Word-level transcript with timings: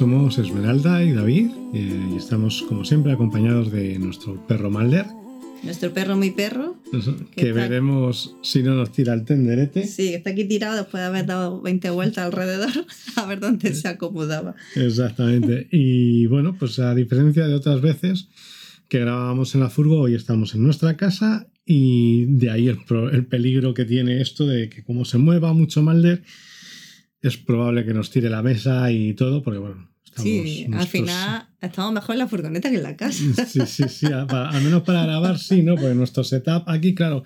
Somos 0.00 0.38
Esmeralda 0.38 1.04
y 1.04 1.12
David 1.12 1.50
eh, 1.74 2.08
y 2.14 2.16
estamos, 2.16 2.62
como 2.62 2.86
siempre, 2.86 3.12
acompañados 3.12 3.70
de 3.70 3.98
nuestro 3.98 4.34
perro 4.46 4.70
Malder, 4.70 5.04
Nuestro 5.62 5.92
perro, 5.92 6.16
mi 6.16 6.30
perro. 6.30 6.78
que 7.36 7.52
veremos 7.52 8.34
si 8.40 8.62
no 8.62 8.74
nos 8.74 8.92
tira 8.92 9.12
el 9.12 9.26
tenderete. 9.26 9.86
Sí, 9.86 10.14
está 10.14 10.30
aquí 10.30 10.46
tirado 10.46 10.74
después 10.78 11.02
de 11.02 11.06
haber 11.06 11.26
dado 11.26 11.60
20 11.60 11.90
vueltas 11.90 12.24
alrededor 12.24 12.70
a 13.16 13.26
ver 13.26 13.40
dónde 13.40 13.74
se 13.74 13.88
acomodaba. 13.88 14.54
Exactamente. 14.74 15.68
Y 15.70 16.24
bueno, 16.28 16.56
pues 16.58 16.78
a 16.78 16.94
diferencia 16.94 17.46
de 17.46 17.52
otras 17.52 17.82
veces 17.82 18.30
que 18.88 19.00
grabábamos 19.00 19.54
en 19.54 19.60
la 19.60 19.68
furgo, 19.68 20.00
hoy 20.00 20.14
estamos 20.14 20.54
en 20.54 20.62
nuestra 20.62 20.96
casa 20.96 21.46
y 21.66 22.24
de 22.24 22.50
ahí 22.50 22.68
el, 22.68 22.78
el 23.12 23.26
peligro 23.26 23.74
que 23.74 23.84
tiene 23.84 24.22
esto 24.22 24.46
de 24.46 24.70
que 24.70 24.82
como 24.82 25.04
se 25.04 25.18
mueva 25.18 25.52
mucho 25.52 25.82
Malder, 25.82 26.22
es 27.20 27.36
probable 27.36 27.84
que 27.84 27.92
nos 27.92 28.10
tire 28.10 28.30
la 28.30 28.42
mesa 28.42 28.90
y 28.90 29.12
todo, 29.12 29.42
porque 29.42 29.58
bueno, 29.58 29.89
Sí, 30.16 30.66
al 30.72 30.86
final 30.86 31.46
estamos 31.60 31.92
mejor 31.92 32.14
en 32.14 32.18
la 32.18 32.26
furgoneta 32.28 32.68
que 32.70 32.76
en 32.76 32.82
la 32.82 32.96
casa. 32.96 33.22
Sí, 33.46 33.60
sí, 33.66 33.84
sí, 33.88 34.06
a- 34.06 34.22
al 34.24 34.62
menos 34.62 34.82
para 34.82 35.04
grabar 35.04 35.38
sí, 35.38 35.62
¿no? 35.62 35.76
Porque 35.76 35.94
nuestro 35.94 36.24
setup 36.24 36.64
aquí, 36.68 36.94
claro, 36.94 37.22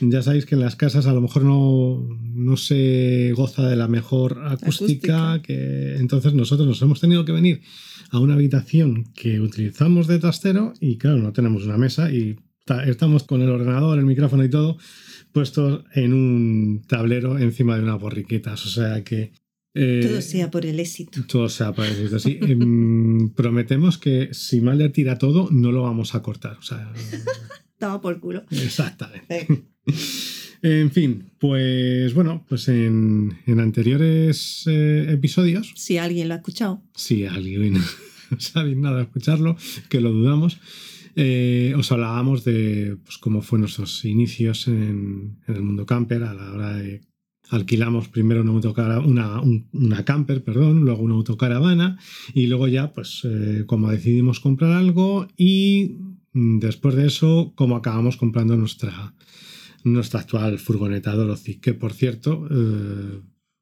ya 0.00 0.22
sabéis 0.22 0.44
que 0.46 0.54
en 0.54 0.60
las 0.60 0.76
casas 0.76 1.06
a 1.06 1.12
lo 1.12 1.20
mejor 1.20 1.44
no, 1.44 2.06
no 2.34 2.56
se 2.56 3.32
goza 3.36 3.68
de 3.68 3.76
la 3.76 3.88
mejor 3.88 4.40
acústica, 4.46 5.32
Acústica. 5.34 5.42
que 5.42 5.96
entonces 5.96 6.34
nosotros 6.34 6.66
nos 6.66 6.82
hemos 6.82 7.00
tenido 7.00 7.24
que 7.24 7.32
venir 7.32 7.60
a 8.10 8.18
una 8.18 8.34
habitación 8.34 9.04
que 9.14 9.40
utilizamos 9.40 10.06
de 10.06 10.18
trastero 10.18 10.72
y 10.80 10.98
claro, 10.98 11.18
no 11.18 11.32
tenemos 11.32 11.64
una 11.64 11.76
mesa 11.78 12.10
y 12.10 12.36
ta- 12.64 12.84
estamos 12.84 13.24
con 13.24 13.42
el 13.42 13.50
ordenador, 13.50 13.98
el 13.98 14.06
micrófono 14.06 14.44
y 14.44 14.50
todo 14.50 14.76
puestos 15.32 15.84
en 15.94 16.14
un 16.14 16.82
tablero 16.88 17.38
encima 17.38 17.76
de 17.76 17.82
unas 17.82 18.00
borriquitas, 18.00 18.64
o 18.66 18.68
sea 18.70 19.04
que... 19.04 19.32
eh, 19.78 20.00
Todo 20.02 20.20
sea 20.20 20.50
por 20.50 20.66
el 20.66 20.80
éxito. 20.80 21.24
todo 21.26 21.48
se 21.48 21.62
ha 21.64 21.72
parecido 21.72 22.16
así. 22.16 22.38
Em, 22.42 23.30
prometemos 23.34 23.96
que 23.98 24.30
si 24.32 24.60
Malder 24.60 24.92
tira 24.92 25.18
todo, 25.18 25.48
no 25.50 25.70
lo 25.72 25.82
vamos 25.82 26.14
a 26.14 26.22
cortar. 26.22 26.56
O 26.58 26.62
sea, 26.62 26.92
Estaba 27.72 28.00
por 28.00 28.18
culo. 28.20 28.44
exactamente. 28.50 29.46
En 30.60 30.90
fin, 30.90 31.30
pues 31.38 32.12
bueno, 32.14 32.44
pues 32.48 32.66
en, 32.66 33.38
en 33.46 33.60
anteriores 33.60 34.64
eh, 34.66 35.06
episodios, 35.12 35.72
si 35.76 35.98
alguien 35.98 36.26
lo 36.26 36.34
ha 36.34 36.38
escuchado. 36.38 36.82
si 36.96 37.24
alguien 37.26 37.74
no 37.74 38.40
sabe 38.40 38.74
nada 38.74 38.96
de 38.96 39.02
escucharlo, 39.04 39.56
que 39.88 40.00
lo 40.00 40.10
dudamos, 40.10 40.58
eh, 41.14 41.74
os 41.76 41.92
hablábamos 41.92 42.42
de 42.42 42.96
pues, 43.04 43.18
cómo 43.18 43.40
fue 43.40 43.60
nuestros 43.60 44.04
inicios 44.04 44.66
en, 44.66 45.38
en 45.46 45.54
el 45.54 45.62
mundo 45.62 45.86
camper 45.86 46.24
a 46.24 46.34
la 46.34 46.52
hora 46.52 46.76
de 46.76 47.02
alquilamos 47.50 48.08
primero 48.08 48.42
una, 48.42 48.52
autocara- 48.52 49.00
una, 49.00 49.40
un- 49.40 49.68
una 49.72 50.04
camper, 50.04 50.42
perdón, 50.44 50.84
luego 50.84 51.02
una 51.02 51.14
autocaravana 51.14 51.98
y 52.34 52.46
luego 52.46 52.68
ya, 52.68 52.92
pues, 52.92 53.22
eh, 53.24 53.64
como 53.66 53.90
decidimos 53.90 54.40
comprar 54.40 54.72
algo 54.72 55.26
y 55.36 55.96
mm, 56.32 56.58
después 56.58 56.94
de 56.94 57.06
eso, 57.06 57.52
como 57.56 57.76
acabamos 57.76 58.16
comprando 58.16 58.56
nuestra, 58.56 59.14
nuestra 59.84 60.20
actual 60.20 60.58
furgoneta 60.58 61.14
Dorothy, 61.14 61.56
que 61.56 61.74
por 61.74 61.92
cierto, 61.92 62.46
eh, 62.50 63.20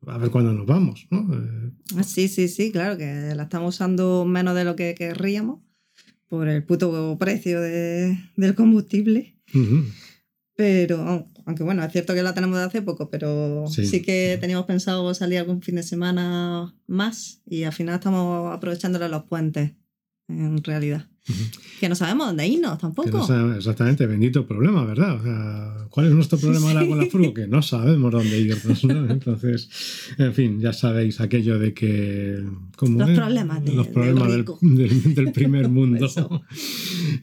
a 0.08 0.18
ver 0.18 0.30
cuándo 0.30 0.52
nos 0.52 0.66
vamos, 0.66 1.06
¿no? 1.10 1.26
Eh, 1.34 2.02
Sí, 2.04 2.28
sí, 2.28 2.48
sí, 2.48 2.70
claro, 2.72 2.96
que 2.98 3.32
la 3.36 3.44
estamos 3.44 3.74
usando 3.76 4.24
menos 4.24 4.54
de 4.56 4.64
lo 4.64 4.74
que 4.76 4.94
querríamos 4.96 5.60
por 6.28 6.48
el 6.48 6.64
puto 6.64 7.16
precio 7.20 7.60
de- 7.60 8.18
del 8.36 8.54
combustible. 8.56 9.36
Pero, 10.56 11.28
aunque 11.46 11.62
bueno, 11.62 11.82
es 11.84 11.92
cierto 11.92 12.12
que 12.12 12.22
la 12.22 12.34
tenemos 12.34 12.58
de 12.58 12.64
hace 12.64 12.82
poco, 12.82 13.08
pero 13.08 13.66
Sí. 13.68 13.86
sí, 13.86 14.02
que 14.02 14.36
teníamos 14.40 14.66
pensado 14.66 15.14
salir 15.14 15.38
algún 15.38 15.62
fin 15.62 15.76
de 15.76 15.82
semana 15.82 16.74
más 16.86 17.40
y 17.46 17.62
al 17.64 17.72
final 17.72 17.94
estamos 17.94 18.52
aprovechándole 18.54 19.08
los 19.08 19.24
puentes, 19.24 19.72
en 20.28 20.62
realidad. 20.62 21.08
Que 21.80 21.88
no 21.88 21.94
sabemos 21.94 22.28
dónde 22.28 22.46
irnos 22.46 22.78
tampoco. 22.78 23.26
no 23.28 23.54
exactamente, 23.54 24.06
bendito 24.06 24.46
problema, 24.46 24.84
¿verdad? 24.84 25.16
O 25.20 25.22
sea, 25.22 25.86
¿cuál 25.90 26.06
es 26.06 26.12
nuestro 26.12 26.38
problema 26.38 26.68
ahora 26.70 26.86
con 26.86 26.98
la 26.98 27.06
furgo? 27.06 27.34
Que 27.34 27.46
no 27.46 27.60
sabemos 27.62 28.12
dónde 28.12 28.38
irnos, 28.40 28.84
¿no? 28.84 29.10
Entonces, 29.10 29.68
en 30.18 30.32
fin, 30.32 30.60
ya 30.60 30.72
sabéis 30.72 31.20
aquello 31.20 31.58
de 31.58 31.74
que... 31.74 32.42
¿cómo 32.76 33.00
Los 33.00 33.10
es? 33.10 33.18
problemas 33.18 33.64
de- 33.64 33.74
Los 33.74 33.86
del 33.86 33.92
problemas 33.94 34.28
del, 34.32 34.44
del- 34.76 35.14
del 35.14 35.32
primer 35.32 35.68
mundo. 35.76 36.08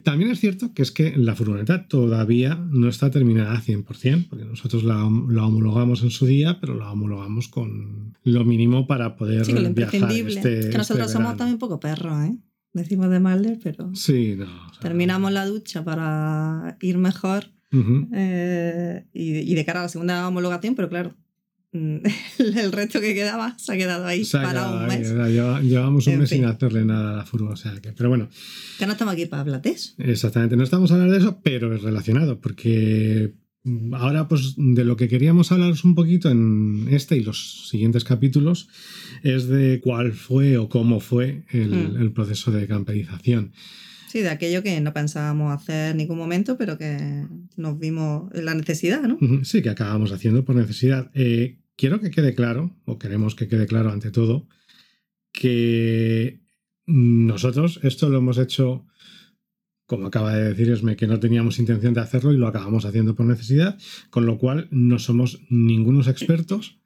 También 0.02 0.30
es 0.30 0.40
cierto 0.40 0.72
que 0.74 0.82
es 0.82 0.92
que 0.92 1.16
la 1.16 1.34
furgoneta 1.34 1.88
todavía 1.88 2.54
no 2.70 2.88
está 2.88 3.10
terminada 3.10 3.60
100%, 3.60 4.28
porque 4.28 4.44
nosotros 4.44 4.84
la, 4.84 4.96
la 5.28 5.46
homologamos 5.46 6.02
en 6.02 6.10
su 6.10 6.26
día, 6.26 6.58
pero 6.60 6.74
la 6.74 6.90
homologamos 6.92 7.48
con 7.48 8.14
lo 8.24 8.44
mínimo 8.44 8.86
para 8.86 9.16
poder 9.16 9.44
Sí, 9.46 9.52
viajar 9.74 10.12
este, 10.12 10.70
que 10.70 10.78
nosotros 10.78 11.06
este 11.06 11.18
somos 11.18 11.36
también 11.36 11.58
poco 11.58 11.80
perros, 11.80 12.24
¿eh? 12.26 12.36
Decimos 12.74 13.08
de 13.08 13.20
Malder, 13.20 13.58
pero 13.62 13.90
Sí, 13.94 14.34
no. 14.36 14.44
o 14.44 14.72
sea, 14.72 14.80
terminamos 14.82 15.32
la 15.32 15.46
ducha 15.46 15.82
para 15.84 16.76
ir 16.80 16.98
mejor 16.98 17.46
ujú. 17.72 18.08
eh, 18.12 19.06
y, 19.14 19.38
y 19.50 19.54
de 19.54 19.64
cara 19.64 19.80
a 19.80 19.82
la 19.84 19.88
segunda 19.88 20.26
homologación, 20.28 20.74
pero 20.74 20.88
claro, 20.88 21.14
mm, 21.72 21.98
el 22.38 22.72
resto 22.72 23.00
que 23.00 23.14
quedaba 23.14 23.56
se 23.58 23.72
ha 23.72 23.76
quedado 23.76 24.06
ahí 24.06 24.24
Se 24.24 24.38
ha 24.38 24.42
para 24.42 24.60
quedado 24.60 24.78
un 24.80 24.86
mes. 24.88 25.64
llevamos 25.64 26.06
un 26.08 26.12
En 26.14 26.18
mes 26.18 26.28
sin 26.28 26.38
fin. 26.40 26.46
hacerle 26.48 26.84
nada 26.84 27.12
a 27.12 27.16
la 27.18 27.24
furgo, 27.24 27.50
o 27.50 27.56
sea 27.56 27.72
que, 27.80 27.92
pero 27.92 28.08
bueno, 28.08 28.28
Que 28.78 28.86
no 28.86 28.92
estamos 28.92 29.14
aquí 29.14 29.26
para 29.26 29.42
hablar 29.42 29.62
de 29.62 29.70
eso. 29.70 29.94
exactamente, 29.98 30.56
no 30.56 30.64
estamos 30.64 30.90
hablando 30.90 31.12
de 31.12 31.20
eso, 31.20 31.40
pero 31.44 31.72
es 31.76 31.82
relacionado, 31.82 32.40
porque 32.40 33.34
ahora 33.92 34.28
pues 34.28 34.54
de 34.56 34.84
lo 34.84 34.96
que 34.96 35.08
queríamos 35.08 35.50
hablaros 35.52 35.84
un 35.84 35.94
poquito 35.94 36.30
en 36.30 36.86
este 36.90 37.16
y 37.16 37.22
los 37.22 37.68
siguientes 37.68 38.04
capítulos 38.04 38.68
es 39.22 39.48
de 39.48 39.80
cuál 39.82 40.12
fue 40.12 40.58
o 40.58 40.68
cómo 40.68 41.00
fue 41.00 41.44
el, 41.50 41.70
Mm. 41.70 41.96
el 42.02 42.12
proceso 42.12 42.50
de 42.50 42.66
camperización. 42.66 43.52
Sí, 44.08 44.20
de 44.20 44.28
aquello 44.28 44.62
que 44.62 44.80
no 44.80 44.92
pensábamos 44.92 45.52
hacer 45.52 45.90
en 45.90 45.96
ningún 45.96 46.18
momento, 46.18 46.56
pero 46.56 46.78
que 46.78 47.26
nos 47.56 47.78
vimos 47.80 48.30
la 48.32 48.54
necesidad, 48.54 49.02
¿no? 49.02 49.18
Sí, 49.44 49.60
que 49.60 49.70
acabamos 49.70 50.12
haciendo 50.12 50.44
por 50.44 50.54
necesidad. 50.54 51.10
Eh, 51.14 51.58
quiero 51.76 52.00
que 52.00 52.10
quede 52.12 52.32
claro, 52.34 52.70
o 52.84 52.96
queremos 52.98 53.34
que 53.34 53.48
quede 53.48 53.66
claro 53.66 53.90
ante 53.90 54.12
todo, 54.12 54.46
que 55.32 56.38
nosotros 56.86 57.80
esto 57.82 58.08
lo 58.08 58.18
hemos 58.18 58.38
hecho, 58.38 58.86
como 59.86 60.06
acaba 60.06 60.34
de 60.34 60.48
decir 60.48 60.70
Esme, 60.70 60.96
que 60.96 61.06
no 61.06 61.20
teníamos 61.20 61.58
intención 61.58 61.94
de 61.94 62.00
hacerlo 62.00 62.32
y 62.32 62.38
lo 62.38 62.46
acabamos 62.46 62.84
haciendo 62.84 63.14
por 63.14 63.26
necesidad, 63.26 63.78
con 64.10 64.26
lo 64.26 64.38
cual 64.38 64.68
no 64.70 64.98
somos 64.98 65.40
ningunos 65.50 66.08
expertos 66.08 66.78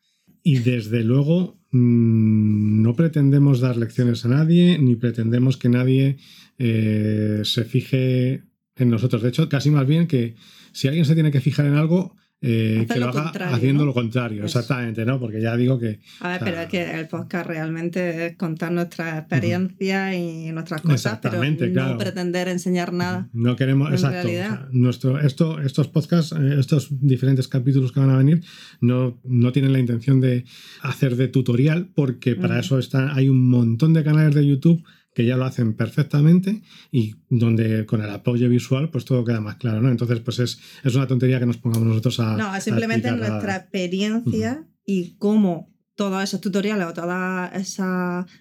y 0.43 0.59
desde 0.59 1.05
luego 1.05 1.61
mm, 1.71 2.83
no 2.83 2.95
pretendemos 2.95 3.61
dar 3.61 3.77
lecciones 3.77 4.25
a 4.25 4.29
nadie, 4.29 4.79
ni 4.79 4.97
pretendemos 4.97 5.57
que 5.57 5.69
nadie 5.69 6.19
eh, 6.59 7.43
se 7.45 7.65
fije 7.65 8.45
en 8.77 8.91
nosotros. 8.91 9.23
De 9.23 9.29
hecho, 9.29 9.49
casi 9.49 9.71
más 9.71 9.87
bien 9.87 10.07
que 10.07 10.37
si 10.73 10.89
alguien 10.89 11.05
se 11.05 11.15
tiene 11.15 11.31
que 11.31 11.41
fijar 11.41 11.67
en 11.67 11.75
algo, 11.75 12.17
eh, 12.41 12.87
que 12.89 13.01
lo 13.01 13.09
haga 13.09 13.31
haciendo 13.53 13.83
¿no? 13.83 13.87
lo 13.87 13.95
contrario, 13.95 14.45
Eso. 14.45 14.61
exactamente, 14.61 15.05
¿no? 15.05 15.19
Porque 15.19 15.41
ya 15.41 15.57
digo 15.57 15.79
que 15.79 15.99
A 16.21 16.29
ver, 16.29 16.37
O 16.43 16.45
sea, 16.45 16.45
pero 16.45 16.61
es 16.61 16.69
que 16.69 17.01
el 17.01 17.09
podcast 17.09 17.47
realmente 17.49 18.27
es 18.27 18.37
contar 18.37 18.71
nuestras 18.71 19.19
experiencias 19.19 20.15
y 20.15 20.53
nuestras 20.53 20.83
cosas, 20.83 21.19
pero 21.21 21.43
no 21.43 21.73
claro. 21.73 21.99
pretender 21.99 22.47
enseñar 22.49 22.93
nada. 22.93 23.29
no 23.33 23.57
queremos, 23.57 23.89
en 23.89 23.95
exacto. 23.95 24.15
realidad. 24.17 24.69
nuestro, 24.71 25.19
esto, 25.19 25.61
estos 25.61 25.89
podcasts, 25.89 26.33
eh, 26.33 26.57
estos 26.61 26.89
diferentes 27.01 27.49
capítulos 27.49 27.91
que 27.91 28.01
van 28.01 28.11
a 28.11 28.19
venir, 28.19 28.45
no, 28.81 29.19
no 29.25 29.51
tienen 29.51 29.73
la 29.73 29.81
intención 29.81 30.21
de 30.21 30.45
hacer 30.83 31.17
de 31.17 31.27
tutorial, 31.27 31.89
porque 31.93 32.37
para 32.37 32.61
eso 32.61 32.79
está, 32.79 33.15
hay 33.15 33.29
un 33.29 33.51
montón 33.51 33.95
de 33.95 34.05
canales 34.05 34.37
de 34.37 34.47
YouTube 34.47 34.85
que 35.19 35.27
ya 35.27 35.37
lo 35.37 35.47
hacen 35.47 35.75
perfectamente 35.75 36.63
y 36.93 37.17
donde 37.29 37.87
con 37.87 38.01
el 38.01 38.11
apoyo 38.11 38.49
visual 38.49 38.89
pues 38.89 39.05
todo 39.05 39.25
queda 39.25 39.41
más 39.41 39.57
claro, 39.57 39.83
¿no? 39.83 39.91
Entonces 39.91 40.21
pues 40.21 40.39
es, 40.39 40.61
es 40.85 40.95
una 40.95 41.09
tontería 41.09 41.41
que 41.41 41.47
nos 41.47 41.57
pongamos 41.57 41.89
nosotros 41.89 42.21
a... 42.21 42.37
No, 42.37 42.47
a 42.47 42.61
simplemente 42.61 43.09
explicar 43.09 43.29
nuestra 43.29 43.57
experiencia 43.57 44.65
y 44.87 45.17
cómo 45.19 45.75
todos 45.97 46.23
esos 46.23 46.41
tutoriales 46.41 46.87
o 46.87 46.93
todos 46.93 47.51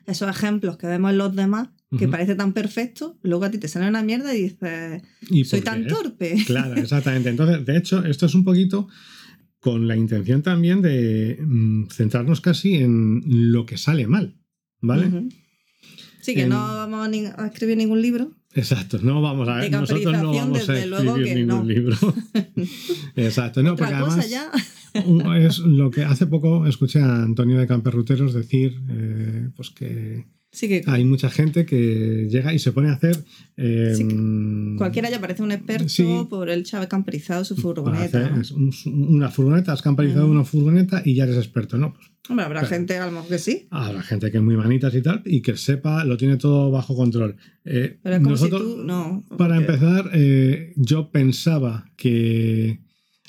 esos 0.06 0.30
ejemplos 0.30 0.78
que 0.78 0.86
vemos 0.86 1.10
en 1.14 1.18
los 1.18 1.36
demás, 1.36 1.70
que 1.98 2.06
Ujú. 2.06 2.12
parece 2.12 2.36
tan 2.36 2.54
perfecto, 2.54 3.18
luego 3.24 3.46
a 3.46 3.50
ti 3.50 3.58
te 3.58 3.68
sale 3.68 3.88
una 3.88 4.04
mierda 4.04 4.36
y 4.36 4.44
dices, 4.44 5.02
¿Y 5.32 5.46
soy 5.46 5.62
tan 5.62 5.82
qué? 5.82 5.90
torpe. 5.90 6.36
Claro, 6.46 6.76
exactamente. 6.80 7.30
Entonces, 7.30 7.66
de 7.66 7.76
hecho, 7.76 8.06
esto 8.06 8.28
es 8.28 8.36
un 8.36 8.44
poquito 8.44 8.88
con 9.60 9.88
la 9.88 9.96
intención 9.96 10.44
también 10.44 10.84
de 10.84 11.40
mm, 11.42 11.88
centrarnos 11.88 12.40
casi 12.40 12.76
en 12.76 13.24
lo 13.52 13.66
que 13.66 13.80
sale 13.80 14.06
mal, 14.06 14.38
¿vale? 14.80 15.08
Ujú. 15.08 15.30
Sí, 16.28 16.36
que 16.36 16.42
En- 16.42 16.50
no 16.50 16.58
vamos 16.58 17.08
a, 17.38 17.46
escribir 17.48 17.78
ningún 17.78 18.02
libro, 18.02 18.34
Exacto, 18.54 19.00
no 19.02 19.22
vamos 19.22 19.48
a 19.48 19.56
De 19.56 19.62
ver, 19.62 19.72
nosotros 19.72 20.12
no 20.12 20.34
vamos 20.34 20.68
a 20.68 20.78
escribir 20.78 21.36
ningún 21.36 21.48
no. 21.48 21.64
libro. 21.64 21.96
Exacto, 23.16 23.64
no, 23.64 23.78
porque 23.78 23.94
además 23.94 24.30
ya. 24.30 24.52
es 25.38 25.60
lo 25.60 25.90
que 25.90 26.04
hace 26.04 26.28
poco 26.28 26.68
escuché 26.68 27.00
a 27.00 27.24
Antonio 27.24 27.58
de 27.58 27.66
Camperruteros 27.66 28.34
decir 28.34 28.78
eh, 28.90 29.52
pues 29.56 29.70
que 29.70 30.28
Sí 30.52 30.68
que 30.70 30.82
hay 30.88 31.04
mucha 31.04 31.30
gente 31.30 31.66
que 31.66 32.28
llega 32.30 32.54
y 32.54 32.60
se 32.60 32.72
pone 32.72 32.90
a 32.90 32.94
hacer 32.94 33.18
eh, 33.58 33.94
Sí, 33.96 34.06
mm, 34.06 34.78
cualquiera 34.78 35.10
ya 35.10 35.20
parece 35.20 35.44
un 35.44 35.52
experto 35.52 35.90
Sí. 35.90 36.06
por 36.30 36.50
el 36.50 36.66
haber 36.72 36.88
camperizado 36.88 37.44
su 37.44 37.56
furgoneta. 37.58 38.34
una 38.86 39.30
furgoneta, 39.30 39.74
has 39.74 39.82
camperizado 39.82 40.24
Ujú. 40.24 40.32
una 40.34 40.44
furgoneta 40.46 41.02
y 41.04 41.16
ya 41.16 41.26
eres 41.26 41.36
experto, 41.38 41.78
¿no? 41.78 41.94
Pues 41.94 42.08
Hombre, 42.30 42.46
habrá 42.46 42.62
Pero- 42.62 42.70
gente 42.72 42.98
a 42.98 43.06
lo 43.06 43.12
mejor 43.12 43.30
que 43.30 43.40
sí. 43.40 43.68
habrá 43.72 44.02
gente 44.02 44.32
que 44.32 44.38
es 44.38 44.44
muy 44.44 44.56
manitas 44.58 44.94
y 44.96 45.02
tal 45.02 45.22
y 45.26 45.42
que 45.42 45.56
sepa, 45.58 46.04
lo 46.06 46.18
tiene 46.18 46.38
todo 46.38 46.72
bajo 46.72 46.96
control. 46.96 47.36
Eh, 47.66 48.00
Pero 48.02 48.16
es 48.16 48.20
como 48.22 48.32
nosotros, 48.32 48.62
si 48.62 48.68
tú. 48.78 48.84
No. 48.84 49.24
Para 49.38 49.56
porque- 49.56 49.72
empezar, 49.74 50.10
eh, 50.14 50.74
yo 50.76 51.10
pensaba 51.12 51.92
que 51.98 52.80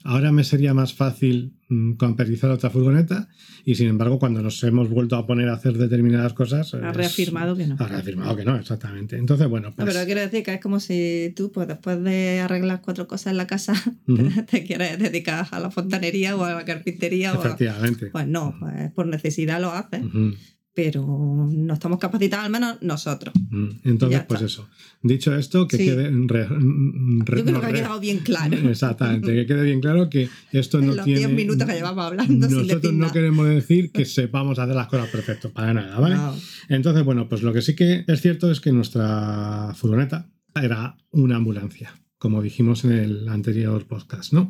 ahora 0.04 0.32
me 0.32 0.44
sería 0.44 0.72
más 0.74 0.94
fácil 0.94 1.57
mm, 1.68 1.92
camperizar 1.94 2.50
otra 2.50 2.70
furgoneta 2.70 3.28
y 3.64 3.74
sin 3.74 3.88
embargo 3.88 4.18
cuando 4.18 4.42
nos 4.42 4.62
hemos 4.64 4.88
vuelto 4.88 5.16
a 5.16 5.26
poner 5.26 5.48
a 5.48 5.54
hacer 5.54 5.74
determinadas 5.78 6.32
cosas... 6.32 6.72
Ha 6.74 6.90
es- 6.90 6.96
reafirmado 6.96 7.56
que 7.56 7.66
no. 7.66 7.76
Ha 7.78 7.86
reafirmado 7.88 8.36
que 8.36 8.44
no, 8.44 8.56
exactamente. 8.56 9.16
Entonces, 9.16 9.46
bueno, 9.48 9.68
No, 9.70 9.74
pues... 9.76 9.92
pero 9.94 10.04
quiero 10.06 10.20
decir 10.20 10.42
que 10.42 10.54
es 10.54 10.60
como 10.60 10.80
si 10.80 11.32
tú, 11.36 11.52
pues 11.52 11.68
después 11.68 12.02
de 12.02 12.40
arreglar 12.40 12.80
cuatro 12.82 13.06
cosas 13.06 13.30
en 13.32 13.36
la 13.36 13.46
casa, 13.46 13.74
Ujú. 14.06 14.28
te 14.50 14.64
quieres 14.64 14.98
dedicar 14.98 15.46
a 15.50 15.60
la 15.60 15.70
fontanería 15.70 16.36
o 16.36 16.44
a 16.44 16.54
la 16.54 16.64
carpintería. 16.64 17.34
O 17.34 17.40
a- 17.42 17.44
Efectivamente. 17.46 18.06
Pues 18.10 18.26
no, 18.26 18.56
pues 18.58 18.90
por 18.92 19.06
necesidad 19.06 19.60
lo 19.60 19.70
haces, 19.72 20.02
Ujú, 20.04 20.34
pero 20.78 21.04
no 21.50 21.74
estamos 21.74 21.98
capacitados, 21.98 22.46
al 22.46 22.52
menos 22.52 22.76
nosotros. 22.82 23.34
ujú. 23.34 23.70
Entonces, 23.82 24.22
pues 24.28 24.42
eso. 24.42 24.68
Dicho 25.02 25.34
esto, 25.34 25.66
que 25.66 25.76
Sí. 25.76 25.86
quede... 25.86 26.08
re- 26.28 26.46
re- 26.46 27.38
Yo 27.38 27.44
creo 27.44 27.44
no, 27.54 27.60
que 27.60 27.66
ha 27.66 27.72
quedado 27.72 27.98
bien 27.98 28.18
claro. 28.18 28.56
Exactamente, 28.70 29.34
que 29.34 29.44
quede 29.44 29.64
bien 29.64 29.80
claro 29.80 30.08
que 30.08 30.28
esto 30.52 30.78
no 30.80 30.92
en 30.92 30.96
los 30.98 31.04
tiene... 31.04 31.18
10 31.20 31.32
minutos 31.32 31.66
que 31.66 31.74
llevamos 31.74 32.04
hablando 32.04 32.48
Nosotros 32.48 32.92
no 32.92 33.10
queremos 33.10 33.48
decir 33.48 33.90
que 33.90 34.04
sepamos 34.18 34.56
hacer 34.60 34.76
las 34.76 34.86
cosas 34.86 35.08
perfectas, 35.08 35.50
para 35.50 35.74
nada, 35.74 35.98
¿vale? 35.98 36.14
No. 36.14 36.36
Entonces, 36.68 37.02
bueno, 37.04 37.28
pues 37.28 37.42
lo 37.42 37.52
que 37.52 37.60
sí 37.60 37.74
que 37.74 38.04
es 38.06 38.20
cierto 38.20 38.48
es 38.52 38.60
que 38.60 38.70
nuestra 38.70 39.72
furgoneta 39.74 40.30
era 40.54 40.96
una 41.10 41.34
ambulancia, 41.36 41.90
como 42.18 42.40
dijimos 42.40 42.84
en 42.84 42.92
el 42.92 43.28
anterior 43.28 43.84
podcast, 43.88 44.32
¿no? 44.32 44.48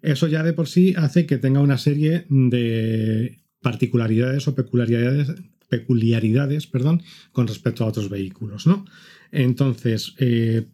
Eso 0.00 0.28
ya 0.28 0.42
de 0.42 0.54
por 0.54 0.66
sí 0.66 0.94
hace 0.96 1.26
que 1.26 1.36
tenga 1.36 1.60
una 1.60 1.76
serie 1.76 2.24
de 2.30 3.42
particularidades 3.60 4.46
o 4.48 4.54
peculiaridades, 4.54 5.34
peculiaridades 5.68 6.66
perdón, 6.66 7.02
con 7.32 7.46
respecto 7.46 7.84
a 7.84 7.88
otros 7.88 8.08
vehículos, 8.08 8.66
¿no? 8.66 8.84
Entonces, 9.30 10.14
eh, 10.18 10.66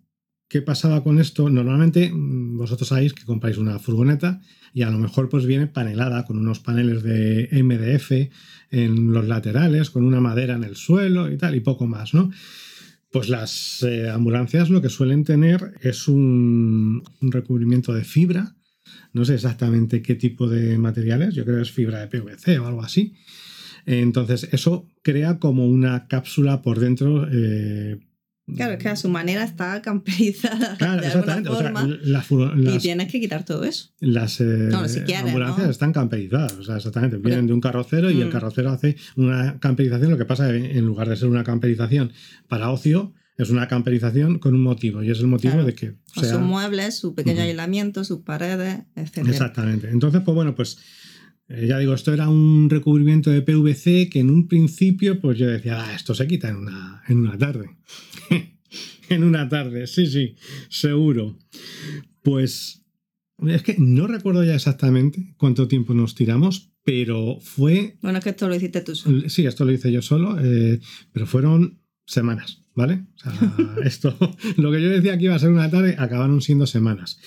¿qué 0.48 0.62
pasaba 0.62 1.02
con 1.02 1.18
esto? 1.18 1.50
Normalmente 1.50 2.10
mm, 2.12 2.56
vosotros 2.56 2.88
sabéis 2.88 3.12
que 3.12 3.24
compráis 3.24 3.58
una 3.58 3.78
furgoneta 3.78 4.40
y 4.72 4.82
a 4.82 4.90
lo 4.90 4.98
mejor 4.98 5.28
pues 5.28 5.46
viene 5.46 5.66
panelada 5.66 6.24
con 6.24 6.38
unos 6.38 6.60
paneles 6.60 7.02
de 7.02 7.48
MDF 7.52 8.30
en 8.70 9.12
los 9.12 9.26
laterales, 9.26 9.90
con 9.90 10.04
una 10.04 10.20
madera 10.20 10.54
en 10.54 10.64
el 10.64 10.76
suelo 10.76 11.30
y 11.30 11.36
tal, 11.36 11.54
y 11.54 11.60
poco 11.60 11.86
más, 11.86 12.14
¿no? 12.14 12.30
Pues 13.10 13.28
las 13.28 13.84
eh, 13.84 14.10
ambulancias 14.10 14.70
lo 14.70 14.82
que 14.82 14.88
suelen 14.88 15.22
tener 15.22 15.74
es 15.80 16.08
un, 16.08 17.04
un 17.20 17.32
recubrimiento 17.32 17.92
de 17.92 18.02
fibra, 18.02 18.56
no 19.12 19.24
sé 19.24 19.34
exactamente 19.34 20.02
qué 20.02 20.16
tipo 20.16 20.48
de 20.48 20.76
materiales, 20.76 21.34
yo 21.34 21.44
creo 21.44 21.56
que 21.56 21.62
es 21.62 21.70
fibra 21.70 22.00
de 22.00 22.08
PVC 22.08 22.58
o 22.58 22.66
algo 22.66 22.82
así. 22.82 23.14
Entonces, 23.86 24.48
eso 24.52 24.86
crea 25.02 25.38
como 25.38 25.66
una 25.66 26.06
cápsula 26.08 26.62
por 26.62 26.78
dentro. 26.80 27.26
eh, 27.30 27.98
Claro, 28.56 28.74
es 28.74 28.78
que 28.78 28.88
a 28.90 28.96
su 28.96 29.08
manera 29.08 29.42
está 29.42 29.80
camperizada 29.80 30.76
Claro, 30.78 31.00
de 31.00 31.06
exactamente. 31.06 31.48
O 31.48 31.54
sea, 31.56 31.72
forma 31.72 31.86
las, 32.02 32.28
fur- 32.28 32.52
y 32.58 32.62
las- 32.64 32.82
tienes 32.82 33.10
que 33.10 33.18
quitar 33.18 33.42
todo 33.44 33.64
eso. 33.64 33.88
las 34.00 34.38
eh, 34.40 34.44
No, 34.70 34.86
si 34.86 35.00
quieres, 35.00 35.24
ambulancias 35.26 35.64
¿no? 35.66 35.70
están 35.70 35.92
camperizadas, 35.94 36.52
o 36.52 36.62
sea, 36.62 36.76
exactamente. 36.76 37.16
Vienen 37.16 37.46
de 37.46 37.54
un 37.54 37.60
carrocero 37.62 38.10
y 38.10 38.20
el 38.20 38.28
Mm. 38.28 38.32
carrocero 38.32 38.70
hace 38.70 38.96
una 39.16 39.58
camperización. 39.60 40.10
Lo 40.10 40.18
que 40.18 40.26
pasa 40.26 40.54
es 40.54 40.62
que 40.62 40.78
en 40.78 40.84
lugar 40.84 41.08
de 41.08 41.16
ser 41.16 41.28
una 41.28 41.42
camperización 41.42 42.12
para 42.46 42.70
ocio, 42.70 43.14
es 43.38 43.48
una 43.50 43.66
camperización 43.66 44.38
con 44.38 44.54
un 44.54 44.62
motivo. 44.62 45.02
Y 45.02 45.10
es 45.10 45.20
el 45.20 45.26
motivo 45.26 45.54
Claro. 45.54 45.66
de 45.66 45.74
que 45.74 45.94
sea. 46.14 46.32
sus 46.32 46.40
muebles, 46.40 46.98
su 46.98 47.14
pequeño 47.14 47.38
Ujú. 47.40 47.48
aislamiento, 47.48 48.04
sus 48.04 48.20
paredes, 48.20 48.80
etc. 48.94 49.26
Exactamente. 49.26 49.88
Entonces, 49.88 50.20
pues 50.22 50.34
bueno, 50.34 50.54
pues 50.54 50.76
eh, 51.48 51.66
ya 51.66 51.78
digo, 51.78 51.94
esto 51.94 52.12
era 52.12 52.28
un 52.28 52.68
recubrimiento 52.70 53.30
de 53.30 53.42
PVC 53.42 54.08
que 54.10 54.20
en 54.20 54.30
un 54.30 54.48
principio, 54.48 55.20
pues 55.20 55.38
yo 55.38 55.46
decía, 55.46 55.84
ah, 55.84 55.94
esto 55.94 56.14
se 56.14 56.26
quita 56.26 56.48
en 56.48 56.56
una, 56.56 57.02
en 57.08 57.18
una 57.18 57.36
tarde. 57.36 57.70
en 59.08 59.24
una 59.24 59.48
tarde, 59.48 59.86
sí, 59.86 60.06
sí, 60.06 60.36
seguro. 60.68 61.38
Pues 62.22 62.82
es 63.46 63.62
que 63.62 63.76
no 63.78 64.06
recuerdo 64.06 64.44
ya 64.44 64.54
exactamente 64.54 65.34
cuánto 65.36 65.68
tiempo 65.68 65.92
nos 65.92 66.14
tiramos, 66.14 66.70
pero 66.84 67.38
fue 67.40 67.96
Bueno, 68.00 68.18
es 68.18 68.24
que 68.24 68.30
esto 68.30 68.48
lo 68.48 68.54
hiciste 68.54 68.80
tú 68.80 68.94
solo. 68.94 69.28
Sí, 69.28 69.46
esto 69.46 69.64
lo 69.64 69.72
hice 69.72 69.92
yo 69.92 70.02
solo, 70.02 70.38
eh, 70.40 70.80
pero 71.12 71.26
fueron 71.26 71.80
semanas, 72.06 72.62
¿vale? 72.74 73.04
O 73.14 73.18
sea, 73.18 73.32
esto, 73.84 74.16
lo 74.56 74.70
que 74.70 74.82
yo 74.82 74.88
decía 74.88 75.18
que 75.18 75.24
iba 75.24 75.34
a 75.34 75.38
ser 75.38 75.50
una 75.50 75.70
tarde, 75.70 75.96
acabaron 75.98 76.40
siendo 76.40 76.66
semanas. 76.66 77.18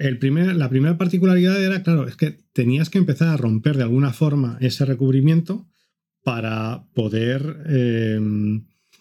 El 0.00 0.18
primer, 0.18 0.56
la 0.56 0.68
primera 0.70 0.96
particularidad 0.98 1.62
era, 1.62 1.82
claro, 1.82 2.08
es 2.08 2.16
que 2.16 2.38
tenías 2.52 2.88
que 2.90 2.98
empezar 2.98 3.28
a 3.28 3.36
romper 3.36 3.76
de 3.76 3.82
alguna 3.84 4.12
forma 4.12 4.56
ese 4.60 4.84
recubrimiento 4.84 5.66
para 6.24 6.84
poder 6.94 7.64
eh, 7.66 8.18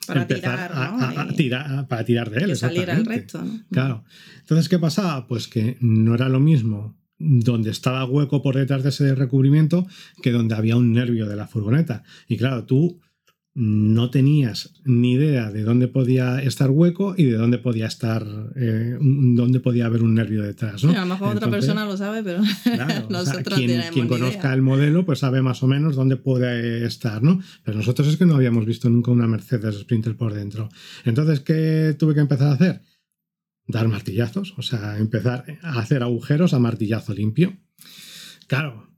Para 0.08 0.22
empezar 0.24 0.68
tirar, 0.70 0.76
¿no? 0.76 0.82
a- 1.02 1.22
a 1.22 1.28
Y 1.32 1.36
tirar, 1.36 1.88
para 1.88 2.04
tirar 2.06 2.30
de 2.30 2.38
él. 2.40 2.46
que 2.48 2.56
saliera 2.56 2.94
el 2.94 3.00
exactamente. 3.00 3.22
resto, 3.34 3.44
¿no? 3.46 3.64
Claro. 3.72 4.04
Entonces, 4.40 4.70
¿qué 4.70 4.80
pasaba? 4.80 5.28
Pues 5.28 5.48
que 5.48 5.78
no 5.82 6.16
era 6.16 6.28
lo 6.30 6.40
mismo 6.40 6.98
donde 7.18 7.70
estaba 7.72 8.06
hueco 8.06 8.42
por 8.42 8.56
detrás 8.56 8.84
de 8.84 8.90
ese 8.90 9.14
recubrimiento 9.16 9.88
que 10.22 10.32
donde 10.32 10.56
había 10.56 10.78
un 10.78 10.94
nervio 10.94 11.28
de 11.28 11.36
la 11.36 11.48
furgoneta. 11.48 12.04
Y 12.28 12.38
claro, 12.38 12.64
tú 12.66 13.00
no 13.62 14.10
tenías 14.10 14.74
ni 14.86 15.16
idea 15.16 15.52
de 15.52 15.64
dónde 15.64 15.90
podía 15.90 16.42
estar 16.42 16.70
hueco 16.70 17.14
y 17.18 17.26
de 17.26 17.36
dónde 17.36 17.58
podía 17.58 17.88
estar, 17.88 18.26
eh, 18.56 18.98
dónde 19.02 19.60
podía 19.60 19.86
haber 19.86 20.02
un 20.02 20.14
nervio 20.14 20.44
detrás. 20.44 20.82
¿no? 20.86 20.92
Sí, 20.92 20.96
a 20.96 21.02
lo 21.02 21.08
mejor 21.08 21.36
otra 21.36 21.50
persona 21.50 21.84
lo 21.84 21.98
sabe, 21.98 22.24
pero 22.24 22.42
Claro, 22.64 22.84
o 23.10 23.26
sea, 23.26 23.34
nosotros 23.34 23.60
quien, 23.60 23.82
quien 23.92 24.08
conozca 24.08 24.40
idea. 24.40 24.54
el 24.54 24.62
modelo, 24.62 25.06
pues 25.06 25.20
sabe 25.20 25.42
más 25.42 25.62
o 25.62 25.68
menos 25.68 25.98
dónde 25.98 26.16
puede 26.16 26.86
estar, 26.86 27.22
¿no? 27.22 27.42
Pero 27.66 27.80
nosotros 27.80 28.08
es 28.08 28.16
que 28.16 28.26
no 28.26 28.36
habíamos 28.36 28.66
visto 28.66 28.90
nunca 28.90 29.12
una 29.12 29.28
Mercedes 29.28 29.78
Sprinter 29.78 30.16
por 30.16 30.34
dentro. 30.34 30.70
Entonces, 31.04 31.42
¿qué 31.42 31.98
tuve 32.00 32.14
que 32.14 32.22
empezar 32.22 32.48
a 32.48 32.54
hacer? 32.54 32.82
Dar 33.68 33.90
martillazos, 33.90 34.54
o 34.58 34.62
sea, 34.62 34.98
empezar 35.00 35.44
a 35.62 35.80
hacer 35.80 36.02
agujeros 36.02 36.54
a 36.54 36.60
martillazo 36.60 37.14
limpio. 37.14 37.58
Claro, 38.48 38.89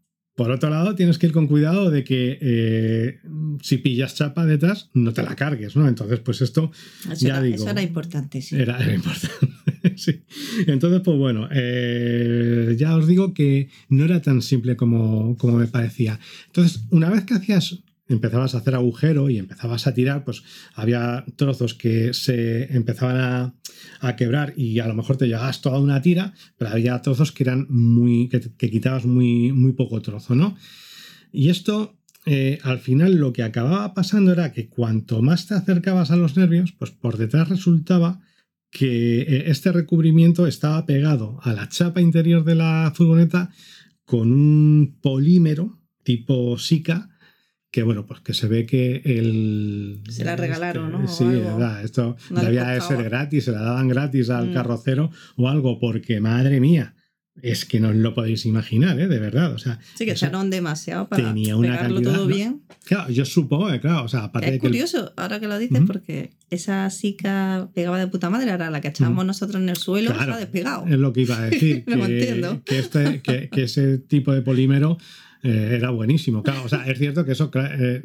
por 0.41 0.49
otro 0.49 0.71
lado, 0.71 0.95
tienes 0.95 1.19
que 1.19 1.27
ir 1.27 1.33
con 1.33 1.45
cuidado 1.45 1.91
de 1.91 2.03
que 2.03 2.39
eh, 2.41 3.19
si 3.61 3.77
pillas 3.77 4.15
chapa 4.15 4.43
detrás, 4.43 4.89
no 4.95 5.13
te 5.13 5.21
la 5.21 5.35
cargues, 5.35 5.75
¿no? 5.75 5.87
Entonces, 5.87 6.19
pues 6.19 6.41
esto 6.41 6.71
Eso, 7.03 7.27
ya 7.27 7.33
era, 7.35 7.41
digo. 7.43 7.57
eso 7.57 7.69
era 7.69 7.83
importante, 7.83 8.41
sí. 8.41 8.55
era, 8.55 8.79
era 8.83 8.95
importante. 8.95 9.37
sí. 9.97 10.21
Entonces, 10.65 11.01
pues 11.05 11.15
bueno, 11.15 11.47
eh, 11.51 12.75
ya 12.75 12.95
os 12.97 13.05
digo 13.05 13.35
que 13.35 13.69
no 13.89 14.03
era 14.03 14.19
tan 14.23 14.41
simple 14.41 14.75
como, 14.75 15.37
como 15.37 15.57
me 15.57 15.67
parecía. 15.67 16.19
Entonces, 16.47 16.85
una 16.89 17.11
vez 17.11 17.23
que 17.25 17.35
hacías, 17.35 17.77
empezabas 18.13 18.55
a 18.55 18.59
hacer 18.59 18.75
agujero 18.75 19.29
y 19.29 19.37
empezabas 19.37 19.87
a 19.87 19.93
tirar, 19.93 20.23
pues 20.23 20.43
había 20.73 21.25
trozos 21.35 21.73
que 21.73 22.13
se 22.13 22.75
empezaban 22.75 23.17
a, 23.17 23.55
a 23.99 24.15
quebrar 24.15 24.53
y 24.57 24.79
a 24.79 24.87
lo 24.87 24.93
mejor 24.93 25.17
te 25.17 25.27
llevabas 25.27 25.61
toda 25.61 25.79
una 25.79 26.01
tira, 26.01 26.33
pero 26.57 26.71
había 26.71 27.01
trozos 27.01 27.31
que 27.31 27.43
eran 27.43 27.67
muy, 27.69 28.29
que, 28.29 28.41
que 28.57 28.69
quitabas 28.69 29.05
muy, 29.05 29.51
muy 29.51 29.73
poco 29.73 30.01
trozo, 30.01 30.35
¿no? 30.35 30.55
Y 31.31 31.49
esto 31.49 31.97
eh, 32.25 32.59
al 32.63 32.79
final 32.79 33.15
lo 33.15 33.33
que 33.33 33.43
acababa 33.43 33.93
pasando 33.93 34.31
era 34.31 34.51
que 34.51 34.69
cuanto 34.69 35.21
más 35.21 35.47
te 35.47 35.55
acercabas 35.55 36.11
a 36.11 36.15
los 36.15 36.37
nervios, 36.37 36.71
pues 36.71 36.91
por 36.91 37.17
detrás 37.17 37.49
resultaba 37.49 38.21
que 38.69 39.21
eh, 39.21 39.43
este 39.47 39.71
recubrimiento 39.71 40.45
estaba 40.45 40.85
pegado 40.85 41.39
a 41.41 41.53
la 41.53 41.67
chapa 41.67 42.01
interior 42.01 42.43
de 42.43 42.55
la 42.55 42.91
furgoneta 42.95 43.49
con 44.05 44.31
un 44.31 44.99
polímero 45.01 45.79
tipo 46.03 46.57
Sica 46.57 47.09
que 47.71 47.83
bueno, 47.83 48.05
pues 48.05 48.19
que 48.19 48.33
se 48.33 48.47
ve 48.47 48.65
que 48.65 49.01
el... 49.05 50.01
Se 50.09 50.25
la 50.25 50.35
regalaron, 50.35 50.91
¿no? 50.91 51.05
O 51.05 51.07
Sí, 51.07 51.23
algo. 51.23 51.41
verdad, 51.57 51.83
esto 51.83 52.17
No 52.29 52.41
debía 52.41 52.67
de 52.67 52.81
ser 52.81 53.01
gratis, 53.03 53.45
se 53.45 53.51
la 53.51 53.61
daban 53.61 53.87
gratis 53.87 54.29
al 54.29 54.49
Mm. 54.49 54.53
carrocero 54.53 55.09
o 55.37 55.47
algo, 55.47 55.79
porque 55.79 56.19
madre 56.19 56.59
mía, 56.59 56.95
es 57.41 57.63
que 57.63 57.79
no 57.79 57.87
os 57.89 57.95
lo 57.95 58.13
podéis 58.13 58.45
imaginar, 58.45 58.99
¿eh? 58.99 59.07
De 59.07 59.17
verdad, 59.17 59.53
o 59.53 59.57
sea, 59.57 59.79
Sí, 59.95 60.03
que 60.03 60.11
echaron 60.11 60.49
demasiado 60.49 61.07
para 61.07 61.23
tenía 61.29 61.55
una 61.55 61.69
pegarlo 61.77 61.95
cantidad, 61.95 62.13
todo 62.13 62.27
¿no? 62.27 62.35
bien. 62.35 62.61
Claro, 62.83 63.09
yo 63.09 63.23
supongo 63.23 63.71
que, 63.71 63.79
claro, 63.79 64.03
o 64.03 64.07
sea, 64.09 64.25
aparte 64.25 64.47
Es 64.47 64.53
de 64.53 64.59
que 64.59 64.67
el- 64.67 64.71
curioso, 64.73 65.13
ahora 65.15 65.39
que 65.39 65.47
lo 65.47 65.57
dices, 65.57 65.79
porque 65.87 66.31
esa 66.49 66.89
sica 66.89 67.69
pegaba 67.73 67.97
de 67.99 68.07
puta 68.07 68.29
madre, 68.29 68.51
era 68.51 68.69
la 68.69 68.81
que 68.81 68.89
echábamos 68.89 69.25
nosotros 69.25 69.61
en 69.61 69.69
el 69.69 69.77
suelo, 69.77 70.11
Claro, 70.11 70.33
se 70.33 70.37
ha 70.37 70.39
despegado. 70.41 70.85
Es 70.87 70.97
lo 70.99 71.13
que 71.13 71.21
iba 71.21 71.37
a 71.37 71.41
decir. 71.49 71.85
No 71.87 71.95
lo 71.95 72.05
que, 72.07 72.19
entiendo. 72.19 72.61
Que, 72.65 72.79
este, 72.79 73.21
que, 73.21 73.47
que 73.49 73.63
ese 73.63 73.97
tipo 73.97 74.33
de 74.33 74.41
polímero 74.41 74.97
eh, 75.43 75.75
era 75.77 75.89
buenísimo. 75.91 76.43
Claro, 76.43 76.63
o 76.65 76.69
sea, 76.69 76.85
es 76.87 76.97
cierto 76.97 77.25
que 77.25 77.31
eso, 77.33 77.51
eh, 77.55 78.03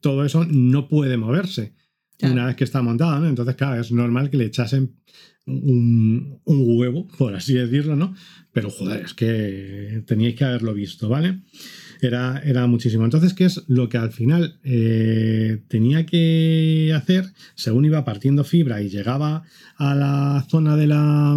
todo 0.00 0.24
eso 0.24 0.44
no 0.44 0.88
puede 0.88 1.16
moverse. 1.16 1.74
Claro. 2.18 2.34
una 2.34 2.46
vez 2.46 2.56
que 2.56 2.62
está 2.64 2.82
montado, 2.82 3.18
¿no? 3.18 3.26
Entonces, 3.28 3.56
claro, 3.56 3.80
es 3.80 3.90
normal 3.90 4.30
que 4.30 4.36
le 4.36 4.44
echasen 4.44 4.94
un, 5.44 6.38
un 6.44 6.64
huevo, 6.78 7.08
por 7.18 7.34
así 7.34 7.54
decirlo, 7.54 7.96
¿no? 7.96 8.14
Pero, 8.52 8.70
joder, 8.70 9.04
es 9.04 9.14
que 9.14 10.04
teníais 10.06 10.36
que 10.36 10.44
haberlo 10.44 10.72
visto, 10.72 11.08
¿vale? 11.08 11.40
Era, 12.00 12.40
era 12.44 12.66
muchísimo. 12.68 13.04
Entonces, 13.04 13.34
¿qué 13.34 13.46
es 13.46 13.64
lo 13.66 13.88
que 13.88 13.98
al 13.98 14.12
final 14.12 14.60
eh, 14.62 15.62
tenía 15.66 16.06
que 16.06 16.92
hacer? 16.94 17.24
Según 17.56 17.86
iba 17.86 18.04
partiendo 18.04 18.44
fibra 18.44 18.80
y 18.82 18.88
llegaba 18.88 19.42
a 19.76 19.94
la 19.96 20.46
zona 20.48 20.76
de 20.76 20.86
la 20.86 21.36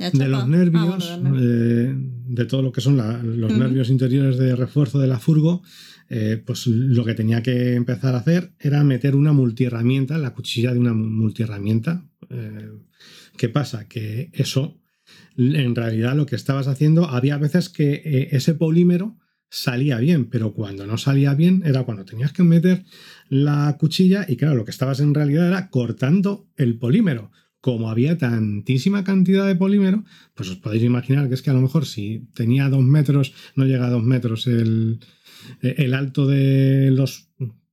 Ah, 0.00 0.10
bueno, 0.12 0.24
de 0.24 0.28
los 0.28 0.48
nervios. 0.48 1.18
eh, 1.40 1.94
de 2.28 2.44
todo 2.44 2.62
lo 2.62 2.72
que 2.72 2.80
son 2.80 2.96
la- 2.96 3.22
los 3.22 3.52
nervios 3.52 3.90
interiores 3.90 4.36
de 4.38 4.54
refuerzo 4.54 4.98
de 4.98 5.06
la 5.06 5.18
furgo, 5.18 5.62
eh, 6.10 6.42
pues 6.44 6.66
lo 6.66 7.04
que 7.04 7.14
tenía 7.14 7.42
que 7.42 7.74
empezar 7.74 8.14
a 8.14 8.18
hacer 8.18 8.52
era 8.60 8.84
meter 8.84 9.14
una 9.16 9.32
multiherramienta, 9.32 10.18
la 10.18 10.34
cuchilla 10.34 10.72
de 10.72 10.78
una 10.78 10.94
multiherramienta. 10.94 12.04
Eh, 12.30 12.68
¿Qué 13.36 13.48
pasa? 13.48 13.88
Que 13.88 14.30
eso, 14.32 14.78
en 15.36 15.74
realidad 15.74 16.16
lo 16.16 16.26
que 16.26 16.36
estabas 16.36 16.66
haciendo, 16.68 17.08
había 17.08 17.38
veces 17.38 17.68
que 17.68 18.02
eh, 18.04 18.28
ese 18.32 18.54
polímero 18.54 19.16
salía 19.50 19.98
bien, 19.98 20.26
pero 20.26 20.52
cuando 20.52 20.86
no 20.86 20.98
salía 20.98 21.32
bien 21.34 21.62
era 21.64 21.84
cuando 21.84 22.04
tenías 22.04 22.32
que 22.32 22.42
meter 22.42 22.84
la 23.30 23.76
cuchilla 23.78 24.26
y 24.28 24.36
claro, 24.36 24.56
lo 24.56 24.64
que 24.64 24.70
estabas 24.70 25.00
en 25.00 25.14
realidad 25.14 25.48
era 25.48 25.70
cortando 25.70 26.46
el 26.56 26.76
polímero. 26.78 27.30
Como 27.68 27.90
había 27.90 28.16
tantísima 28.16 29.04
cantidad 29.04 29.46
de 29.46 29.54
polímero, 29.54 30.02
pues 30.32 30.48
os 30.48 30.56
podéis 30.56 30.84
imaginar 30.84 31.28
que 31.28 31.34
es 31.34 31.42
que 31.42 31.50
a 31.50 31.52
lo 31.52 31.60
mejor 31.60 31.84
si 31.84 32.26
tenía 32.32 32.70
dos 32.70 32.82
metros, 32.82 33.34
no 33.56 33.66
llega 33.66 33.88
a 33.88 33.90
dos 33.90 34.02
metros 34.02 34.46
el, 34.46 35.00
el 35.60 35.92
alto 35.92 36.26
de 36.26 36.90
los, 36.90 37.28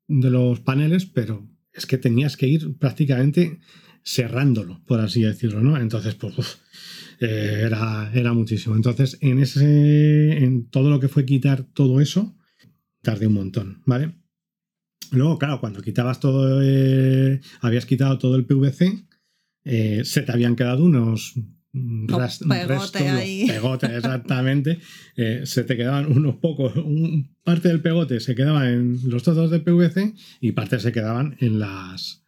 de 0.09 0.29
los 0.29 0.59
paneles, 0.59 1.05
pero 1.05 1.47
es 1.71 1.85
que 1.85 1.97
tenías 1.97 2.35
que 2.35 2.45
ir 2.45 2.77
prácticamente 2.77 3.61
cerrándolo, 4.03 4.83
por 4.85 4.99
así 4.99 5.21
decirlo, 5.21 5.61
¿no? 5.61 5.77
Entonces, 5.77 6.15
pues 6.15 6.57
eh, 7.21 7.61
era, 7.65 8.11
era 8.13 8.33
muchísimo. 8.33 8.75
Entonces, 8.75 9.17
en 9.21 9.39
ese, 9.39 10.43
en 10.43 10.69
todo 10.71 10.89
lo 10.89 10.99
que 10.99 11.07
fue 11.07 11.25
quitar 11.25 11.63
todo 11.63 12.01
eso, 12.01 12.35
tardé 13.01 13.27
un 13.27 13.35
montón, 13.35 13.81
¿vale? 13.85 14.13
Luego, 15.11 15.39
claro, 15.39 15.61
cuando 15.61 15.81
quitabas 15.81 16.19
todo, 16.19 16.61
eh, 16.61 17.39
habías 17.61 17.85
quitado 17.85 18.17
todo 18.17 18.35
el 18.35 18.45
PVC, 18.45 19.05
eh, 19.65 20.03
se 20.05 20.21
te 20.21 20.31
habían 20.31 20.55
quedado 20.55 20.83
unos 20.85 21.33
ras- 22.07 22.41
los 22.41 22.95
ahí. 22.95 23.45
pegotes, 23.47 23.89
exactamente. 23.89 24.79
Eh, 25.17 25.41
se 25.45 25.63
te 25.63 25.75
quedaban 25.75 26.05
unos 26.11 26.35
pocos, 26.35 26.75
un, 26.77 27.35
parte 27.43 27.67
del 27.67 27.81
pegote 27.81 28.19
se 28.19 28.35
quedaba 28.35 28.69
en 28.69 28.97
los 29.09 29.23
trozos 29.23 29.51
de 29.51 29.59
PVC 29.59 30.13
y 30.41 30.53
parte 30.53 30.79
se 30.79 30.91
quedaban 30.91 31.35
en 31.39 31.59
las 31.59 32.23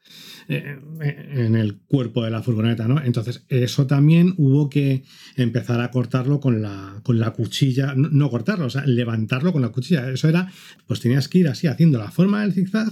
eh, 0.50 0.80
en 1.02 1.56
el 1.56 1.78
cuerpo 1.80 2.24
de 2.24 2.32
la 2.32 2.42
furgoneta, 2.42 2.88
¿no? 2.88 3.04
Entonces, 3.04 3.44
eso 3.50 3.86
también 3.86 4.34
hubo 4.38 4.70
que 4.70 5.04
empezar 5.36 5.82
a 5.82 5.92
cortarlo 5.92 6.40
con 6.40 6.62
la, 6.62 7.02
con 7.04 7.20
la 7.20 7.32
cuchilla, 7.32 7.94
no, 7.96 8.08
no 8.10 8.30
cortarlo, 8.30 8.66
o 8.66 8.70
sea, 8.70 8.86
levantarlo 8.86 9.52
con 9.52 9.62
la 9.62 9.70
cuchilla. 9.70 10.10
Eso 10.10 10.30
era, 10.30 10.50
pues 10.88 11.02
tenías 11.02 11.28
que 11.28 11.40
ir 11.40 11.50
así 11.50 11.68
haciendo 11.68 12.00
la 12.00 12.12
forma 12.12 12.42
del 12.42 12.54
zigzag 12.54 12.92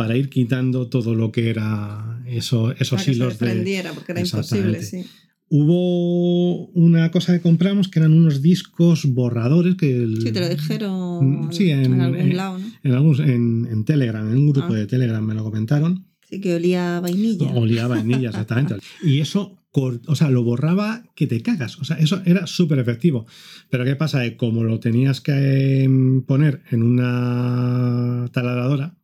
para 0.00 0.16
ir 0.16 0.30
quitando 0.30 0.88
todo 0.88 1.14
lo 1.14 1.30
que 1.30 1.50
era 1.50 2.22
eso, 2.26 2.72
esos 2.72 2.90
Para 2.90 3.04
que 3.04 3.04
se 3.04 3.12
hilos 3.16 3.38
de, 3.38 3.46
desprendiera, 3.46 3.92
porque 3.92 4.12
era 4.12 4.20
imposible, 4.22 4.82
sí. 4.82 5.04
Hubo 5.52 6.68
una 6.68 7.10
cosa 7.10 7.34
que 7.34 7.40
compramos 7.42 7.88
que 7.88 7.98
eran 7.98 8.12
unos 8.14 8.40
discos 8.40 9.04
borradores 9.04 9.74
que 9.74 9.94
el- 10.04 10.22
Sí, 10.22 10.32
te 10.32 10.40
lo 10.40 10.48
dijeron 10.48 11.48
Mm, 11.48 11.52
sí, 11.52 11.70
en- 11.70 11.84
en, 11.92 12.00
algún 12.00 12.18
en- 12.20 12.36
lado, 12.36 12.58
¿no? 12.58 12.66
en, 12.82 12.92
algún- 12.94 13.68
en, 13.68 13.84
Telegram, 13.84 14.26
en 14.30 14.38
un 14.38 14.52
grupo 14.52 14.72
Ah. 14.72 14.76
de 14.78 14.86
Telegram 14.86 15.22
me 15.22 15.34
lo 15.34 15.42
comentaron. 15.44 16.06
Sí, 16.28 16.40
que 16.40 16.54
olía 16.54 16.96
a 16.96 17.00
vainilla. 17.00 17.50
Olía 17.54 17.84
a 17.84 17.88
vainilla, 17.88 18.28
exactamente. 18.30 18.76
Y 19.02 19.20
eso, 19.20 19.58
o 19.72 20.14
sea, 20.14 20.30
lo 20.30 20.42
borraba 20.44 21.02
que 21.14 21.26
te 21.26 21.42
cagas. 21.42 21.78
O 21.78 21.84
sea, 21.84 21.96
eso 21.98 22.22
era 22.24 22.46
súper 22.46 22.78
efectivo. 22.78 23.26
Pero 23.68 23.84
¿qué 23.84 23.96
pasa? 23.96 24.22
Que 24.22 24.36
como 24.36 24.62
lo 24.64 24.78
tenías 24.80 25.20
que 25.20 25.82
em, 25.82 26.22
poner 26.22 26.62
en 26.70 26.82
una 26.84 28.26
taladradora, 28.32 28.94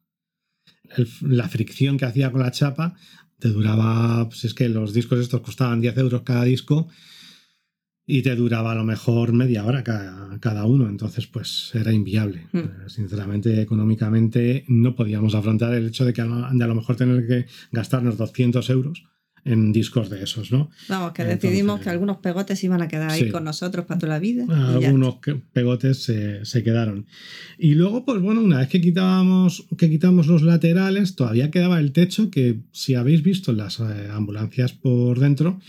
el- 0.97 1.09
la 1.37 1.49
fricción 1.49 1.97
que 1.99 2.05
hacía 2.07 2.31
con 2.33 2.41
la 2.43 2.51
chapa 2.51 2.95
te 3.39 3.49
duraba, 3.49 4.29
pues 4.29 4.45
es 4.45 4.55
que 4.55 4.69
los 4.69 4.93
discos 4.95 5.21
estos 5.21 5.41
costaban 5.43 5.81
10 5.81 5.97
euros 5.99 6.23
cada 6.23 6.45
disco 6.45 6.89
y 8.09 8.23
te 8.23 8.37
duraba 8.37 8.73
a 8.73 8.75
lo 8.77 8.85
mejor 8.85 9.33
media 9.33 9.65
hora 9.65 9.83
cada, 9.83 10.39
cada 10.39 10.65
uno, 10.65 10.89
entonces 10.89 11.27
pues 11.27 11.73
era 11.75 11.93
inviable. 11.93 12.47
Hmm. 12.53 12.59
Eh, 12.59 12.71
Sinceramente, 12.89 13.61
económicamente 13.61 14.65
no 14.69 14.95
podíamos 14.95 15.35
afrontar 15.35 15.75
el 15.75 15.87
hecho 15.89 16.05
de 16.05 16.13
que 16.13 16.21
a 16.23 16.25
lo, 16.27 16.49
de 16.51 16.65
a 16.65 16.67
lo 16.69 16.75
mejor 16.77 16.97
tener 16.97 17.27
que 17.27 17.47
gastarnos 17.73 18.17
200 18.17 18.71
euros 18.71 19.05
en 19.47 19.73
discos 19.73 20.11
de 20.11 20.23
esos, 20.23 20.53
¿no? 20.53 20.71
Vamos, 20.89 21.13
que 21.13 21.23
Entonces- 21.23 21.43
decidimos 21.43 21.81
que 21.81 21.89
algunos 21.89 22.19
pegotes 22.19 22.63
iban 22.65 22.83
a 22.83 22.89
quedar 22.89 23.11
ahí 23.11 23.25
Sí. 23.25 23.31
con 23.31 23.45
nosotros 23.45 23.87
para 23.87 23.99
toda 24.01 24.13
la 24.15 24.19
vida. 24.19 24.45
ya 24.49 24.89
Algunos 24.89 25.17
pegotes 25.53 26.03
se, 26.03 26.45
se 26.45 26.63
quedaron. 26.63 27.07
Y 27.59 27.75
luego, 27.77 28.05
pues 28.05 28.21
bueno, 28.21 28.43
una 28.43 28.59
vez 28.59 28.69
que 28.69 28.81
quitábamos, 28.81 29.67
que 29.79 29.89
quitamos 29.89 30.27
los 30.27 30.43
laterales, 30.43 31.15
todavía 31.17 31.51
quedaba 31.51 31.79
el 31.81 31.93
techo 31.93 32.31
que 32.31 32.61
si 32.73 32.95
habéis 32.95 33.23
visto 33.23 33.53
las 33.53 33.81
eh, 33.81 33.85
ambulancias 34.13 34.73
por 34.73 35.19
dentro, 35.21 35.61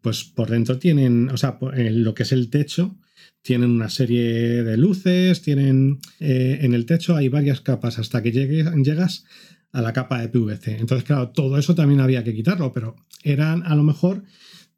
pues 0.00 0.24
por 0.24 0.50
dentro 0.50 0.78
tienen, 0.78 1.30
o 1.30 1.36
sea, 1.36 1.58
lo 1.60 2.14
que 2.14 2.24
es 2.24 2.32
el 2.32 2.50
techo, 2.50 2.96
tienen 3.42 3.70
una 3.70 3.88
serie 3.88 4.62
de 4.64 4.76
luces, 4.76 5.42
tienen 5.42 5.98
eh, 6.20 6.58
en 6.62 6.74
el 6.74 6.86
techo 6.86 7.14
hay 7.16 7.28
varias 7.28 7.60
capas 7.60 7.98
hasta 7.98 8.22
que 8.22 8.32
llegues, 8.32 8.66
llegas 8.84 9.24
a 9.72 9.80
la 9.82 9.92
capa 9.92 10.20
de 10.20 10.28
PVC. 10.28 10.78
Entonces, 10.78 11.04
claro, 11.04 11.30
todo 11.30 11.56
eso 11.58 11.74
también 11.74 12.00
había 12.00 12.24
que 12.24 12.34
quitarlo, 12.34 12.72
pero 12.72 12.94
eran 13.24 13.62
a 13.64 13.74
lo 13.74 13.82
mejor 13.82 14.22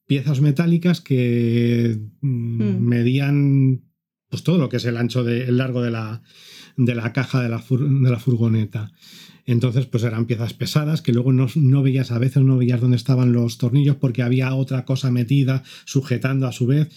piezas 0.06 0.40
metálicas 0.40 1.00
que 1.00 1.98
mm, 2.20 2.62
Hmm. 2.62 2.80
medían 2.86 3.82
pues 4.28 4.42
todo 4.42 4.58
lo 4.58 4.68
que 4.68 4.76
es 4.78 4.84
el 4.84 4.96
ancho 4.96 5.22
de, 5.24 5.44
el 5.44 5.56
largo 5.58 5.80
de 5.82 5.90
la, 5.92 6.22
de 6.76 6.94
la 6.94 7.12
caja 7.12 7.40
de 7.42 7.48
la, 7.48 7.60
fur- 7.60 8.02
de 8.02 8.10
la 8.10 8.18
furgoneta. 8.18 8.90
Entonces, 9.46 9.86
pues 9.86 10.02
eran 10.04 10.26
piezas 10.26 10.54
pesadas 10.54 11.02
que 11.02 11.12
luego 11.12 11.32
no, 11.32 11.46
no 11.54 11.82
veías 11.82 12.10
a 12.10 12.18
veces, 12.18 12.42
no 12.42 12.56
veías 12.56 12.80
dónde 12.80 12.96
estaban 12.96 13.32
los 13.32 13.58
tornillos 13.58 13.96
porque 13.96 14.22
había 14.22 14.54
otra 14.54 14.84
cosa 14.84 15.10
metida 15.10 15.62
sujetando 15.84 16.46
a 16.46 16.52
su 16.52 16.66
vez. 16.66 16.88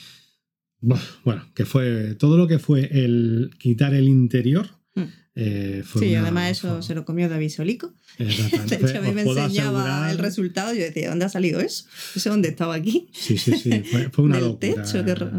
Bueno, 0.80 1.42
que 1.56 1.66
fue 1.66 2.16
todo 2.16 2.38
lo 2.38 2.48
que 2.48 2.60
fue 2.60 2.88
el 2.92 3.52
quitar 3.60 3.94
el 3.94 4.08
interior. 4.08 4.68
Mm. 4.96 5.04
Eh, 5.40 5.84
Sí, 6.00 6.10
una- 6.12 6.22
además 6.24 6.52
eso 6.52 6.74
fue- 6.74 6.82
se 6.84 6.96
lo 6.96 7.06
comió 7.06 7.30
David 7.30 7.50
Solico. 7.50 7.94
Exactamente. 8.18 8.78
De 8.78 8.86
hecho, 8.90 8.98
a 8.98 9.02
mí 9.02 9.10
Os 9.10 9.16
me 9.16 9.22
enseñaba 9.22 9.82
asegurar- 9.84 10.12
el 10.12 10.18
resultado 10.18 10.74
y 10.74 10.80
yo 10.80 10.84
decía, 10.86 11.10
¿dónde 11.10 11.26
ha 11.26 11.30
salido 11.30 11.60
eso? 11.60 11.86
No 12.16 12.22
sé 12.22 12.30
dónde 12.30 12.50
estaba 12.50 12.74
aquí. 12.76 13.08
Sí, 13.14 13.38
sí, 13.38 13.54
sí. 13.58 13.70
Fue, 13.92 14.10
fue 14.10 14.26
una 14.26 14.40
locura. 14.40 14.84
techo. 14.84 15.06
que 15.06 15.14
re- 15.16 15.30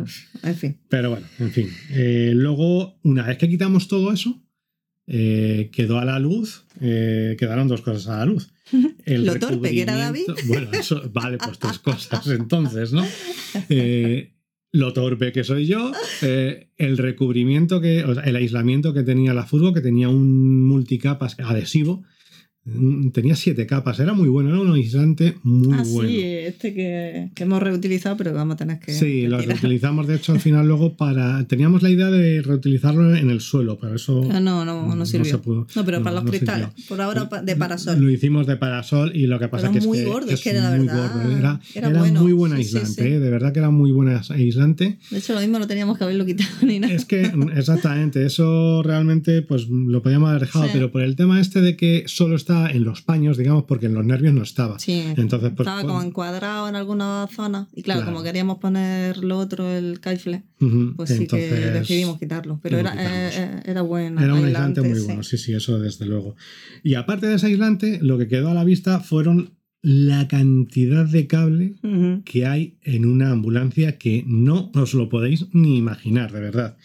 En 0.44 0.54
fin. 0.54 0.78
Pero 0.88 1.10
bueno, 1.10 1.26
en 1.40 1.50
fin. 1.50 1.68
Eh, 1.90 2.30
luego, 2.34 2.98
una 3.02 3.26
vez 3.26 3.38
que 3.38 3.48
quitamos 3.48 3.88
todo 3.88 4.12
eso, 4.12 4.40
eh, 5.06 5.70
quedó 5.72 5.98
a 5.98 6.04
la 6.04 6.18
luz, 6.18 6.64
eh, 6.80 7.34
quedaron 7.38 7.66
dos 7.66 7.80
cosas 7.80 8.06
a 8.08 8.18
la 8.18 8.26
luz. 8.26 8.50
El 9.04 9.24
Lo 9.24 9.38
torpe 9.38 9.70
que 9.70 9.82
era 9.82 10.12
recubrimiento- 10.12 10.34
Bueno, 10.46 10.70
eso, 10.72 11.02
vale, 11.12 11.38
pues 11.38 11.58
tres 11.58 11.78
cosas 11.78 12.26
entonces, 12.28 12.92
¿no? 12.92 13.04
Eh, 13.70 14.34
lo 14.72 14.92
torpe 14.92 15.32
que 15.32 15.44
soy 15.44 15.66
yo, 15.66 15.92
eh, 16.22 16.68
el 16.76 16.98
recubrimiento 16.98 17.80
que, 17.80 18.04
o 18.04 18.14
sea, 18.14 18.24
el 18.24 18.36
aislamiento 18.36 18.92
que 18.92 19.02
tenía 19.02 19.34
la 19.34 19.46
furgo, 19.46 19.72
que 19.72 19.80
tenía 19.80 20.08
un 20.08 20.64
multicapas 20.64 21.36
adhesivo, 21.40 22.04
tenía 23.12 23.36
siete 23.36 23.66
capas, 23.66 23.98
era 24.00 24.12
muy 24.12 24.28
bueno, 24.28 24.50
era 24.50 24.60
un 24.60 24.72
aislante 24.72 25.36
muy 25.42 25.72
ah, 25.78 25.82
bueno. 25.86 26.08
sí, 26.08 26.20
este 26.22 26.74
que, 26.74 27.30
que 27.34 27.42
hemos 27.44 27.62
reutilizado, 27.62 28.16
pero 28.16 28.32
vamos 28.34 28.54
a 28.54 28.56
tener 28.58 28.78
que. 28.78 28.92
Sí, 28.92 29.26
lo 29.26 29.38
reutilizamos 29.40 30.06
de 30.06 30.16
hecho 30.16 30.32
al 30.32 30.40
final 30.48 30.66
luego 30.66 30.96
para... 30.96 31.44
Teníamos 31.46 31.82
la 31.82 31.90
idea 31.90 32.10
de 32.10 32.42
reutilizarlo 32.42 33.14
en 33.14 33.30
el 33.30 33.40
suelo, 33.40 33.78
pero 33.80 33.94
eso 33.96 34.28
Ah, 34.32 34.40
no, 34.40 34.64
no, 34.64 34.94
no 34.94 35.06
sirvió. 35.06 35.30
se 35.30 35.38
pudo. 35.38 35.66
No, 35.74 35.84
pero 35.84 35.98
No, 35.98 36.04
para 36.04 36.16
los 36.16 36.24
no 36.24 36.30
cristales. 36.30 36.68
sirvió. 36.74 36.88
Por 36.88 37.00
ahora 37.00 37.28
de 37.42 37.56
parasol. 37.56 38.00
Lo 38.00 38.10
hicimos 38.10 38.46
de 38.46 38.56
parasol 38.56 39.12
y 39.14 39.26
lo 39.26 39.38
que 39.38 39.48
pasa 39.48 39.70
Pero 39.70 39.72
que 39.72 39.78
es 39.78 40.02
que 40.04 40.04
gordo, 40.10 40.30
es 40.30 40.40
que 40.42 40.50
era 40.50 40.70
muy 40.70 40.86
verdad, 40.86 41.12
gordo. 41.12 41.30
Era, 41.38 41.60
era 41.74 41.88
era 41.88 41.98
bueno. 41.98 42.22
muy 42.22 42.32
buen 42.32 42.56
Sí, 42.56 42.64
sí, 42.64 42.76
aislante, 42.78 43.02
sí. 43.02 43.08
¿eh? 43.08 43.18
de 43.18 43.30
verdad 43.30 43.52
que 43.52 43.58
era 43.60 43.70
muy 43.70 43.90
buen 43.92 44.08
aislante. 44.08 44.98
De 45.10 45.18
hecho, 45.18 45.34
lo 45.34 45.40
mismo 45.40 45.58
no 45.58 45.66
teníamos 45.66 45.96
que 45.98 46.04
haberlo 46.04 46.24
quitado 46.26 46.50
ni 46.66 46.78
nada. 46.80 46.92
Es 46.92 47.04
que, 47.04 47.30
exactamente, 47.56 48.24
eso 48.26 48.82
realmente 48.82 49.42
pues 49.42 49.68
lo 49.68 50.02
podíamos 50.02 50.30
haber 50.30 50.42
dejado, 50.42 50.66
pero 50.72 50.90
por 50.90 51.02
el 51.02 51.16
tema 51.16 51.40
este 51.40 51.60
de 51.60 51.76
que 51.76 52.04
solo 52.06 52.36
está 52.36 52.57
en 52.66 52.84
los 52.84 53.02
paños, 53.02 53.36
digamos, 53.38 53.64
porque 53.64 53.86
en 53.86 53.94
los 53.94 54.04
nervios 54.04 54.34
no 54.34 54.42
estaba. 54.42 54.78
Sí. 54.78 55.04
Entonces, 55.16 55.50
pues, 55.56 55.60
Estaba 55.66 55.82
pues, 55.82 55.92
como 55.92 56.02
encuadrado 56.02 56.68
en 56.68 56.76
alguna 56.76 57.28
zona. 57.34 57.68
Y 57.72 57.82
claro, 57.82 58.00
Claro. 58.00 58.12
como 58.12 58.24
queríamos 58.24 58.58
poner 58.58 59.18
lo 59.18 59.38
otro, 59.38 59.70
el 59.72 60.00
caifle, 60.00 60.42
pues 60.96 61.10
sí 61.10 61.26
que 61.26 61.48
decidimos 61.72 62.18
quitarlo. 62.18 62.58
Pero 62.62 62.78
era, 62.78 62.92
eh, 62.94 63.30
eh, 63.34 63.62
era 63.64 63.82
bueno. 63.82 64.20
Era 64.20 64.34
un 64.34 64.44
aislante 64.44 64.80
aislante, 64.80 64.82
muy 64.82 64.98
sí. 64.98 65.06
bueno, 65.06 65.22
sí, 65.22 65.38
sí, 65.38 65.52
eso 65.54 65.78
desde 65.78 66.04
luego. 66.06 66.34
Y 66.82 66.94
aparte 66.94 67.26
de 67.26 67.36
ese 67.36 67.46
aislante, 67.46 67.98
lo 68.02 68.18
que 68.18 68.28
quedó 68.28 68.50
a 68.50 68.54
la 68.54 68.64
vista 68.64 69.00
fueron 69.00 69.54
la 69.80 70.26
cantidad 70.26 71.04
de 71.06 71.26
cable 71.28 71.74
que 72.24 72.46
hay 72.46 72.78
en 72.82 73.04
una 73.06 73.30
ambulancia 73.30 73.96
que 73.96 74.24
no 74.26 74.72
os 74.74 74.92
lo 74.94 75.08
podéis 75.08 75.46
ni 75.52 75.78
imaginar, 75.78 76.32
de 76.32 76.40
verdad. 76.40 76.76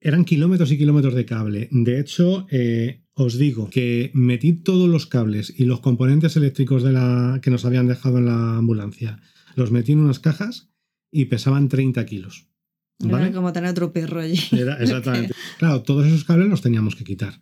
Eran 0.00 0.24
kilómetros 0.24 0.70
y 0.70 0.78
kilómetros 0.78 1.14
de 1.14 1.24
cable. 1.24 1.68
De 1.72 1.98
hecho, 1.98 2.46
eh, 2.50 3.00
os 3.18 3.36
digo 3.36 3.68
que 3.68 4.10
metí 4.14 4.52
todos 4.52 4.88
los 4.88 5.06
cables 5.06 5.52
y 5.56 5.64
los 5.64 5.80
componentes 5.80 6.36
eléctricos 6.36 6.82
de 6.82 6.92
la, 6.92 7.40
que 7.42 7.50
nos 7.50 7.64
habían 7.64 7.88
dejado 7.88 8.18
en 8.18 8.26
la 8.26 8.56
ambulancia, 8.58 9.20
los 9.56 9.70
metí 9.72 9.92
en 9.92 9.98
unas 10.00 10.20
cajas 10.20 10.70
y 11.10 11.24
pesaban 11.26 11.68
30 11.68 12.06
kilos. 12.06 12.46
Era 13.00 13.12
¿Vale? 13.12 13.32
como 13.32 13.52
tener 13.52 13.70
otro 13.70 13.92
perro 13.92 14.20
allí. 14.20 14.38
Era- 14.52 14.76
exactamente. 14.82 15.34
Claro, 15.58 15.82
todos 15.82 16.06
esos 16.06 16.24
cables 16.24 16.48
los 16.48 16.62
teníamos 16.62 16.94
que 16.96 17.04
quitar. 17.04 17.40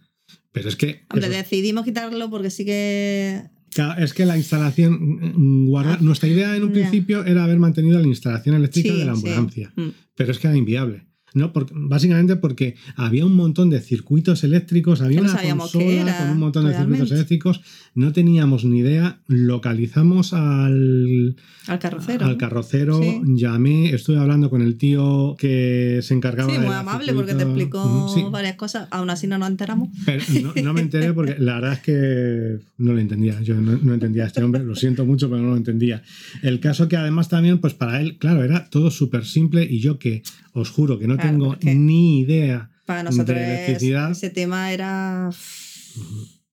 Pero 0.52 0.68
es 0.68 0.76
que. 0.76 1.04
Hombre, 1.10 1.28
decidimos 1.28 1.84
quitarlo 1.84 2.30
porque 2.30 2.50
sí 2.50 2.64
que. 2.64 3.42
Claro, 3.70 4.02
es 4.02 4.14
que 4.14 4.24
la 4.24 4.38
instalación, 4.38 4.98
mm, 5.36 5.70
nuestra 6.00 6.28
idea 6.28 6.56
en 6.56 6.62
un 6.64 6.72
principio 6.72 7.24
era 7.24 7.44
haber 7.44 7.58
mantenido 7.58 7.98
la 8.00 8.06
instalación 8.06 8.54
eléctrica 8.54 8.90
Sí, 8.92 8.98
de 8.98 9.04
la 9.04 9.12
ambulancia, 9.12 9.72
Mm. 9.76 9.88
pero 10.14 10.32
es 10.32 10.38
que 10.38 10.46
era 10.46 10.56
inviable. 10.56 11.06
No, 11.36 11.52
porque, 11.52 11.72
básicamente 11.76 12.34
porque 12.36 12.76
había 12.96 13.26
un 13.26 13.34
montón 13.36 13.68
de 13.70 13.80
circuitos 13.80 14.42
eléctricos, 14.42 15.02
había 15.02 15.20
no 15.20 15.30
una 15.30 15.40
consola 15.56 16.18
con 16.18 16.30
un 16.30 16.38
montón 16.38 16.66
de 16.66 16.74
circuitos 16.74 17.12
eléctricos, 17.12 17.60
no 17.94 18.12
teníamos 18.12 18.64
ni 18.64 18.78
idea, 18.78 19.20
localizamos 19.28 20.32
al, 20.32 21.36
Al 21.66 21.78
carrocero. 21.78 22.24
al 22.26 22.36
carrocero, 22.36 23.00
Sí. 23.02 23.20
llamé, 23.36 23.90
estuve 23.94 24.16
hablando 24.18 24.48
con 24.50 24.62
el 24.62 24.76
tío 24.78 25.36
que 25.38 26.00
se 26.02 26.14
encargaba 26.14 26.48
Sí, 26.48 26.54
de 26.56 26.60
muy 26.60 26.68
los 26.68 26.76
amable 26.76 27.12
porque 27.12 27.34
te 27.34 27.42
explicó 27.42 28.08
Sí, 28.14 28.24
varias 28.30 28.56
cosas. 28.56 28.88
Aún 28.90 29.10
así 29.10 29.26
no 29.26 29.36
nos 29.38 29.48
enteramos. 29.50 29.88
pero 30.06 30.22
no, 30.42 30.52
no 30.62 30.72
me 30.74 30.80
enteré 30.80 31.12
porque 31.12 31.36
la 31.38 31.54
verdad 31.56 31.72
es 31.74 31.80
que 31.80 32.58
no 32.78 32.92
lo 32.92 32.98
entendía. 32.98 33.40
Yo 33.42 33.54
no, 33.60 33.78
no 33.82 33.94
entendía 33.94 34.24
a 34.24 34.26
este 34.28 34.42
hombre, 34.42 34.64
lo 34.64 34.74
siento 34.74 35.04
mucho, 35.04 35.28
pero 35.28 35.42
no 35.42 35.50
lo 35.50 35.56
entendía. 35.56 36.02
El 36.42 36.60
caso 36.60 36.88
que 36.88 36.96
además 36.96 37.28
también, 37.28 37.58
pues 37.58 37.74
para 37.74 38.00
él, 38.00 38.16
claro, 38.18 38.42
era 38.42 38.70
todo 38.70 38.90
súper 38.90 39.24
simple 39.26 39.64
y 39.68 39.80
yo 39.80 39.98
que 39.98 40.22
os 40.52 40.70
juro 40.70 40.98
que 40.98 41.06
no 41.06 41.18
Claro, 41.30 41.56
tengo 41.58 41.80
ni 41.84 42.20
idea. 42.20 42.70
Para 42.86 43.02
nosotros 43.02 43.36
De 43.38 43.42
es- 43.44 43.48
electricidad. 43.68 44.10
ese 44.12 44.30
tema 44.30 44.72
era 44.72 45.30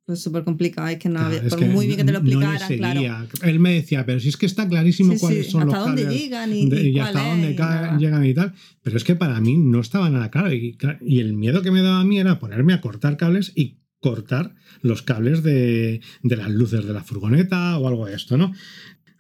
pues, 0.06 0.22
súper 0.22 0.44
complicado. 0.44 0.88
Es 0.90 0.98
que 0.98 1.10
no 1.10 1.20
Claro, 1.30 1.50
por 1.50 1.60
que 1.60 1.66
muy 1.66 1.86
bien 1.86 1.98
que 1.98 2.04
te 2.04 2.12
lo 2.12 2.20
no 2.22 2.28
explicaran, 2.28 2.78
claro. 2.78 3.00
seguía. 3.00 3.28
Él 3.44 3.60
me 3.60 3.74
decía, 3.74 4.06
pero 4.06 4.20
si 4.20 4.30
es 4.30 4.38
que 4.38 4.46
está 4.46 4.68
clarísimo 4.68 5.14
Sí, 5.14 5.20
cuáles 5.20 5.46
sí, 5.46 5.52
son 5.52 5.64
hasta 5.64 5.78
los 5.78 5.86
dónde 5.88 6.06
llegan 6.06 6.52
y, 6.54 6.70
de- 6.70 6.84
y 6.84 6.88
y 6.90 6.94
cuál 6.94 7.06
hasta 7.08 7.30
dónde 7.30 7.52
y 7.52 8.00
llegan 8.00 8.26
y 8.26 8.34
tal. 8.34 8.54
Pero 8.82 8.98
es 8.98 9.04
que 9.04 9.16
para 9.16 9.40
mí 9.40 9.58
no 9.58 9.80
estaba 9.80 10.10
nada 10.10 10.30
claro. 10.30 10.52
Y, 10.54 10.78
y 11.06 11.20
el 11.20 11.34
miedo 11.34 11.62
que 11.62 11.72
me 11.72 11.82
daba 11.82 12.02
a 12.02 12.06
mí 12.06 12.20
era 12.20 12.40
ponerme 12.40 12.74
a 12.74 12.82
cortar 12.82 13.16
cables 13.16 13.52
y 13.56 13.80
cortar 14.00 14.54
los 14.82 15.02
cables 15.02 15.44
de, 15.44 16.02
de 16.24 16.36
las 16.36 16.50
luces 16.50 16.86
de 16.86 16.92
la 16.92 17.02
furgoneta 17.06 17.78
o 17.78 17.88
algo 17.88 18.06
de 18.06 18.16
esto, 18.16 18.36
¿no? 18.38 18.52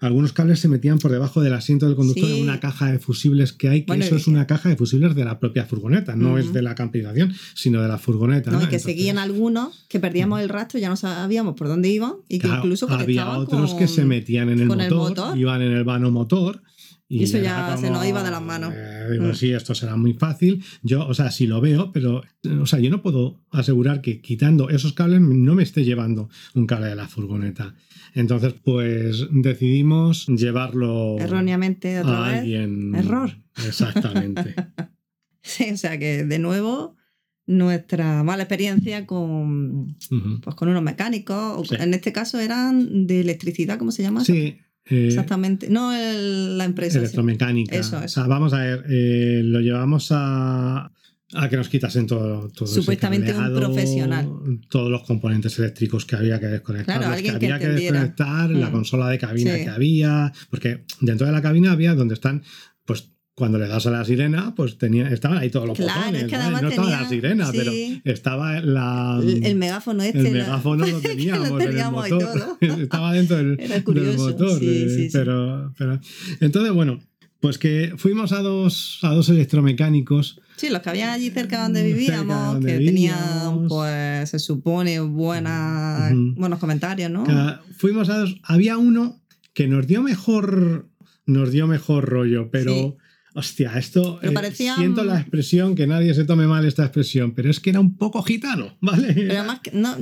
Algunos 0.05 0.33
cables 0.33 0.60
se 0.60 0.67
metían 0.67 1.00
por 1.00 1.12
debajo 1.12 1.41
del 1.41 1.53
asiento 1.53 1.86
del 1.88 1.95
conductor 1.95 2.25
Sí. 2.27 2.38
en 2.38 2.43
una 2.43 2.60
caja 2.60 2.91
de 2.91 3.00
fusibles 3.00 3.53
que 3.53 3.69
hay, 3.69 3.81
que 3.81 3.88
Bueno, 3.88 4.03
eso 4.03 4.17
es 4.17 4.27
una 4.27 4.45
caja 4.48 4.67
de 4.69 4.75
fusibles 4.75 5.15
de 5.15 5.24
la 5.24 5.39
propia 5.39 5.65
furgoneta, 5.65 6.15
no 6.15 6.38
es 6.38 6.51
de 6.51 6.62
la 6.62 6.75
camperización, 6.75 7.33
sino 7.55 7.81
de 7.81 7.88
la 7.88 7.98
furgoneta. 7.98 8.51
No, 8.51 8.57
¿no? 8.57 8.63
y 8.63 8.67
que 8.67 8.75
Entonces- 8.75 8.95
seguían 8.98 9.17
algunos 9.17 9.86
que 9.88 10.00
perdíamos 10.01 10.41
el 10.41 10.50
rastro, 10.50 10.79
ya 10.79 10.89
no 10.89 10.98
sabíamos 10.98 11.55
por 11.55 11.67
dónde 11.69 11.88
iban 11.89 12.13
y 12.27 12.39
que 12.39 12.48
Claro, 12.48 12.63
incluso 12.63 12.89
había 12.91 13.29
otros 13.38 13.72
con- 13.72 13.79
que 13.79 13.88
se 13.88 14.03
metían 14.03 14.50
en 14.50 14.60
el 14.60 14.67
motor, 14.67 14.81
el 14.83 14.93
motor. 14.93 15.38
iban 15.38 15.62
en 15.62 15.72
el 15.72 15.83
vano 15.86 16.12
motor. 16.12 16.62
Y, 17.10 17.24
eso 17.24 17.38
ya 17.38 17.77
se 17.77 17.91
nos 17.91 18.05
iba 18.07 18.24
de 18.24 18.31
las 18.31 18.41
manos. 18.41 18.74
eh, 18.75 19.07
digo, 19.12 19.25
Mm. 19.25 19.36
sí, 19.36 19.51
esto 19.51 19.75
será 19.75 19.95
muy 19.95 20.13
fácil. 20.13 20.63
Yo, 20.81 21.05
o 21.07 21.13
sea, 21.13 21.29
sí 21.31 21.45
lo 21.48 21.62
veo, 21.62 21.91
pero, 21.91 22.24
o 22.62 22.65
sea, 22.65 22.79
yo 22.79 22.89
no 22.89 23.01
puedo 23.01 23.41
asegurar 23.51 24.01
que 24.01 24.19
quitando 24.22 24.69
esos 24.69 24.93
cables 24.93 25.22
no 25.22 25.53
me 25.53 25.63
esté 25.63 25.83
llevando 25.83 26.29
un 26.55 26.65
cable 26.65 26.88
de 26.88 26.95
la 26.95 27.07
furgoneta. 27.07 27.75
Entonces, 28.15 28.53
pues 28.63 29.27
decidimos 29.31 30.25
llevarlo 30.27 31.17
erróneamente 31.19 32.00
otra 32.00 32.25
a 32.25 32.29
vez. 32.29 32.39
alguien. 32.39 32.95
Error. 32.95 33.38
Exactamente. 33.67 34.55
Sí, 35.45 35.65
o 35.73 35.78
sea 35.78 35.99
que 35.99 36.23
de 36.23 36.39
nuevo 36.39 36.95
nuestra 37.45 38.23
mala 38.23 38.43
experiencia 38.43 39.06
con, 39.06 39.97
pues, 40.41 40.56
con 40.56 40.69
unos 40.69 40.82
mecánicos, 40.82 41.58
o 41.60 41.65
Sí. 41.65 41.75
en 41.78 41.93
este 41.93 42.13
caso 42.13 42.39
eran 42.39 43.06
de 43.08 43.19
electricidad, 43.19 43.78
¿cómo 43.78 43.91
se 43.91 44.04
llama? 44.04 44.23
Sí. 44.23 44.56
Eh, 44.89 45.08
Exactamente. 45.08 45.69
No 45.69 45.93
el- 45.93 46.58
la 46.58 46.65
empresa. 46.65 46.93
sí. 46.93 46.98
electromecánica. 47.00 47.76
Eso, 47.76 47.98
O 47.98 48.04
eso. 48.04 48.15
sea, 48.22 48.28
vamos 48.28 48.54
a 48.54 48.60
ver, 48.60 48.86
eh, 48.89 49.41
lo 49.43 49.60
llevamos 49.62 50.10
a, 50.12 50.91
a 51.36 51.50
que 51.50 51.58
nos 51.58 51.69
quitasen 51.69 52.06
todo, 52.06 52.50
todo 52.50 52.65
ese 52.65 52.76
Supuestamente 52.82 53.32
un 53.32 53.38
cableado, 53.38 53.60
profesional. 53.60 54.30
Todos 54.69 54.91
los 54.91 55.04
componentes 55.04 55.58
eléctricos 55.58 56.06
que 56.06 56.15
había 56.15 56.39
que 56.39 56.48
desconectar. 56.48 56.98
Claro, 57.00 57.15
que 57.15 57.24
que 57.24 57.30
había 57.32 57.60
que, 57.60 57.67
desconectar, 57.69 58.50
la 58.52 58.69
Mm. 58.69 58.72
consola 58.72 59.10
de 59.10 59.17
cabina 59.17 59.56
Sí. 59.56 59.63
que 59.63 59.69
había. 59.69 60.32
Porque 60.50 60.84
dentro 61.02 61.26
de 61.26 61.34
la 61.34 61.41
cabina 61.41 61.72
había 61.72 61.96
donde 61.96 62.13
están, 62.15 62.43
pues. 62.86 63.10
Cuando 63.36 63.58
le 63.58 63.67
das 63.67 63.88
a 63.88 63.91
la 63.91 64.06
sirena, 64.06 64.54
pues 64.56 64.78
tenía, 64.78 65.08
estaban 65.10 65.39
ahí 65.39 65.50
todos 65.50 65.67
los 65.67 65.76
Claro, 65.78 66.02
botones. 66.02 66.22
es 66.24 66.30
que 66.30 66.38
no 66.38 66.43
estaba 66.69 66.89
la 66.89 66.98
tenía- 66.98 67.10
sirena, 67.10 67.46
sí. 67.52 67.58
pero 67.58 67.72
estaba 68.13 68.62
la. 68.62 69.19
El, 69.24 69.43
el 69.43 69.56
megáfono 69.56 70.04
este. 70.04 70.19
el 70.19 70.24
la- 70.26 70.32
megáfono 70.32 70.86
lo 70.86 71.02
que 71.02 71.08
teníamos, 71.10 71.50
lo 71.50 71.56
en 71.56 71.62
el 71.63 71.69
teníamos 71.69 72.10
motor. 72.12 72.34
todo. 72.34 72.58
Estaba 72.82 73.13
dentro 73.13 73.38
del, 73.38 73.58
del 73.58 74.17
motor. 74.17 74.60
sí, 74.60 74.67
eh, 74.67 74.89
sí, 74.89 75.04
sí. 75.06 75.10
Pero, 75.12 75.74
pero- 75.78 76.00
entonces, 76.41 76.72
bueno, 76.74 77.00
pues 77.39 77.58
que 77.58 77.93
fuimos 77.98 78.32
a 78.34 78.41
dos, 78.43 79.00
a 79.02 79.10
dos 79.10 79.28
electromecánicos. 79.30 80.39
Sí, 80.58 80.69
los 80.69 80.82
que 80.82 80.89
habían 80.91 81.10
allí 81.10 81.32
cerca 81.32 81.63
donde 81.63 81.82
Cerca 81.82 81.96
vivíamos, 81.98 82.54
donde 82.54 82.72
que 82.74 82.78
vivíamos. 82.78 83.17
tenían, 83.58 83.67
pues, 83.67 84.30
se 84.30 84.38
supone, 84.38 85.00
buenas, 85.00 86.12
Ujú. 86.12 86.36
buenos 86.36 86.60
comentarios, 86.60 87.10
¿no? 87.10 87.26
fuimos 87.78 88.10
a 88.10 88.19
dos. 88.19 88.36
Había 88.43 88.78
uno 88.78 89.19
que 89.54 89.67
nos 89.67 89.88
dio 89.88 90.04
mejor. 90.04 90.88
Nos 91.26 91.52
dio 91.52 91.67
mejor 91.67 92.06
rollo, 92.10 92.50
pero. 92.52 92.98
Hostia, 93.36 93.74
esto. 93.80 94.19
Pero 94.22 94.32
eh, 94.32 94.36
parecía- 94.36 94.76
siento 94.76 95.04
la 95.04 95.19
expresión, 95.19 95.74
que 95.74 95.88
nadie 95.88 96.13
se 96.13 96.24
tome 96.24 96.46
mal 96.46 96.65
esta 96.65 96.84
expresión, 96.84 97.34
pero 97.34 97.50
es 97.50 97.60
que 97.60 97.72
era 97.72 97.80
un 97.80 97.98
poco 97.98 98.22
gitano, 98.22 98.78
¿vale? 98.82 99.12
Pero 99.13 99.34
además, 99.39 99.60
que 99.63 99.72
no, 99.72 99.96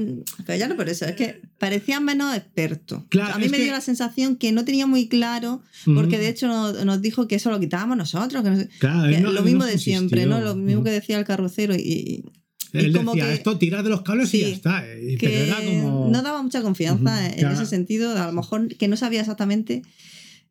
pero 0.45 0.59
ya 0.59 0.67
no 0.67 0.75
por 0.75 0.89
eso, 0.89 1.05
es 1.05 1.15
que 1.15 1.41
parecía 1.57 1.99
menos 2.01 2.35
experto. 2.35 3.05
Claro, 3.09 3.35
a 3.35 3.37
mí 3.37 3.47
me 3.47 3.57
que- 3.57 3.63
dio 3.63 3.71
la 3.71 3.79
sensación 3.81 4.35
que 4.35 4.51
no 4.51 4.65
tenía 4.65 4.85
muy 4.85 5.07
claro, 5.07 5.61
porque 5.85 6.17
de 6.19 6.27
hecho 6.27 6.47
nos, 6.47 6.83
nos 6.83 7.01
dijo 7.01 7.27
que 7.29 7.35
eso 7.35 7.49
lo 7.51 7.59
quitábamos 7.59 7.95
nosotros. 7.95 8.43
Que 8.43 8.67
Claro, 8.79 9.09
que 9.09 9.21
no- 9.21 9.31
lo 9.31 9.43
mismo 9.43 9.63
de 9.65 9.77
siempre. 9.77 10.25
¿no? 10.25 10.41
Lo 10.41 10.55
mismo 10.55 10.83
que 10.83 10.91
decía 10.91 11.17
el 11.17 11.23
carrocero. 11.25 11.73
Y, 11.73 12.25
Él 12.73 12.87
y 12.89 12.91
como 12.93 13.13
decía, 13.13 13.27
que- 13.29 13.33
esto 13.35 13.57
tirad 13.57 13.83
de 13.85 13.89
los 13.91 14.01
cables 14.01 14.33
y 14.33 14.41
ya 14.41 14.47
está. 14.49 14.83
eh, 14.85 15.15
que 15.17 15.29
pero 15.29 15.43
era 15.45 15.55
como... 15.65 16.09
no 16.11 16.21
daba 16.21 16.41
mucha 16.43 16.61
confianza 16.61 17.27
en 17.27 17.39
claro. 17.39 17.55
ese 17.55 17.65
sentido. 17.65 18.17
A 18.17 18.27
lo 18.27 18.33
mejor 18.33 18.67
que 18.75 18.87
no 18.89 18.97
sabía 18.97 19.21
exactamente. 19.21 19.83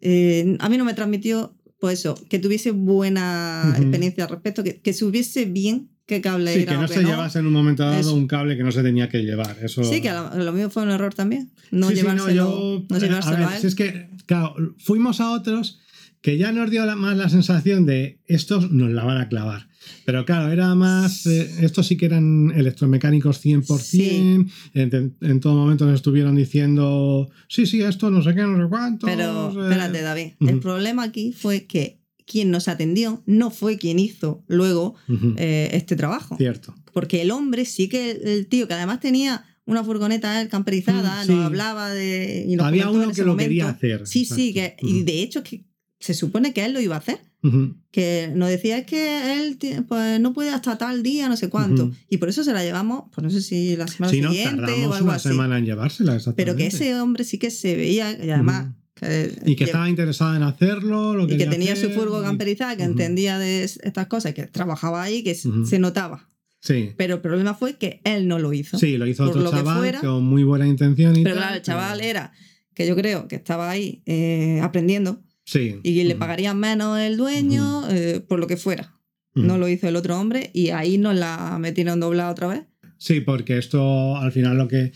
eh, 0.00 0.56
a 0.60 0.68
mí 0.70 0.78
no 0.78 0.84
me 0.86 0.94
transmitió, 0.94 1.54
pues 1.80 1.98
eso, 2.00 2.14
que 2.28 2.38
tuviese 2.38 2.70
buena 2.72 3.74
experiencia 3.76 4.24
al 4.24 4.30
respecto, 4.30 4.62
que, 4.62 4.80
que 4.80 4.92
supiese 4.92 5.46
bien 5.46 5.88
qué 6.06 6.20
cable 6.20 6.52
Sí, 6.54 6.62
era. 6.62 6.72
que 6.72 6.78
no 6.78 6.88
se 6.88 7.02
llevase 7.02 7.38
en 7.38 7.46
un 7.46 7.52
momento 7.52 7.84
dado 7.84 7.98
Eso. 8.00 8.14
un 8.14 8.26
cable 8.26 8.56
que 8.56 8.62
no 8.64 8.72
se 8.72 8.82
tenía 8.82 9.08
que 9.08 9.22
llevar. 9.22 9.56
Eso... 9.62 9.82
Sí, 9.84 10.00
que 10.02 10.08
a 10.10 10.34
lo, 10.34 10.44
lo 10.44 10.52
mío 10.52 10.68
fue 10.68 10.82
un 10.82 10.90
error 10.90 11.14
también. 11.14 11.52
No 11.70 11.88
Sí, 11.88 11.94
sí, 11.96 12.00
llevárselo, 12.02 12.30
yo- 12.34 12.84
no 12.88 12.96
a 12.96 12.98
llevárselo 12.98 13.36
ver, 13.38 13.46
a 13.46 13.54
él. 13.54 13.60
si 13.60 13.66
es 13.68 13.74
que, 13.76 14.08
claro, 14.26 14.54
fuimos 14.78 15.20
a 15.20 15.30
otros 15.30 15.78
que 16.20 16.36
ya 16.36 16.52
nos 16.52 16.68
dio 16.70 16.84
la- 16.84 16.96
más 16.96 17.16
la 17.16 17.28
sensación 17.28 17.86
de 17.86 18.20
estos 18.26 18.70
nos 18.72 18.90
la 18.90 19.04
van 19.04 19.18
a 19.18 19.28
clavar. 19.28 19.68
Pero 20.04 20.24
claro, 20.24 20.50
era 20.52 20.74
más. 20.74 21.26
eh, 21.26 21.50
estos 21.60 21.86
sí 21.86 21.96
que 21.96 22.06
eran 22.06 22.52
electromecánicos 22.54 23.44
100%. 23.44 24.50
En, 24.74 25.16
en 25.20 25.40
todo 25.40 25.54
momento 25.54 25.86
nos 25.86 25.94
estuvieron 25.96 26.36
diciendo, 26.36 27.28
sí, 27.48 27.66
sí, 27.66 27.82
esto 27.82 28.10
no 28.10 28.22
sé 28.22 28.34
qué, 28.34 28.42
no 28.42 28.62
sé 28.62 28.68
cuánto. 28.68 29.06
Pero 29.06 29.48
espérate, 29.50 30.02
David. 30.02 30.32
ujú. 30.40 30.50
El 30.50 30.60
problema 30.60 31.04
aquí 31.04 31.32
fue 31.32 31.66
que 31.66 32.00
quien 32.26 32.50
nos 32.50 32.68
atendió 32.68 33.22
no 33.26 33.50
fue 33.50 33.76
quien 33.76 33.98
hizo 33.98 34.44
luego 34.46 34.94
eh, 35.36 35.70
este 35.72 35.96
trabajo. 35.96 36.36
Cierto. 36.36 36.74
Porque 36.92 37.22
el 37.22 37.30
hombre 37.30 37.64
sí 37.64 37.88
que, 37.88 38.10
el 38.12 38.46
tío 38.46 38.68
que 38.68 38.74
además 38.74 39.00
tenía 39.00 39.44
una 39.66 39.84
furgoneta 39.84 40.48
camperizada, 40.48 41.22
Mm, 41.22 41.26
sí. 41.26 41.32
nos 41.32 41.46
hablaba 41.46 41.90
de. 41.90 42.44
y 42.48 42.56
nos 42.56 42.66
Había 42.66 42.90
uno 42.90 43.12
que 43.12 43.22
lo 43.22 43.28
momento. 43.32 43.48
quería 43.48 43.68
hacer. 43.68 44.06
Sí, 44.06 44.24
sí, 44.24 44.52
que, 44.52 44.64
exacto. 44.64 44.86
y 44.88 45.02
de 45.04 45.22
hecho 45.22 45.42
que 45.42 45.64
se 45.98 46.14
supone 46.14 46.52
que 46.52 46.64
él 46.64 46.72
lo 46.72 46.80
iba 46.80 46.94
a 46.96 46.98
hacer. 46.98 47.18
Ujú. 47.42 47.74
Que 47.90 48.30
nos 48.34 48.48
decía 48.50 48.78
es 48.78 48.86
que 48.86 49.32
él 49.40 49.58
pues, 49.88 50.20
no 50.20 50.32
puede 50.32 50.50
hasta 50.50 50.76
tal 50.78 51.02
día, 51.02 51.28
no 51.28 51.36
sé 51.36 51.48
cuánto. 51.48 51.90
Y 52.08 52.18
por 52.18 52.28
eso 52.28 52.44
se 52.44 52.52
la 52.52 52.62
llevamos, 52.62 53.04
pues 53.14 53.22
no 53.24 53.30
sé 53.30 53.40
si 53.40 53.76
la 53.76 53.86
semana 53.88 54.12
no, 54.20 54.30
siguiente 54.30 54.72
o 54.86 54.92
algo 54.92 55.04
una 55.06 55.14
así. 55.14 55.28
semana 55.28 55.58
en 55.58 55.64
llevársela. 55.64 56.18
Pero 56.36 56.56
que 56.56 56.66
ese 56.66 56.98
hombre 57.00 57.24
sí 57.24 57.38
que 57.38 57.50
se 57.50 57.76
veía, 57.76 58.12
y 58.12 58.30
además. 58.30 58.74
Que- 58.94 59.34
Y 59.46 59.56
que 59.56 59.64
estaba 59.64 59.88
interesado 59.88 60.36
en 60.36 60.42
hacerlo, 60.42 61.14
lo 61.14 61.24
y 61.24 61.38
que 61.38 61.46
tenía 61.46 61.74
su 61.74 61.88
furgo 61.90 62.22
camperizada, 62.22 62.76
que 62.76 62.82
entendía 62.82 63.38
de 63.38 63.64
es- 63.64 63.78
estas 63.82 64.08
cosas, 64.08 64.34
que 64.34 64.46
trabajaba 64.46 65.02
ahí, 65.02 65.22
que 65.22 65.34
se 65.34 65.78
notaba. 65.78 66.28
Sí. 66.60 66.90
Pero 66.98 67.14
el 67.14 67.20
problema 67.22 67.54
fue 67.54 67.76
que 67.78 68.02
él 68.04 68.28
no 68.28 68.38
lo 68.38 68.52
hizo. 68.52 68.78
Sí, 68.78 68.98
lo 68.98 69.06
hizo 69.06 69.24
otro 69.24 69.40
lo 69.40 69.50
que 69.50 69.56
chaval 69.56 69.78
fuera. 69.78 70.00
con 70.00 70.22
muy 70.24 70.44
buena 70.44 70.66
intención. 70.66 71.16
Y 71.16 71.22
Pero 71.22 71.36
tal, 71.36 71.44
claro, 71.44 71.56
el 71.56 71.62
chaval 71.62 71.98
pero- 72.00 72.10
era 72.10 72.32
que 72.74 72.86
yo 72.86 72.94
creo 72.94 73.26
que 73.28 73.36
estaba 73.36 73.70
ahí 73.70 74.02
eh, 74.04 74.60
aprendiendo 74.62 75.22
Sí. 75.50 75.80
y 75.82 76.04
le 76.04 76.14
pagarían 76.14 76.60
menos 76.60 76.96
el 77.00 77.16
dueño 77.16 77.82
eh, 77.90 78.20
por 78.20 78.38
lo 78.38 78.46
que 78.46 78.56
fuera. 78.56 78.94
No 79.34 79.58
lo 79.58 79.68
hizo 79.68 79.88
el 79.88 79.96
otro 79.96 80.16
hombre 80.18 80.50
y 80.54 80.70
ahí 80.70 80.96
nos 80.96 81.16
la 81.16 81.56
metieron 81.58 81.98
doblada 81.98 82.30
otra 82.30 82.46
vez. 82.46 82.62
Sí, 82.98 83.20
porque 83.20 83.58
esto 83.58 84.16
al 84.16 84.30
final 84.30 84.58
lo 84.58 84.68
que. 84.68 84.92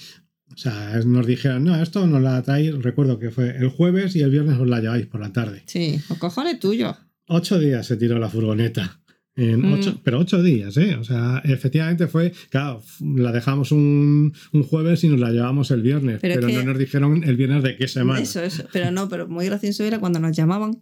O 0.52 0.56
sea, 0.56 1.00
nos 1.04 1.26
dijeron, 1.26 1.64
no, 1.64 1.82
esto 1.82 2.06
nos 2.06 2.22
la 2.22 2.40
traéis, 2.42 2.80
recuerdo 2.80 3.18
que 3.18 3.32
fue 3.32 3.56
el 3.56 3.68
jueves 3.68 4.14
y 4.14 4.20
el 4.20 4.30
viernes 4.30 4.56
os 4.60 4.68
la 4.68 4.80
lleváis 4.80 5.06
por 5.06 5.20
la 5.20 5.32
tarde. 5.32 5.64
Sí, 5.66 6.00
los 6.08 6.18
cojones 6.18 6.60
tuyos. 6.60 6.94
Ocho 7.26 7.58
días 7.58 7.86
se 7.86 7.96
tiró 7.96 8.20
la 8.20 8.28
furgoneta. 8.28 9.00
En 9.36 9.62
Mm. 9.62 9.72
ocho, 9.72 10.00
Pero 10.04 10.20
ocho 10.20 10.42
días, 10.44 10.76
¿eh? 10.76 10.94
O 10.94 11.02
sea, 11.02 11.40
efectivamente 11.44 12.06
fue, 12.06 12.32
claro, 12.50 12.82
la 13.00 13.32
dejamos 13.32 13.72
un, 13.72 14.32
un 14.52 14.62
jueves 14.62 15.02
y 15.02 15.08
nos 15.08 15.18
la 15.18 15.30
llevamos 15.30 15.72
el 15.72 15.82
viernes, 15.82 16.20
Pero 16.22 16.48
no 16.48 16.62
nos 16.62 16.78
dijeron 16.78 17.24
el 17.24 17.36
viernes 17.36 17.64
de 17.64 17.76
qué 17.76 17.88
semana. 17.88 18.20
Eso, 18.20 18.40
eso. 18.42 18.64
Pero 18.72 18.92
no, 18.92 19.08
pero 19.08 19.26
muy 19.26 19.46
gracioso 19.46 19.82
era 19.82 19.98
cuando 19.98 20.20
nos 20.20 20.36
llamaban. 20.36 20.78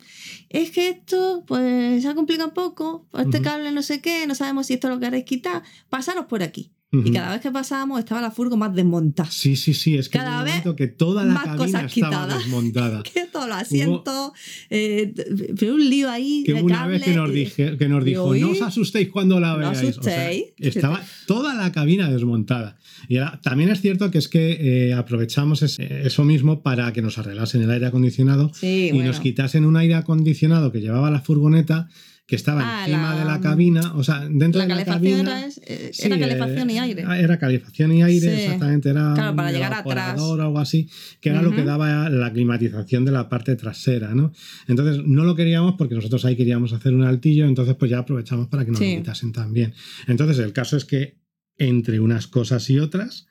Es 0.51 0.71
que 0.71 0.91
esto, 0.91 1.45
pues, 1.47 2.03
se 2.03 2.09
ha 2.09 2.15
complicado 2.15 2.49
un 2.49 2.55
poco. 2.55 3.07
pues, 3.11 3.25
Este 3.25 3.41
cable 3.41 3.73
no 3.73 3.81
sé 3.83 4.03
qué, 4.03 4.27
no 4.27 4.35
sabemos 4.35 4.67
si 4.67 4.75
esto 4.75 4.88
lo 4.91 5.01
queréis 5.01 5.25
quitar. 5.25 5.62
Pasaros 5.88 6.27
por 6.27 6.43
aquí. 6.43 6.73
Ujú. 6.92 7.09
Y 7.09 7.12
cada 7.12 7.33
vez 7.33 7.40
que 7.40 7.50
pasábamos 7.50 7.98
estaba 8.00 8.20
la 8.20 8.31
furgo 8.31 8.57
más 8.59 8.74
desmontada. 8.74 9.31
Sí, 9.31 9.57
sí, 9.57 9.72
sí, 9.72 9.96
es 9.96 10.11
que 10.11 10.18
Cada 10.18 10.42
vez 10.44 10.62
que 10.76 10.88
toda 10.88 11.24
la 11.24 11.33
más 11.35 11.44
cabina 11.44 11.57
cosas 11.64 11.85
estaba 11.96 12.11
quitadas. 12.11 12.38
desmontada. 12.44 13.02
Que 13.14 13.26
todos 13.33 13.48
los 13.48 13.57
asientos, 13.57 14.33
eh, 14.68 15.14
pero 15.59 15.74
un 15.74 15.88
lío 15.88 16.11
ahí. 16.11 16.42
Que 16.44 16.52
de 16.55 16.62
una 16.62 16.76
cable 16.81 16.92
vez 16.98 17.02
que 17.05 17.14
nos, 17.14 17.33
dije, 17.33 17.76
que 17.78 17.88
nos 17.88 18.05
dijo, 18.05 18.35
no 18.35 18.50
os 18.50 18.61
asustéis 18.61 19.09
cuando 19.09 19.40
la 19.40 19.52
no 19.52 19.59
veáis. 19.70 19.96
O 19.98 20.02
sea, 20.02 20.28
asustéis. 20.28 20.44
estaba 20.59 21.02
toda 21.26 21.55
la 21.55 21.72
cabina 21.72 22.11
desmontada. 22.11 22.76
Y 23.09 23.16
era- 23.16 23.40
también 23.42 23.70
es 23.70 23.81
cierto 23.81 24.11
que 24.11 24.18
es 24.18 24.28
que 24.28 24.88
eh, 24.90 24.92
aprovechamos 24.94 25.62
es- 25.62 25.78
eso 25.78 26.24
mismo 26.24 26.62
para 26.62 26.92
que 26.92 27.00
nos 27.02 27.16
arreglasen 27.18 27.62
el 27.62 27.70
aire 27.70 27.87
acondicionado 27.87 28.52
Sí, 28.55 28.88
y 28.88 28.92
bueno. 28.92 29.09
nos 29.09 29.20
quitasen 29.20 29.64
un 29.64 29.76
aire 29.76 29.94
acondicionado 29.94 30.70
que 30.72 30.81
llevaba 30.81 31.11
la 31.11 31.20
furgoneta 31.22 31.88
que 32.27 32.37
estaba 32.37 32.63
Ah, 32.65 32.85
encima 32.87 33.15
la- 33.15 33.19
de 33.21 33.25
la 33.27 33.41
cabina, 33.41 33.93
o 33.95 34.05
sea, 34.05 34.21
dentro 34.21 34.61
La 34.61 34.67
de 34.67 34.75
la 34.77 34.85
cabina. 34.85 35.21
era, 35.21 35.49
eh, 35.67 35.91
Sí, 35.93 36.07
era 36.07 36.19
calefacción 36.19 36.71
eh, 36.71 36.75
y 36.75 36.79
aire. 36.79 37.03
Era 37.03 37.39
calefacción 37.39 37.93
y 37.93 38.03
aire, 38.03 38.37
Sí. 38.37 38.43
exactamente. 38.45 38.91
Era 38.91 39.13
Claro, 39.15 39.37
para 39.37 39.53
llegar 39.53 39.75
atrás. 39.75 40.21
o 40.21 40.35
algo 40.41 40.59
así, 40.59 40.89
que 41.21 41.31
era 41.31 41.43
lo 41.43 41.51
que 41.51 41.65
daba 41.65 42.09
la 42.09 42.33
climatización 42.33 43.05
de 43.05 43.13
la 43.13 43.29
parte 43.29 43.57
trasera, 43.57 44.15
¿no? 44.15 44.33
Entonces 44.69 45.03
no 45.05 45.25
lo 45.25 45.35
queríamos 45.35 45.75
porque 45.77 45.95
nosotros 45.97 46.25
ahí 46.25 46.37
queríamos 46.37 46.73
hacer 46.73 46.95
un 46.95 47.03
altillo, 47.05 47.45
entonces 47.47 47.75
pues 47.75 47.91
ya 47.91 47.99
aprovechamos 47.99 48.47
para 48.49 48.65
que 48.65 48.71
nos 48.71 48.79
Sí. 48.81 48.93
lo 48.95 49.01
quitasen 49.03 49.33
también. 49.33 49.75
Entonces 50.07 50.39
el 50.39 50.53
caso 50.53 50.77
es 50.77 50.85
que 50.85 51.19
entre 51.59 52.01
unas 52.01 52.29
cosas 52.29 52.71
y 52.71 52.79
otras, 52.79 53.27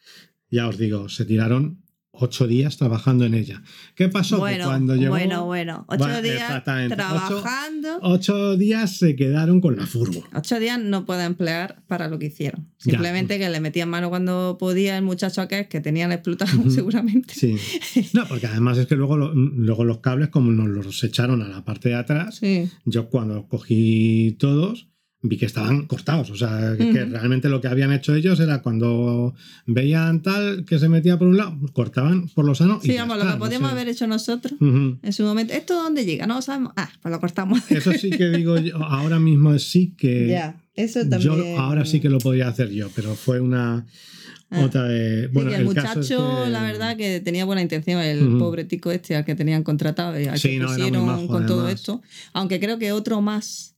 ya 0.49 0.67
os 0.67 0.77
digo, 0.77 1.07
se 1.09 1.25
tiraron 1.25 1.81
ocho 2.13 2.45
días 2.47 2.77
trabajando 2.77 3.25
en 3.25 3.33
ella. 3.33 3.63
¿Qué 3.95 4.09
pasó? 4.09 4.35
Que 4.35 4.41
Bueno, 4.41 4.65
cuando 4.65 4.95
llegó, 4.95 5.11
bueno, 5.11 5.45
bueno. 5.45 5.85
Ocho 5.87 6.03
Va, 6.03 6.21
días 6.21 6.63
trabajando. 6.63 7.99
ocho 8.01 8.57
días 8.57 8.97
se 8.97 9.15
quedaron 9.15 9.61
con 9.61 9.77
la 9.77 9.85
furgo. 9.87 10.23
Ocho 10.33 10.59
días 10.59 10.79
no 10.79 11.05
puede 11.05 11.23
emplear 11.23 11.81
para 11.87 12.07
lo 12.07 12.19
que 12.19 12.27
hicieron. 12.27 12.67
Ya. 12.79 12.91
Simplemente 12.91 13.39
que 13.39 13.49
le 13.49 13.59
metían 13.59 13.89
mano 13.89 14.09
cuando 14.09 14.57
podía 14.59 14.97
el 14.97 15.03
muchacho 15.03 15.41
aquel 15.41 15.67
que 15.67 15.79
tenían 15.81 16.11
explotado 16.11 16.51
seguramente. 16.69 17.33
Sí. 17.33 17.55
No, 18.13 18.25
porque 18.27 18.47
además 18.47 18.77
es 18.77 18.87
que 18.87 18.95
luego, 18.95 19.17
luego 19.17 19.83
los 19.83 19.99
cables, 19.99 20.29
como 20.29 20.51
nos 20.51 20.67
los 20.85 21.03
echaron 21.03 21.41
a 21.41 21.47
la 21.47 21.63
parte 21.63 21.89
de 21.89 21.95
atrás, 21.95 22.35
Sí. 22.37 22.69
yo 22.85 23.09
cuando 23.09 23.47
cogí 23.47 24.35
todos 24.39 24.87
vi 25.23 25.37
que 25.37 25.45
estaban 25.45 25.85
cortados. 25.85 26.29
O 26.31 26.35
sea, 26.35 26.75
que, 26.77 26.91
que 26.91 27.03
Ujú. 27.03 27.11
realmente 27.11 27.47
lo 27.49 27.61
que 27.61 27.67
habían 27.67 27.93
hecho 27.93 28.15
ellos 28.15 28.39
era 28.39 28.61
cuando 28.63 29.33
veían 29.67 30.21
tal 30.21 30.65
que 30.65 30.79
se 30.79 30.89
metía 30.89 31.17
por 31.19 31.27
un 31.27 31.37
lado, 31.37 31.57
cortaban 31.73 32.27
por 32.29 32.45
lo 32.45 32.55
sano. 32.55 32.79
y 32.83 32.87
Sí, 32.87 32.93
ya 32.93 33.01
vamos, 33.01 33.17
está, 33.17 33.25
lo 33.25 33.31
que 33.33 33.39
no 33.39 33.45
podíamos 33.45 33.69
sé. 33.69 33.75
haber 33.75 33.87
hecho 33.89 34.07
nosotros 34.07 34.53
Ujú. 34.59 34.97
en 35.01 35.13
su 35.13 35.23
momento. 35.23 35.53
¿Esto 35.53 35.75
dónde 35.75 36.05
llega? 36.05 36.25
No 36.25 36.41
sabemos. 36.41 36.73
Ah, 36.75 36.89
pues 37.01 37.11
lo 37.11 37.19
cortamos. 37.19 37.59
Eso 37.71 37.91
sí 37.93 38.09
que 38.09 38.29
digo 38.29 38.57
yo, 38.57 38.77
ahora 38.83 39.19
mismo 39.19 39.57
sí 39.59 39.93
que. 39.97 40.27
ya, 40.27 40.57
eso 40.75 41.03
Yo 41.03 41.09
también. 41.35 41.57
ahora 41.59 41.85
sí 41.85 41.99
que 41.99 42.09
lo 42.09 42.17
podía 42.19 42.47
hacer 42.47 42.69
yo, 42.71 42.89
pero 42.95 43.13
fue 43.15 43.39
una 43.39 43.85
Ah. 44.53 44.65
otra 44.65 44.83
de. 44.83 45.27
Sí, 45.27 45.29
Bueno, 45.31 45.49
que 45.51 45.55
el, 45.55 45.61
el 45.67 45.73
caso 45.75 45.99
muchacho, 45.99 46.41
es 46.41 46.43
que- 46.45 46.49
la 46.51 46.61
verdad, 46.63 46.97
que 46.97 47.21
tenía 47.21 47.45
buena 47.45 47.61
intención, 47.61 48.01
el 48.01 48.27
Ujú. 48.27 48.37
pobre 48.39 48.65
tico 48.65 48.91
este 48.91 49.15
al 49.15 49.23
que 49.23 49.33
tenían 49.35 49.63
contratado 49.63 50.19
y 50.19 50.25
al 50.25 50.37
Sí, 50.37 50.49
que 50.49 50.59
no, 50.59 50.67
pusieron 50.67 51.05
majo, 51.05 51.27
con 51.27 51.45
todo 51.45 51.59
además. 51.61 51.75
esto. 51.79 52.01
Aunque 52.33 52.59
creo 52.59 52.77
que 52.77 52.91
otro 52.91 53.21
más 53.21 53.75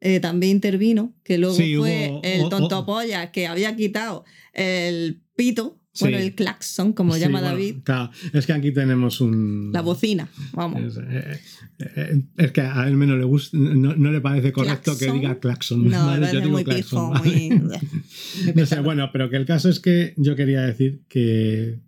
eh, 0.00 0.20
también 0.20 0.52
intervino, 0.56 1.14
que 1.24 1.38
luego 1.38 1.54
Sí, 1.54 1.74
fue 1.76 2.08
hubo- 2.10 2.20
el 2.22 2.40
o- 2.42 2.46
o- 2.46 2.48
tonto 2.48 2.84
polla 2.86 3.30
que 3.32 3.46
había 3.46 3.74
quitado 3.76 4.24
el 4.52 5.20
pito, 5.36 5.80
bueno, 5.98 6.18
Sí. 6.18 6.24
el 6.24 6.34
claxon, 6.34 6.92
como 6.92 7.14
Sí, 7.14 7.20
llama 7.20 7.40
bueno, 7.40 7.54
David, 7.54 7.76
claro, 7.82 8.10
es 8.34 8.44
que 8.46 8.52
aquí 8.52 8.70
tenemos 8.72 9.22
un. 9.22 9.70
la 9.72 9.80
bocina, 9.80 10.28
vamos. 10.52 10.82
Es, 10.82 10.96
eh, 10.98 11.40
eh, 11.78 12.22
es 12.36 12.52
que 12.52 12.60
a 12.60 12.86
él 12.86 12.96
menos 12.96 13.16
le 13.18 13.24
gusta, 13.24 13.56
no, 13.56 13.96
no 13.96 14.12
le 14.12 14.20
parece 14.20 14.52
correcto 14.52 14.92
que 14.98 15.06
¿Claxon? 15.06 15.20
diga 15.20 15.40
claxon. 15.40 15.88
No, 15.88 16.06
¿vale? 16.06 16.26
Yo 16.32 16.40
digo 16.40 16.52
muy 16.52 16.64
claxon, 16.64 17.12
pijo, 17.14 17.24
¿vale? 17.24 17.30
muy... 17.60 17.78
No 18.54 18.66
sé, 18.66 18.80
bueno, 18.80 19.08
pero 19.10 19.30
que 19.30 19.36
el 19.36 19.46
caso 19.46 19.70
es 19.70 19.80
que 19.80 20.12
yo 20.18 20.36
quería 20.36 20.60
decir 20.60 21.00
que 21.08 21.78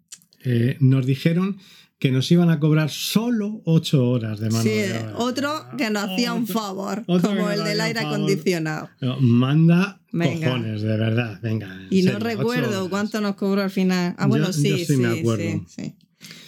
eh, 0.45 0.77
nos 0.81 1.05
dijeron 1.05 1.59
que 1.99 2.11
nos 2.13 2.31
iban 2.31 2.49
a 2.51 2.61
cobrar 2.61 2.91
solo 2.91 3.61
ocho 3.65 4.09
horas 4.09 4.39
de 4.39 4.51
mano 4.51 4.63
Sí, 4.63 4.69
de 4.71 4.99
obra. 4.99 5.13
otro 5.17 5.65
que 5.77 5.91
nos 5.91 6.05
hacía 6.05 6.33
un 6.33 6.47
favor, 6.47 7.05
como 7.07 7.51
el 7.51 7.65
del 7.65 7.81
aire 7.81 8.01
acondicionado. 8.01 8.89
No, 9.01 9.21
manda 9.21 10.01
Venga. 10.13 10.47
cojones, 10.47 10.83
de 10.83 10.97
verdad, 10.97 11.41
venga. 11.43 11.67
en 11.75 11.89
Y 11.91 12.03
no 12.03 12.13
serio, 12.13 12.19
recuerdo 12.27 12.89
cuánto 12.89 13.21
nos 13.21 13.35
cobró 13.35 13.63
al 13.63 13.71
final. 13.71 14.15
Ah, 14.17 14.27
bueno, 14.27 14.47
yo 14.47 14.53
sí, 14.53 14.79
sí 14.79 14.85
sí, 14.87 14.97
me 14.97 15.19
acuerdo. 15.19 15.43
sí, 15.43 15.65
sí. 15.69 15.95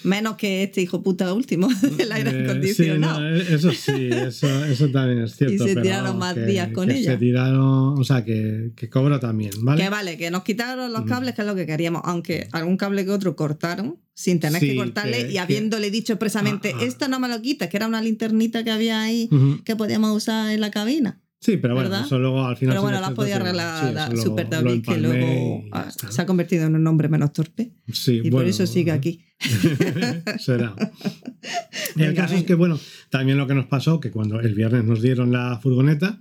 Menos 0.03 0.37
que 0.37 0.63
este 0.63 0.81
hijo 0.81 1.03
puta 1.03 1.33
último 1.35 1.69
del 1.97 2.11
aire 2.13 2.31
Eh, 2.31 2.45
acondicionado. 2.45 3.19
sí, 3.19 3.23
no, 3.23 3.37
eh, 3.37 3.55
eso 3.55 3.71
sí, 3.73 4.09
eso, 4.11 4.65
eso 4.65 4.89
también 4.91 5.23
es 5.25 5.37
cierto. 5.37 5.55
Y 5.55 5.59
se 5.59 5.65
pero 5.67 5.83
tiraron 5.83 6.19
más 6.19 6.35
que- 6.35 6.47
días 6.47 6.69
con 6.73 6.89
que 6.89 6.97
ella. 6.99 7.13
Se 7.13 7.19
tiraron, 7.19 7.99
o 7.99 8.05
sea, 8.05 8.25
que, 8.25 8.73
que 8.75 8.89
cobro 8.89 9.21
también, 9.21 9.53
¿vale? 9.63 9.83
Que 9.83 9.89
vale, 9.91 10.17
que 10.17 10.31
nos 10.31 10.43
quitaron 10.43 10.93
los 10.93 11.05
Mm. 11.05 11.09
cables, 11.09 11.35
que 11.35 11.43
es 11.43 11.47
lo 11.47 11.55
que 11.55 11.67
queríamos, 11.67 12.03
aunque 12.05 12.49
algún 12.53 12.77
cable 12.77 13.05
que 13.05 13.11
otro 13.11 13.37
cortaron 13.37 13.99
sin 14.15 14.41
tener 14.41 14.61
que 14.61 14.75
cortarle 14.77 15.27
que- 15.27 15.33
y 15.33 15.39
habiéndole 15.39 15.91
dicho 15.91 16.15
expresamente, 16.15 16.73
Ah, 16.75 16.79
ah. 16.81 16.85
esto 16.85 17.09
no 17.09 17.21
me 17.21 17.29
lo 17.29 17.41
quites, 17.41 17.69
que 17.69 17.77
era 17.77 17.87
una 17.87 18.03
linternita 18.03 18.65
que 18.65 18.71
había 18.71 19.01
ahí 19.03 19.29
que 19.65 19.77
podíamos 19.77 20.17
usar 20.17 20.51
en 20.51 20.61
la 20.61 20.71
cabina. 20.71 21.21
Sí, 21.41 21.57
pero 21.57 21.75
bueno, 21.75 21.89
¿verdad? 21.89 22.05
eso 22.07 22.19
luego 22.19 22.45
al 22.45 22.57
final. 22.57 22.75
Pero 22.75 22.81
sí 22.81 22.85
bueno, 22.85 22.99
que 22.99 23.03
la 23.03 23.09
es 23.09 23.15
podía 23.15 23.37
arreglar 23.37 24.11
sí, 24.11 24.17
Super 24.23 24.51
David, 24.51 24.85
que 24.85 24.99
luego 24.99 25.65
ah, 25.73 25.89
se 25.91 26.21
ha 26.23 26.27
convertido 26.27 26.67
en 26.67 26.75
un 26.77 26.87
hombre 26.87 27.09
menos 27.09 27.33
torpe. 27.33 27.73
Sí, 27.91 28.17
Y 28.19 28.23
por 28.25 28.31
bueno, 28.41 28.51
eso 28.51 28.67
sigue 28.67 28.91
aquí. 28.93 29.25
Será. 30.39 30.75
el 31.97 32.09
Venga, 32.09 32.15
caso 32.23 32.35
es 32.35 32.45
que, 32.45 32.55
bueno, 32.55 32.79
también 33.09 33.39
lo 33.39 33.47
que 33.47 33.55
nos 33.55 33.67
pasó, 33.67 34.01
que 34.01 34.11
cuando 34.11 34.39
el 34.41 34.55
viernes 34.55 34.85
nos 34.85 35.01
dieron 35.01 35.33
la 35.33 35.59
furgoneta, 35.63 36.21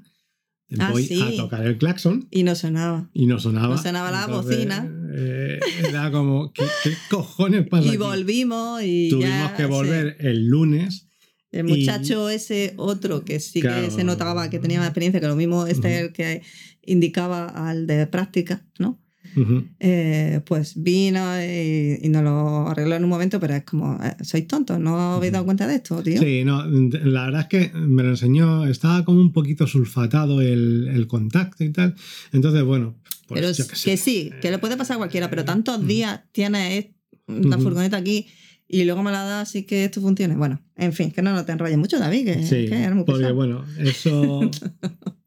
Ah, 0.77 0.91
voy 0.91 1.03
sí. 1.03 1.19
a 1.19 1.35
tocar 1.35 1.65
el 1.65 1.79
claxon 1.79 2.27
Y 2.29 2.43
no 2.43 2.53
sonaba. 2.53 3.09
y 3.11 3.25
no 3.25 3.39
sonaba. 3.39 3.75
No 3.75 3.81
sonaba 3.81 4.11
la 4.11 4.27
bocina. 4.27 4.87
eh, 5.15 5.59
era 5.89 6.11
como, 6.11 6.53
¿qué, 6.53 6.63
qué 6.83 6.93
cojones 7.09 7.67
pasa? 7.69 7.85
Y 7.85 7.89
aquí? 7.89 7.97
volvimos 7.97 8.79
y 8.83 9.09
Tuvimos 9.09 9.31
ya, 9.31 9.55
que 9.57 9.63
sí. 9.63 9.69
volver 9.69 10.15
el 10.19 10.45
lunes. 10.47 11.08
El 11.51 11.67
Y- 11.67 11.69
muchacho 11.69 12.29
ese 12.29 12.73
otro 12.77 13.25
que 13.25 13.39
sí 13.39 13.61
Claro. 13.61 13.83
que 13.85 13.91
se 13.91 14.03
notaba 14.03 14.49
que 14.49 14.59
tenía 14.59 14.79
más 14.79 14.87
experiencia, 14.89 15.19
que 15.19 15.27
lo 15.27 15.35
mismo 15.35 15.65
este 15.65 15.95
es 15.95 16.01
el 16.03 16.13
que 16.13 16.41
indicaba 16.85 17.47
al 17.69 17.87
de 17.87 18.05
práctica, 18.07 18.65
¿no? 18.77 18.99
Ujú. 19.35 19.63
Eh, 19.79 20.41
pues 20.45 20.73
vino 20.81 21.21
y, 21.39 21.99
y 22.01 22.09
nos 22.09 22.23
lo 22.23 22.67
arregló 22.69 22.95
en 22.95 23.03
un 23.03 23.09
momento, 23.09 23.39
pero 23.39 23.53
es 23.55 23.63
como, 23.63 23.99
eh, 24.03 24.15
sois 24.23 24.47
tontos, 24.47 24.79
¿no 24.79 24.95
os 24.95 25.17
habéis 25.17 25.33
dado 25.33 25.45
cuenta 25.45 25.67
de 25.67 25.75
esto, 25.75 26.01
tío? 26.01 26.19
Sí, 26.19 26.43
no, 26.43 26.65
la 26.65 27.25
verdad 27.25 27.41
es 27.41 27.47
que 27.47 27.71
me 27.77 28.01
lo 28.01 28.09
enseñó, 28.09 28.65
estaba 28.65 29.05
como 29.05 29.21
un 29.21 29.31
poquito 29.31 29.67
sulfatado 29.67 30.41
el, 30.41 30.87
el 30.91 31.05
contacto 31.07 31.63
y 31.63 31.69
tal. 31.71 31.93
Entonces, 32.31 32.63
bueno, 32.63 32.95
pues 33.27 33.41
pero 33.41 33.51
yo 33.51 33.67
qué 33.67 33.75
sé. 33.75 33.91
que 33.91 33.97
sí, 33.97 34.31
que 34.41 34.49
le 34.49 34.57
puede 34.57 34.77
pasar 34.77 34.95
a 34.95 34.97
cualquiera, 34.97 35.29
pero 35.29 35.45
tantos 35.45 35.77
Ujú. 35.77 35.85
días 35.87 36.21
tienes 36.31 36.87
la 37.27 37.59
furgoneta 37.59 37.97
aquí 37.97 38.27
y 38.71 38.85
luego 38.85 39.01
me 39.03 39.11
la 39.11 39.23
das 39.23 39.49
así 39.49 39.63
que 39.63 39.83
esto 39.83 39.99
funcione. 39.99 40.35
Bueno, 40.35 40.61
en 40.77 40.93
fin, 40.93 41.11
que 41.11 41.21
no, 41.23 41.33
no 41.33 41.43
te 41.43 41.51
enrolles 41.51 41.77
mucho, 41.77 41.97
David, 41.99 42.25
que, 42.25 42.43
Sí, 42.43 42.67
que 42.67 42.75
eres 42.75 42.93
muy 42.95 43.03
porque 43.03 43.23
pesado. 43.23 43.35
bueno, 43.35 43.65
eso... 43.79 44.49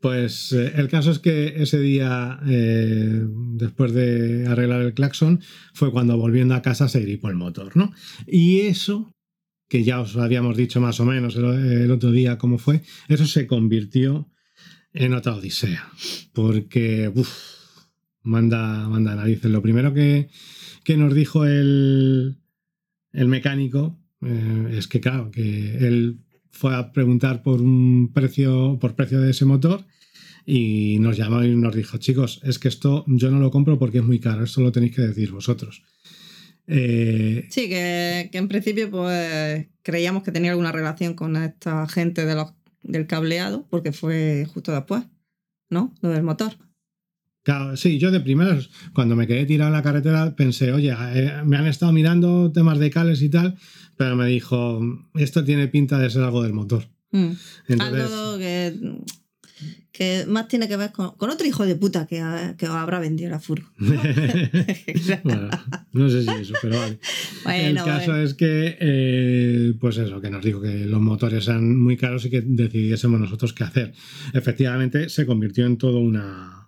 Pues 0.00 0.52
eh, 0.52 0.72
el 0.76 0.88
caso 0.88 1.10
es 1.12 1.18
que 1.18 1.62
ese 1.62 1.80
día, 1.80 2.38
eh, 2.46 3.22
después 3.54 3.94
de 3.94 4.46
arreglar 4.46 4.82
el 4.82 4.92
claxon, 4.92 5.40
fue 5.72 5.92
cuando 5.92 6.18
volviendo 6.18 6.54
a 6.54 6.60
casa 6.60 6.88
se 6.90 7.00
gripó 7.00 7.30
el 7.30 7.36
motor, 7.36 7.74
¿no? 7.74 7.90
Y 8.26 8.60
eso, 8.60 9.10
que 9.66 9.82
ya 9.82 10.00
os 10.02 10.18
habíamos 10.18 10.58
dicho 10.58 10.78
más 10.78 11.00
o 11.00 11.06
menos 11.06 11.36
el, 11.36 11.44
el 11.46 11.90
otro 11.90 12.10
día 12.10 12.36
cómo 12.36 12.58
fue, 12.58 12.82
eso 13.08 13.24
se 13.24 13.46
convirtió 13.46 14.28
en 14.92 15.14
otra 15.14 15.36
odisea. 15.36 15.88
Porque, 16.34 17.10
uff, 17.14 17.30
manda, 18.22 18.86
manda 18.90 19.14
narices. 19.14 19.50
Lo 19.50 19.62
primero 19.62 19.94
que, 19.94 20.28
que 20.84 20.96
nos 20.96 21.14
dijo 21.14 21.46
el, 21.46 22.36
el 23.12 23.28
mecánico 23.28 23.98
eh, 24.22 24.76
es 24.78 24.86
que, 24.86 25.00
claro, 25.00 25.30
que 25.30 25.78
él 25.78 26.20
fue 26.50 26.74
a 26.74 26.92
preguntar 26.92 27.42
por 27.42 27.60
un 27.60 28.12
precio, 28.12 28.78
por 28.80 28.94
precio 28.94 29.20
de 29.20 29.30
ese 29.30 29.44
motor 29.44 29.84
y 30.46 30.98
nos 31.00 31.16
llamó 31.16 31.42
y 31.42 31.54
nos 31.56 31.74
dijo, 31.74 31.98
chicos, 31.98 32.40
es 32.44 32.58
que 32.58 32.68
esto 32.68 33.04
yo 33.06 33.30
no 33.30 33.40
lo 33.40 33.50
compro 33.50 33.78
porque 33.78 33.98
es 33.98 34.04
muy 34.04 34.20
caro, 34.20 34.44
esto 34.44 34.60
lo 34.60 34.72
tenéis 34.72 34.94
que 34.94 35.02
decir 35.02 35.32
vosotros. 35.32 35.82
Eh, 36.66 37.46
Sí, 37.50 37.68
que, 37.68 38.28
que 38.30 38.38
en 38.38 38.48
principio 38.48 38.90
pues 38.90 39.68
creíamos 39.82 40.22
que 40.22 40.32
tenía 40.32 40.50
alguna 40.50 40.72
relación 40.72 41.14
con 41.14 41.36
esta 41.36 41.86
gente 41.88 42.24
de 42.24 42.44
del 42.82 43.06
cableado, 43.06 43.66
porque 43.70 43.92
fue 43.92 44.46
justo 44.52 44.72
después, 44.72 45.04
¿no? 45.70 45.94
Lo 46.02 46.10
del 46.10 46.22
motor. 46.22 46.54
Claro, 47.44 47.76
sí, 47.76 47.98
yo 47.98 48.10
de 48.10 48.20
primeras, 48.20 48.70
cuando 48.92 49.14
me 49.14 49.26
quedé 49.26 49.46
tirado 49.46 49.68
en 49.68 49.74
la 49.74 49.82
carretera, 49.82 50.34
pensé, 50.34 50.72
oye, 50.72 50.92
eh, 50.92 51.42
me 51.44 51.56
han 51.56 51.66
estado 51.66 51.92
mirando 51.92 52.50
temas 52.50 52.78
de 52.78 52.90
cales 52.90 53.22
y 53.22 53.28
tal, 53.28 53.56
pero 53.96 54.16
me 54.16 54.26
dijo, 54.26 54.80
esto 55.14 55.44
tiene 55.44 55.68
pinta 55.68 55.98
de 55.98 56.10
ser 56.10 56.22
algo 56.22 56.42
del 56.42 56.54
motor. 56.54 56.88
Mm. 57.12 57.32
Entonces, 57.68 58.12
Algo 58.12 58.38
que 58.38 58.74
que 59.94 60.24
más 60.26 60.48
tiene 60.48 60.66
que 60.66 60.76
ver 60.76 60.90
con, 60.90 61.12
con 61.12 61.30
otro 61.30 61.46
hijo 61.46 61.64
de 61.64 61.76
puta 61.76 62.04
que, 62.04 62.20
que 62.58 62.66
habrá 62.66 62.98
vendido 62.98 63.30
la 63.30 63.38
furgo. 63.38 63.68
Bueno, 65.22 65.48
no 65.92 66.08
sé 66.08 66.22
si 66.24 66.30
eso, 66.30 66.54
pero 66.60 66.78
vale. 66.78 66.98
el 67.68 67.76
caso 67.76 68.10
bueno. 68.10 68.24
es 68.24 68.34
que, 68.34 68.76
eh, 68.80 69.74
pues 69.78 69.96
eso, 69.98 70.20
que 70.20 70.30
nos 70.30 70.44
dijo 70.44 70.60
que 70.60 70.84
los 70.86 71.00
motores 71.00 71.46
eran 71.46 71.78
muy 71.78 71.96
caros 71.96 72.24
y 72.24 72.30
que 72.30 72.42
decidiésemos 72.42 73.20
nosotros 73.20 73.52
qué 73.52 73.64
hacer. 73.64 73.92
Efectivamente, 74.32 75.08
se 75.08 75.26
convirtió 75.26 75.64
en 75.64 75.78
todo 75.78 76.00
una, 76.00 76.63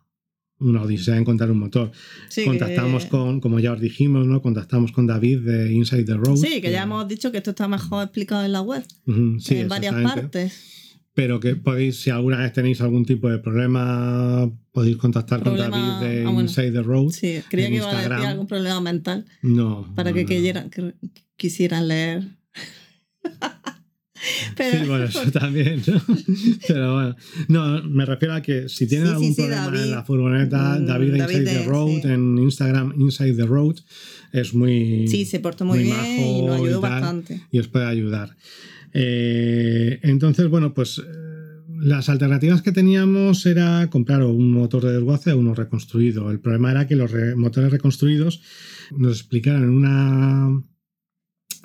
una 0.59 0.83
odisea 0.83 1.17
encontrar 1.17 1.51
un 1.51 1.59
motor. 1.59 1.93
Sí, 2.29 2.45
contactamos 2.45 3.05
que- 3.05 3.11
con, 3.11 3.41
como 3.41 3.59
ya 3.61 3.73
os 3.73 3.81
dijimos, 3.81 4.27
¿no? 4.27 4.41
Contactamos 4.43 4.91
con 4.93 5.07
David 5.07 5.41
de 5.41 5.73
Inside 5.73 6.05
the 6.05 6.15
Road. 6.15 6.37
Sí, 6.37 6.61
que 6.61 6.71
ya 6.71 6.83
hemos 6.85 7.07
dicho 7.09 7.31
que 7.31 7.39
esto 7.39 7.51
está 7.51 7.69
mejor 7.69 8.05
explicado 8.05 8.45
en 8.45 8.53
la 8.53 8.63
web, 8.63 8.85
Ujú, 9.07 9.39
sí, 9.41 9.57
en 9.59 9.69
varias 9.69 9.95
partes. 10.03 10.73
Pero 11.15 11.41
que 11.41 11.57
podéis, 11.57 12.01
si 12.01 12.11
alguna 12.11 12.37
vez 12.39 12.53
tenéis 12.53 12.81
algún 12.83 13.07
tipo 13.07 13.31
de 13.31 13.39
problema, 13.39 14.51
podéis 14.73 14.99
contactar 14.99 15.43
Problema- 15.43 15.71
con 15.71 15.81
David 16.01 16.09
de 16.09 16.21
ah, 16.21 16.25
bueno. 16.25 16.41
Inside 16.43 16.73
the 16.73 16.83
Road. 16.83 17.11
Sí, 17.11 17.41
creía 17.49 17.69
que 17.69 17.77
iba 17.77 17.91
a 17.91 17.97
decir 17.97 18.13
algún 18.27 18.47
problema 18.47 18.81
mental 18.83 19.25
No. 19.43 19.91
para 19.95 20.11
no, 20.11 20.15
que, 20.15 20.23
no. 20.25 20.29
quisieran, 20.29 20.69
que 20.71 20.95
quisieran 21.37 21.89
leer. 21.89 22.23
Pero, 24.57 24.79
Sí, 24.83 24.89
bueno, 24.89 25.05
eso 25.05 25.31
también. 25.33 25.83
¿no? 25.87 26.01
Pero 26.69 26.95
bueno, 26.95 27.17
no, 27.49 27.83
me 27.85 28.05
refiero 28.07 28.35
a 28.35 28.43
que 28.43 28.69
si 28.69 28.87
tienen 28.87 29.09
Sí, 29.09 29.13
algún 29.15 29.29
sí, 29.35 29.43
problema 29.43 29.65
David. 29.67 29.81
en 29.83 29.91
la 29.91 30.05
furgoneta, 30.05 30.79
Mm, 30.81 30.87
David 30.87 31.13
de 31.13 31.19
David 31.19 31.35
Inside 31.41 31.53
de- 31.55 31.61
the 31.61 31.67
Road, 31.69 32.07
en 32.07 32.39
Instagram, 32.39 32.95
Inside 33.01 33.35
the 33.35 33.47
Road, 33.47 33.77
es 34.33 34.55
muy. 34.55 35.07
sí, 35.09 35.25
se 35.25 35.41
portó 35.41 35.65
muy, 35.65 35.79
muy 35.79 35.85
bien 35.87 36.21
y 36.21 36.43
nos 36.43 36.59
y 36.61 36.63
ayudó 36.65 36.81
tal. 36.81 36.91
bastante. 36.93 37.41
y 37.51 37.59
os 37.59 37.69
puede 37.69 37.87
ayudar. 37.87 38.37
Eh, 38.93 39.99
entonces, 40.03 40.49
bueno, 40.49 40.73
pues 40.73 40.99
eh, 40.99 41.03
las 41.81 42.09
alternativas 42.09 42.63
que 42.63 42.73
teníamos 42.73 43.45
era 43.45 43.89
comprar 43.91 44.23
un 44.23 44.51
motor 44.51 44.85
de 44.85 44.93
desguace 44.95 45.33
o 45.33 45.39
uno 45.39 45.55
reconstruido. 45.55 46.31
El 46.31 46.41
problema 46.41 46.71
era 46.71 46.87
que 46.87 46.97
los 46.97 47.11
re- 47.11 47.37
motores 47.37 47.71
reconstruidos 47.71 48.41
nos 48.97 49.19
explicaron 49.21 49.65
en 49.65 49.71
una 49.71 50.63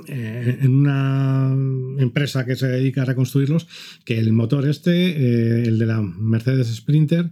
eh, 0.08 0.58
en 0.62 0.72
una 0.76 1.56
empresa 2.04 2.46
que 2.46 2.56
se 2.56 2.68
dedica 2.68 3.04
a 3.04 3.06
reconstruirlos 3.06 3.68
que 4.06 4.20
el 4.20 4.34
motor 4.34 4.68
este, 4.68 4.92
eh, 4.92 5.64
el 5.68 5.80
de 5.80 5.86
la 5.86 6.02
Mercedes 6.02 6.68
Sprinter, 6.76 7.30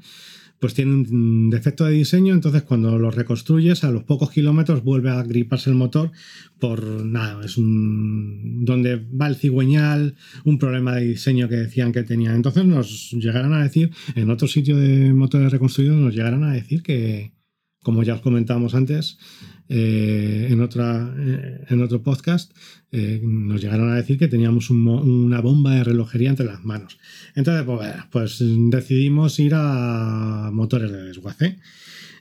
pues 0.59 0.73
tiene 0.73 0.91
un 0.93 1.49
defecto 1.49 1.85
de 1.85 1.93
diseño, 1.93 2.33
entonces 2.33 2.63
cuando 2.63 2.99
lo 2.99 3.11
reconstruyes 3.11 3.83
a 3.83 3.91
los 3.91 4.03
pocos 4.03 4.29
kilómetros 4.29 4.83
vuelve 4.83 5.09
a 5.09 5.23
griparse 5.23 5.69
el 5.69 5.77
motor 5.77 6.11
por 6.59 6.83
nada, 7.05 7.45
es 7.45 7.57
un 7.57 8.65
donde 8.65 8.97
va 8.97 9.27
el 9.27 9.37
cigüeñal, 9.37 10.15
un 10.43 10.59
problema 10.59 10.95
de 10.95 11.05
diseño 11.05 11.47
que 11.47 11.55
decían 11.55 11.93
que 11.93 12.03
tenía. 12.03 12.35
Entonces 12.35 12.65
nos 12.65 13.11
llegaron 13.11 13.53
a 13.53 13.63
decir, 13.63 13.91
en 14.15 14.29
otro 14.29 14.47
sitio 14.47 14.77
de 14.77 15.13
motores 15.13 15.51
reconstruidos 15.51 15.95
nos 15.95 16.13
llegaron 16.13 16.43
a 16.43 16.51
decir 16.51 16.83
que, 16.83 17.31
como 17.81 18.03
ya 18.03 18.15
os 18.15 18.21
comentábamos 18.21 18.75
antes, 18.75 19.17
eh, 19.69 20.47
en, 20.49 20.61
otra, 20.61 21.13
eh, 21.17 21.65
en 21.69 21.81
otro 21.81 22.01
podcast, 22.01 22.51
eh, 22.91 23.21
nos 23.23 23.61
llegaron 23.61 23.89
a 23.89 23.95
decir 23.95 24.17
que 24.17 24.27
teníamos 24.27 24.69
un 24.69 24.81
mo- 24.81 25.01
una 25.01 25.41
bomba 25.41 25.75
de 25.75 25.83
relojería 25.83 26.29
entre 26.29 26.45
las 26.45 26.63
manos. 26.65 26.97
Entonces, 27.35 27.63
pues, 27.65 27.93
pues 28.11 28.43
decidimos 28.69 29.39
ir 29.39 29.53
a 29.55 30.49
motores 30.51 30.91
de 30.91 31.03
desguace. 31.03 31.59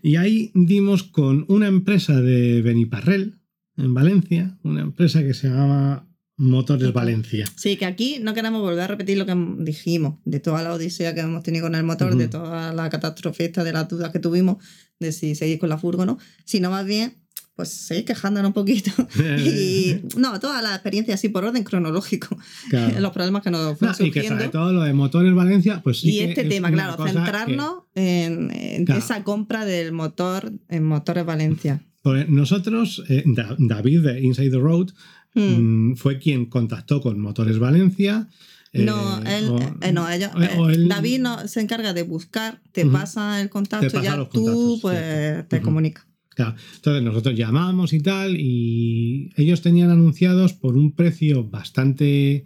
Y 0.03 0.17
ahí 0.17 0.53
dimos 0.55 1.03
con 1.03 1.45
una 1.49 1.67
empresa 1.67 2.21
de 2.21 2.63
Beniparrel, 2.63 3.41
en 3.77 3.95
Valencia, 3.95 4.59
una 4.63 4.81
empresa 4.83 5.23
que 5.23 5.35
se 5.35 5.49
llamaba 5.49 6.07
Motores 6.39 6.93
Valencia. 6.93 7.45
Sí, 7.57 7.77
que 7.77 7.85
aquí 7.85 8.19
no 8.23 8.33
queremos 8.33 8.63
volver 8.63 8.81
a 8.81 8.87
repetir 8.87 9.19
lo 9.19 9.27
que 9.27 9.35
dijimos, 9.59 10.15
de 10.25 10.39
toda 10.41 10.63
la 10.63 10.73
odisea 10.73 11.13
que 11.15 11.21
hemos 11.21 11.43
tenido 11.43 11.65
con 11.67 11.75
el 11.75 11.83
motor, 11.83 12.15
de 12.17 12.29
toda 12.29 12.73
la 12.73 12.89
catástrofe 12.89 13.45
esta, 13.47 13.65
de 13.65 13.73
las 13.73 13.89
dudas 13.89 14.11
que 14.13 14.21
tuvimos 14.21 14.57
de 15.01 15.13
si 15.13 15.35
seguir 15.35 15.59
con 15.59 15.69
la 15.69 15.79
furgo 15.79 16.03
o 16.03 16.07
no, 16.07 16.19
sino 16.45 16.71
más 16.71 16.87
bien, 16.87 17.15
pues 17.57 17.71
seguir 17.71 18.05
quejándonos 18.05 18.51
un 18.51 18.53
poquito. 18.55 18.93
y 19.45 20.01
no, 20.17 20.39
toda 20.39 20.63
la 20.63 20.75
experiencia 20.75 21.15
así 21.15 21.29
por 21.29 21.45
orden 21.45 21.65
cronológico, 21.65 22.39
Claro. 22.71 23.01
los 23.01 23.13
problemas 23.13 23.43
que 23.43 23.51
nos 23.51 23.61
No, 23.73 23.77
fueron 23.77 23.97
y 24.07 24.11
que 24.13 24.21
surgiendo. 24.21 24.39
sobre 24.39 24.49
todo 24.53 24.73
lo 24.73 24.83
de 24.83 24.93
Motores 24.93 25.35
Valencia, 25.35 25.81
pues 25.83 25.99
sí 26.01 26.11
y 26.11 26.19
que 26.19 26.25
este 26.31 26.43
es 26.43 26.49
tema, 26.51 26.71
claro, 26.71 27.05
centrarnos 27.05 27.83
en, 27.97 28.51
en 28.53 28.85
Claro. 28.85 29.01
esa 29.01 29.25
compra 29.25 29.65
del 29.65 29.91
motor 29.93 30.53
en 30.69 30.85
Motores 30.85 31.27
Valencia. 31.27 31.79
que- 31.81 31.89
pues 32.01 32.29
nosotros, 32.29 33.03
eh, 33.09 33.25
Da- 33.27 33.57
David 33.59 34.03
de 34.03 34.21
Inside 34.21 34.51
the 34.53 34.59
Road. 34.59 34.91
Mm, 35.35 35.95
fue 35.95 36.19
quien 36.19 36.47
contactó 36.47 37.01
con 37.01 37.19
Motores 37.21 37.59
Valencia. 37.59 38.29
No, 38.73 39.19
eh, 39.25 39.39
él, 39.39 39.49
o- 39.49 39.77
eh, 39.81 39.93
no, 39.93 40.09
ellos, 40.11 40.31
eh, 40.41 40.59
él- 40.75 40.89
David 40.89 41.21
no, 41.21 41.49
se 41.49 41.61
encarga 41.61 41.95
de 41.95 42.03
buscar, 42.03 42.61
te 42.73 42.85
pasa 42.87 43.41
el 43.41 43.49
contacto 43.49 43.87
pasa 43.87 44.01
y 44.01 44.05
ya 44.05 44.29
tú 44.29 44.79
pues 44.83 44.99
cierto. 44.99 45.49
te 45.49 45.61
comunicas. 45.63 46.07
Claro, 46.31 46.55
Entonces 46.77 47.03
nosotros 47.03 47.35
llamamos 47.37 47.93
y 47.93 48.01
tal, 48.01 48.37
y 48.39 49.33
ellos 49.37 49.61
tenían 49.63 49.91
anunciados 49.91 50.53
por 50.53 50.77
un 50.77 50.93
precio 50.93 51.45
bastante 51.49 52.45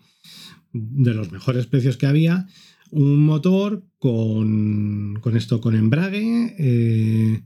de 0.72 1.14
los 1.14 1.30
mejores 1.30 1.66
precios 1.66 1.98
que 1.98 2.06
había, 2.06 2.46
un 2.90 3.24
motor 3.26 3.84
con, 3.98 5.18
con 5.20 5.36
esto, 5.36 5.60
con 5.60 5.74
embrague. 5.74 6.54
eh, 6.58 7.42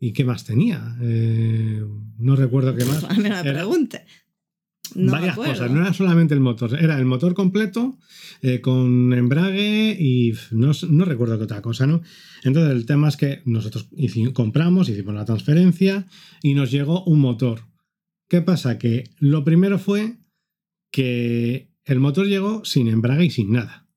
¿Y 0.00 0.12
qué 0.12 0.24
más 0.24 0.44
tenía? 0.44 0.96
Eh, 1.00 1.82
no 2.18 2.36
recuerdo 2.36 2.74
qué 2.76 2.84
más. 2.84 3.02
Mí 3.16 3.24
no 3.28 3.42
me 3.44 3.52
preguntes. 3.52 4.02
No 4.98 5.12
varias 5.12 5.36
cosas, 5.36 5.70
no 5.70 5.80
era 5.80 5.92
solamente 5.92 6.34
el 6.34 6.40
motor, 6.40 6.76
era 6.78 6.98
el 6.98 7.04
motor 7.04 7.34
completo 7.34 7.98
eh, 8.42 8.60
con 8.60 9.12
embrague 9.12 9.96
y 9.98 10.34
no, 10.50 10.72
no 10.88 11.04
recuerdo 11.04 11.38
qué 11.38 11.44
otra 11.44 11.62
cosa, 11.62 11.86
¿no? 11.86 12.02
Entonces 12.44 12.72
el 12.72 12.86
tema 12.86 13.08
es 13.08 13.16
que 13.16 13.42
nosotros 13.44 13.88
compramos, 14.34 14.88
hicimos 14.88 15.14
la 15.14 15.24
transferencia 15.24 16.06
y 16.42 16.54
nos 16.54 16.70
llegó 16.70 17.04
un 17.04 17.20
motor. 17.20 17.62
¿Qué 18.28 18.42
pasa? 18.42 18.78
Que 18.78 19.04
lo 19.18 19.44
primero 19.44 19.78
fue 19.78 20.18
que 20.92 21.70
el 21.84 22.00
motor 22.00 22.26
llegó 22.26 22.64
sin 22.64 22.88
embrague 22.88 23.24
y 23.24 23.30
sin 23.30 23.52
nada. 23.52 23.87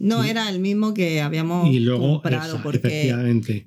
No 0.00 0.24
era 0.24 0.48
el 0.48 0.60
mismo 0.60 0.94
que 0.94 1.20
habíamos 1.20 1.72
y 1.72 1.78
luego, 1.80 2.22
comprado 2.22 2.54
esa, 2.54 2.62
porque 2.62 3.14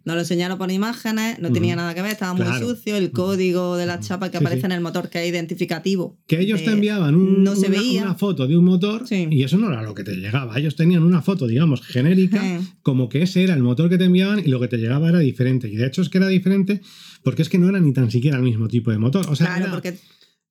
nos 0.03 0.15
lo 0.15 0.19
enseñaron 0.21 0.57
por 0.57 0.71
imágenes, 0.71 1.37
no 1.39 1.51
tenía 1.51 1.75
nada 1.75 1.93
que 1.93 2.01
ver, 2.01 2.11
estaba 2.11 2.33
muy 2.33 2.43
Claro. 2.43 2.67
sucio, 2.69 2.97
el 2.97 3.11
código 3.11 3.77
de 3.77 3.85
la 3.85 3.99
chapa 3.99 4.31
que 4.31 4.39
Sí, 4.39 4.43
aparece 4.43 4.61
sí. 4.61 4.65
en 4.65 4.71
el 4.71 4.81
motor 4.81 5.09
que 5.09 5.21
es 5.23 5.29
identificativo. 5.29 6.17
que 6.27 6.39
ellos 6.39 6.63
te 6.63 6.71
enviaban 6.71 7.13
un- 7.15 7.43
no 7.43 7.55
se 7.55 7.67
una, 7.67 7.77
veía. 7.79 8.01
una 8.01 8.15
foto 8.15 8.47
de 8.47 8.57
un 8.57 8.65
motor 8.65 9.07
Sí. 9.07 9.27
y 9.29 9.43
eso 9.43 9.57
no 9.57 9.71
era 9.71 9.83
lo 9.83 9.93
que 9.93 10.03
te 10.03 10.15
llegaba. 10.15 10.57
Ellos 10.57 10.75
tenían 10.75 11.03
una 11.03 11.21
foto, 11.21 11.45
digamos, 11.47 11.81
genérica 11.81 12.43
Eh, 12.43 12.59
como 12.81 13.09
que 13.09 13.21
ese 13.21 13.43
era 13.43 13.53
el 13.53 13.61
motor 13.61 13.89
que 13.89 13.97
te 13.99 14.05
enviaban 14.05 14.39
y 14.39 14.47
lo 14.49 14.59
que 14.59 14.67
te 14.67 14.77
llegaba 14.77 15.09
era 15.09 15.19
diferente. 15.19 15.69
Y 15.69 15.75
de 15.75 15.85
hecho 15.85 16.01
es 16.01 16.09
que 16.09 16.17
era 16.17 16.27
diferente 16.27 16.81
porque 17.21 17.43
es 17.43 17.49
que 17.49 17.59
no 17.59 17.69
era 17.69 17.79
ni 17.79 17.93
tan 17.93 18.09
siquiera 18.09 18.37
el 18.37 18.43
mismo 18.43 18.67
tipo 18.67 18.89
de 18.91 18.97
motor. 18.97 19.27
O 19.29 19.35
sea, 19.35 19.45
claro, 19.47 19.63
era- 19.65 19.71
porque 19.71 19.97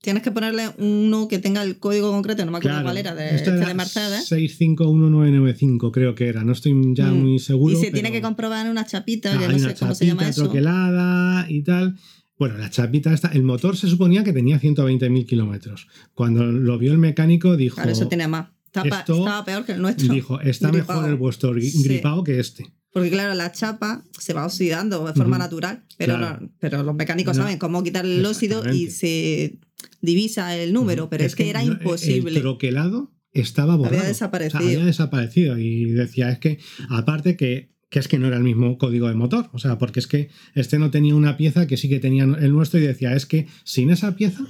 tienes 0.03 0.23
que 0.23 0.31
ponerle 0.31 0.69
uno 0.79 1.27
que 1.29 1.39
tenga 1.39 1.63
el 1.63 1.79
código 1.79 2.11
concreto, 2.11 2.45
no 2.45 2.53
me 2.53 2.59
acuerdo 2.59 2.77
claro, 2.77 2.85
cuál 2.87 2.99
era, 2.99 3.15
de, 3.15 3.35
este 3.37 3.53
de 3.53 3.73
Mercedes. 3.75 4.27
651995 4.29 5.93
creo 5.93 6.15
que 6.15 6.29
era. 6.29 6.45
No 6.45 6.53
estoy 6.53 6.75
ya 6.95 7.07
Mm. 7.11 7.21
muy 7.23 7.39
seguro. 7.39 7.73
y 7.73 7.77
se 7.77 7.83
pero- 7.87 7.95
tiene 7.95 8.13
que 8.13 8.21
comprobar 8.21 8.67
en 8.67 8.73
una 8.73 8.85
chapita, 8.87 9.31
Ah, 9.35 9.39
que 9.39 9.49
no 9.49 9.57
una 9.57 9.69
sé 9.71 9.75
cómo 9.79 9.95
se 9.95 10.07
llama 10.07 10.21
chapita 10.23 10.31
eso. 10.31 10.43
troquelada 10.45 11.47
y 11.49 11.63
tal. 11.63 11.97
Bueno, 12.39 12.59
la 12.59 12.71
chapita 12.71 13.13
esta, 13.13 13.29
el 13.29 13.43
motor 13.45 13.77
se 13.77 13.89
suponía 13.89 14.25
que 14.25 14.33
tenía 14.33 14.59
120.000 14.59 15.27
kilómetros. 15.27 15.87
Cuando 16.15 16.45
lo 16.45 16.79
vio 16.79 16.93
el 16.93 16.99
mecánico 16.99 17.57
dijo, 17.57 17.77
Claro, 17.77 17.93
eso 17.93 18.09
tiene 18.09 18.27
más. 18.27 18.49
Estaba, 18.67 19.01
esto- 19.01 19.19
estaba 19.19 19.45
peor 19.45 19.65
que 19.65 19.73
el 19.73 19.83
nuestro. 19.83 20.13
dijo 20.13 20.41
está 20.41 20.71
Gripado. 20.71 21.01
mejor 21.03 21.11
el 21.11 21.17
vuestro 21.17 21.55
Sí. 21.61 21.83
gripado 21.85 22.25
que 22.25 22.41
este. 22.41 22.73
Porque 22.93 23.11
claro, 23.11 23.35
la 23.35 23.53
chapa 23.53 24.03
se 24.19 24.33
va 24.35 24.45
oxidando 24.45 25.07
de 25.07 25.13
forma 25.15 25.39
natural, 25.39 25.85
pero, 25.97 26.17
Claro. 26.19 26.41
no- 26.43 26.51
pero 26.59 26.83
los 26.83 26.95
mecánicos 26.95 27.37
No. 27.37 27.43
saben 27.45 27.59
cómo 27.59 27.83
quitar 27.83 28.05
el 28.05 28.25
óxido 28.27 28.71
y 28.73 28.91
se 28.91 29.59
divisa 30.03 30.55
el 30.57 30.73
número, 30.75 31.09
pero 31.09 31.25
es, 31.25 31.35
que, 31.35 31.49
era 31.49 31.63
no, 31.65 31.73
imposible. 31.73 32.37
El 32.37 32.43
troquelado 32.43 33.13
estaba 33.33 33.77
borrado. 33.77 33.97
Había 33.97 34.09
desaparecido. 34.09 34.59
O 34.59 34.63
sea, 34.63 34.71
había 34.73 34.85
desaparecido. 34.85 35.59
Y 35.59 35.87
decía, 35.93 36.31
es 36.31 36.39
que, 36.39 36.59
aparte 36.91 37.37
que, 37.37 37.71
que 37.89 37.99
es 37.99 38.09
que 38.09 38.19
no 38.19 38.27
era 38.27 38.37
el 38.37 38.43
mismo 38.43 38.77
código 38.77 39.09
de 39.09 39.15
motor. 39.15 39.49
O 39.53 39.59
sea, 39.59 39.79
porque 39.79 40.01
es 40.01 40.07
que 40.07 40.29
este 40.55 40.79
no 40.79 40.91
tenía 40.91 41.15
una 41.15 41.37
pieza 41.39 41.67
que 41.67 41.77
sí 41.79 41.89
que 41.89 41.99
tenía 42.01 42.25
el 42.25 42.53
nuestro 42.53 42.79
y 42.79 42.83
decía, 42.83 43.15
es 43.15 43.25
que 43.25 43.47
sin 43.65 43.89
esa 43.91 44.15
pieza. 44.17 44.45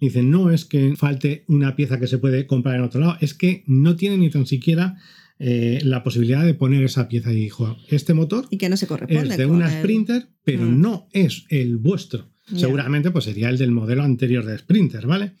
Dicen, 0.00 0.30
no 0.30 0.50
es 0.50 0.64
que 0.64 0.94
falte 0.96 1.44
una 1.46 1.76
pieza 1.76 1.98
que 2.00 2.06
se 2.06 2.16
puede 2.16 2.46
comprar 2.46 2.76
en 2.76 2.82
otro 2.82 3.00
lado, 3.02 3.16
es 3.20 3.34
que 3.34 3.64
no 3.66 3.96
tiene 3.96 4.16
ni 4.16 4.30
tan 4.30 4.46
siquiera 4.46 4.96
eh, 5.38 5.80
la 5.84 6.02
posibilidad 6.02 6.42
de 6.44 6.54
poner 6.54 6.82
esa 6.84 7.06
pieza. 7.06 7.32
Y 7.32 7.36
dijo, 7.36 7.76
este 7.88 8.14
motor 8.14 8.46
y 8.50 8.56
que 8.56 8.68
no 8.70 8.78
se 8.78 8.86
corresponde. 8.86 9.28
es 9.30 9.36
de 9.36 9.44
una 9.46 9.66
el- 9.70 9.80
Sprinter, 9.82 10.28
pero 10.42 10.62
Mm. 10.64 10.80
no 10.80 11.08
es 11.12 11.44
el 11.50 11.76
vuestro. 11.76 12.30
Seguramente 12.56 13.10
pues 13.10 13.24
sería 13.26 13.48
el 13.48 13.58
del 13.58 13.70
modelo 13.70 14.02
anterior 14.02 14.44
de 14.44 14.58
Sprinter, 14.58 15.06
¿vale? 15.06 15.32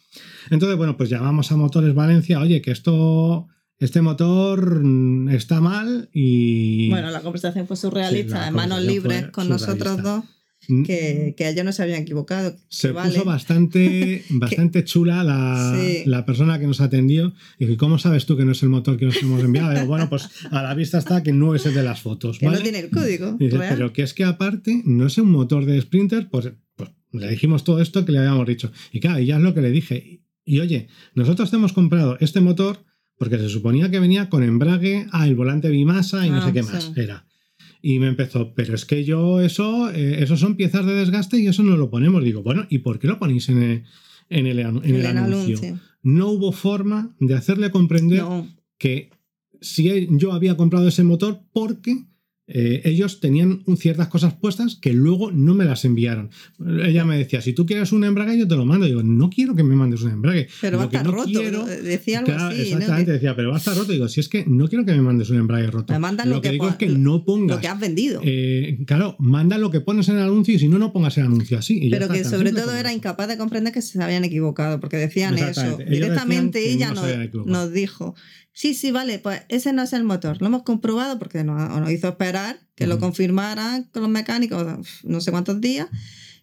Entonces, 0.50 0.76
bueno, 0.76 0.96
pues 0.96 1.10
llamamos 1.10 1.50
a 1.50 1.56
Motores 1.56 1.94
Valencia, 1.94 2.40
oye, 2.40 2.62
que 2.62 2.70
esto, 2.70 3.48
este 3.78 4.00
motor 4.00 4.82
está 5.30 5.60
mal 5.60 6.08
y... 6.12 6.88
Bueno, 6.88 7.10
la 7.10 7.20
conversación 7.20 7.66
fue 7.66 7.76
surrealista, 7.76 8.42
Sí, 8.42 8.48
en 8.48 8.54
manos 8.54 8.82
libres 8.82 9.28
con 9.30 9.48
nosotros 9.48 10.02
dos. 10.02 10.24
Mm. 10.68 10.82
que, 10.84 11.34
que 11.38 11.48
ellos 11.48 11.64
no 11.64 11.72
se 11.72 11.82
habían 11.82 12.02
equivocado. 12.02 12.54
Se 12.68 12.88
que 12.88 12.94
puso 12.94 13.24
bastante, 13.24 14.22
bastante 14.30 14.84
chula 14.84 15.24
la, 15.24 15.74
Sí. 15.74 16.02
la 16.04 16.26
persona 16.26 16.58
que 16.58 16.66
nos 16.66 16.82
atendió. 16.82 17.32
Y 17.58 17.64
dijo, 17.64 17.78
¿cómo 17.78 17.98
sabes 17.98 18.26
tú 18.26 18.36
que 18.36 18.44
no 18.44 18.52
es 18.52 18.62
el 18.62 18.68
motor 18.68 18.98
que 18.98 19.06
nos 19.06 19.16
hemos 19.22 19.42
enviado? 19.42 19.72
Digo, 19.72 19.86
bueno, 19.86 20.08
pues 20.10 20.28
a 20.50 20.62
la 20.62 20.74
vista 20.74 20.98
está 20.98 21.22
que 21.22 21.32
no 21.32 21.54
es 21.54 21.64
el 21.64 21.74
de 21.74 21.82
las 21.82 22.02
fotos. 22.02 22.38
que 22.38 22.46
¿vale? 22.46 22.58
no 22.58 22.62
tiene 22.62 22.78
el 22.80 22.90
código. 22.90 23.32
Dice, 23.38 23.58
pero 23.58 23.92
que 23.94 24.02
es 24.02 24.12
que 24.12 24.24
aparte 24.24 24.82
no 24.84 25.06
es 25.06 25.16
un 25.16 25.30
motor 25.30 25.64
de 25.64 25.80
Sprinter, 25.80 26.28
pues 26.30 26.52
le 27.12 27.28
dijimos 27.28 27.64
todo 27.64 27.80
esto 27.80 28.04
que 28.04 28.12
le 28.12 28.18
habíamos 28.18 28.46
dicho. 28.46 28.70
Y 28.92 29.00
claro, 29.00 29.18
y 29.20 29.26
ya 29.26 29.36
es 29.36 29.42
lo 29.42 29.54
que 29.54 29.60
le 29.62 29.70
dije. 29.70 29.96
Y, 30.44 30.54
y, 30.56 30.60
oye, 30.60 30.88
nosotros 31.14 31.50
te 31.50 31.56
hemos 31.56 31.72
comprado 31.72 32.16
este 32.20 32.40
motor 32.40 32.84
porque 33.18 33.38
se 33.38 33.48
suponía 33.48 33.90
que 33.90 34.00
venía 34.00 34.28
con 34.30 34.42
embrague, 34.42 35.06
ah, 35.12 35.26
el 35.26 35.34
volante 35.34 35.68
bimasa 35.68 36.26
y 36.26 36.30
no 36.30 36.36
Ah, 36.38 36.46
sé 36.46 36.52
qué 36.52 36.62
sí. 36.62 36.72
más 36.72 36.92
era. 36.96 37.26
Y 37.82 37.98
me 37.98 38.08
empezó, 38.08 38.54
pero 38.54 38.74
es 38.74 38.84
que 38.84 39.04
yo 39.04 39.40
eso, 39.40 39.90
eh, 39.90 40.22
eso 40.22 40.36
son 40.36 40.56
piezas 40.56 40.84
de 40.86 40.94
desgaste 40.94 41.38
y 41.38 41.46
eso 41.46 41.62
no 41.62 41.76
lo 41.76 41.90
ponemos. 41.90 42.22
Digo, 42.24 42.42
bueno, 42.42 42.66
¿y 42.70 42.78
por 42.78 42.98
qué 42.98 43.08
lo 43.08 43.18
ponéis 43.18 43.48
en 43.48 43.62
el, 43.62 43.84
en 44.28 44.46
el, 44.46 44.58
en 44.60 44.76
el 44.84 44.94
El 44.96 45.06
anuncio? 45.06 45.58
anuncio. 45.58 45.78
No 46.02 46.28
hubo 46.28 46.52
forma 46.52 47.14
de 47.20 47.34
hacerle 47.34 47.70
comprender 47.70 48.20
No, 48.22 48.48
que 48.78 49.10
si 49.60 50.08
yo 50.12 50.32
había 50.32 50.56
comprado 50.56 50.88
ese 50.88 51.04
motor 51.04 51.42
porque 51.52 52.04
eh, 52.52 52.82
ellos 52.84 53.20
tenían 53.20 53.62
ciertas 53.76 54.08
cosas 54.08 54.34
puestas 54.34 54.76
que 54.76 54.92
luego 54.92 55.30
no 55.30 55.54
me 55.54 55.64
las 55.64 55.84
enviaron. 55.84 56.30
Ella 56.84 57.04
me 57.04 57.16
decía, 57.16 57.40
si 57.40 57.52
tú 57.52 57.64
quieres 57.66 57.92
un 57.92 58.04
embrague, 58.04 58.36
yo 58.38 58.48
te 58.48 58.56
lo 58.56 58.64
mando. 58.66 58.86
Digo, 58.86 59.02
no 59.02 59.30
quiero 59.30 59.54
que 59.54 59.62
me 59.62 59.76
mandes 59.76 60.02
un 60.02 60.10
embrague. 60.10 60.48
pero 60.60 60.78
va 60.78 60.84
a 60.84 60.86
estar 60.86 61.04
no 61.04 61.12
roto. 61.12 61.30
quiero- 61.40 61.64
Decía 61.64 62.18
algo 62.18 62.32
Claro, 62.32 62.48
así. 62.52 62.62
exactamente, 62.62 63.12
decía, 63.12 63.36
pero 63.36 63.50
va 63.50 63.56
a 63.56 63.58
estar 63.58 63.76
roto. 63.76 63.92
Digo, 63.92 64.08
si 64.08 64.20
es 64.20 64.28
que 64.28 64.44
no 64.46 64.68
quiero 64.68 64.84
que 64.84 64.92
me 64.92 65.00
mandes 65.02 65.30
un 65.30 65.38
embrague 65.38 65.68
roto. 65.68 65.92
Me 65.92 65.98
mandan 65.98 66.28
lo, 66.28 66.36
lo 66.36 66.40
que, 66.42 66.50
digo 66.50 66.68
es 66.68 66.76
que 66.76 66.86
no 66.88 67.24
pongas. 67.24 67.56
lo 67.56 67.60
que 67.60 67.68
has 67.68 67.78
vendido. 67.80 68.20
eh, 68.24 68.78
claro, 68.86 69.16
manda 69.18 69.56
lo 69.58 69.70
que 69.70 69.80
pones 69.80 70.08
en 70.08 70.16
el 70.16 70.22
anuncio 70.22 70.54
y 70.54 70.58
si 70.58 70.68
no, 70.68 70.78
no 70.78 70.92
pongas 70.92 71.16
el 71.18 71.24
anuncio 71.24 71.58
así. 71.58 71.78
y 71.80 71.90
pero 71.90 72.08
que 72.08 72.24
sobre 72.24 72.52
todo 72.52 72.74
era 72.74 72.92
incapaz 72.92 73.28
de 73.28 73.38
comprender 73.38 73.72
que 73.72 73.82
se 73.82 74.02
habían 74.02 74.24
equivocado, 74.24 74.80
porque 74.80 74.96
decían 74.96 75.38
eso. 75.38 75.78
Directamente 75.88 76.70
ella 76.70 76.92
nos 77.46 77.72
dijo, 77.72 78.14
sí, 78.60 78.74
sí, 78.74 78.90
vale, 78.90 79.18
pues 79.18 79.42
ese 79.48 79.72
no 79.72 79.82
es 79.82 79.92
el 79.94 80.04
motor. 80.04 80.36
Lo 80.40 80.46
hemos 80.48 80.62
comprobado 80.64 81.18
porque 81.18 81.44
nos, 81.44 81.56
nos 81.80 81.90
hizo 81.90 82.08
esperar 82.08 82.58
que 82.74 82.86
lo 82.86 82.98
confirmaran 82.98 83.84
con 83.92 84.02
los 84.02 84.10
mecánicos 84.10 84.66
no 85.04 85.20
sé 85.20 85.30
cuántos 85.30 85.60
días. 85.60 85.88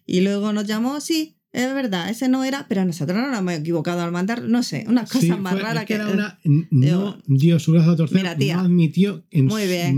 Y 0.04 0.20
luego 0.22 0.52
nos 0.52 0.64
llamó, 0.66 1.00
sí, 1.00 1.36
es 1.52 1.72
verdad, 1.74 2.10
ese 2.10 2.28
no 2.28 2.42
era, 2.44 2.66
pero 2.68 2.84
nosotros 2.84 3.16
no 3.18 3.28
nos 3.28 3.38
hemos 3.38 3.54
equivocado 3.54 4.00
al 4.02 4.10
mandar, 4.12 4.42
no 4.42 4.62
sé, 4.62 4.84
unas 4.88 5.08
cosas 5.10 5.22
Sí, 5.22 5.30
más 5.30 5.52
fue- 5.52 5.62
raras 5.62 5.82
es 5.82 5.86
que 5.86 5.94
era 5.94 6.08
una- 6.08 6.38
no 6.70 7.18
dio 7.26 7.58
su 7.58 7.72
brazo 7.72 7.90
a 7.92 7.96
torcer, 7.96 8.16
Mira, 8.18 8.36
tía. 8.36 8.56
no 8.56 8.62
admitió 8.62 9.24
en 9.30 9.46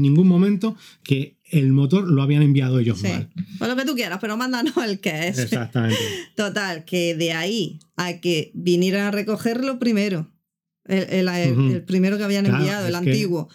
ningún 0.02 0.28
momento 0.28 0.76
que 1.02 1.38
el 1.50 1.72
motor 1.72 2.06
lo 2.09 2.22
habían 2.22 2.42
enviado 2.42 2.78
ellos 2.80 2.98
Sí, 3.00 3.09
mal. 3.09 3.30
pues 3.59 3.68
lo 3.70 3.76
que 3.76 3.85
tú 3.85 3.94
quieras, 3.94 4.18
pero 4.20 4.37
mándanos 4.37 4.76
el 4.85 5.00
que 5.00 5.28
es. 5.28 5.38
Exactamente. 5.38 5.96
Total, 6.37 6.85
que 6.85 7.14
de 7.16 7.33
ahí 7.33 7.80
a 7.96 8.20
que 8.20 8.52
vinieran 8.54 9.06
a 9.06 9.11
recogerlo 9.11 9.78
primero, 9.78 10.30
el, 10.90 11.05
el- 11.11 11.29
el- 11.29 11.53
Ujú. 11.53 11.70
el 11.72 11.85
primero 11.85 12.18
que 12.18 12.24
habían 12.24 12.44
Claro, 12.44 12.59
enviado, 12.59 12.87
el 12.87 12.92
que- 12.92 12.98
antiguo, 12.98 13.48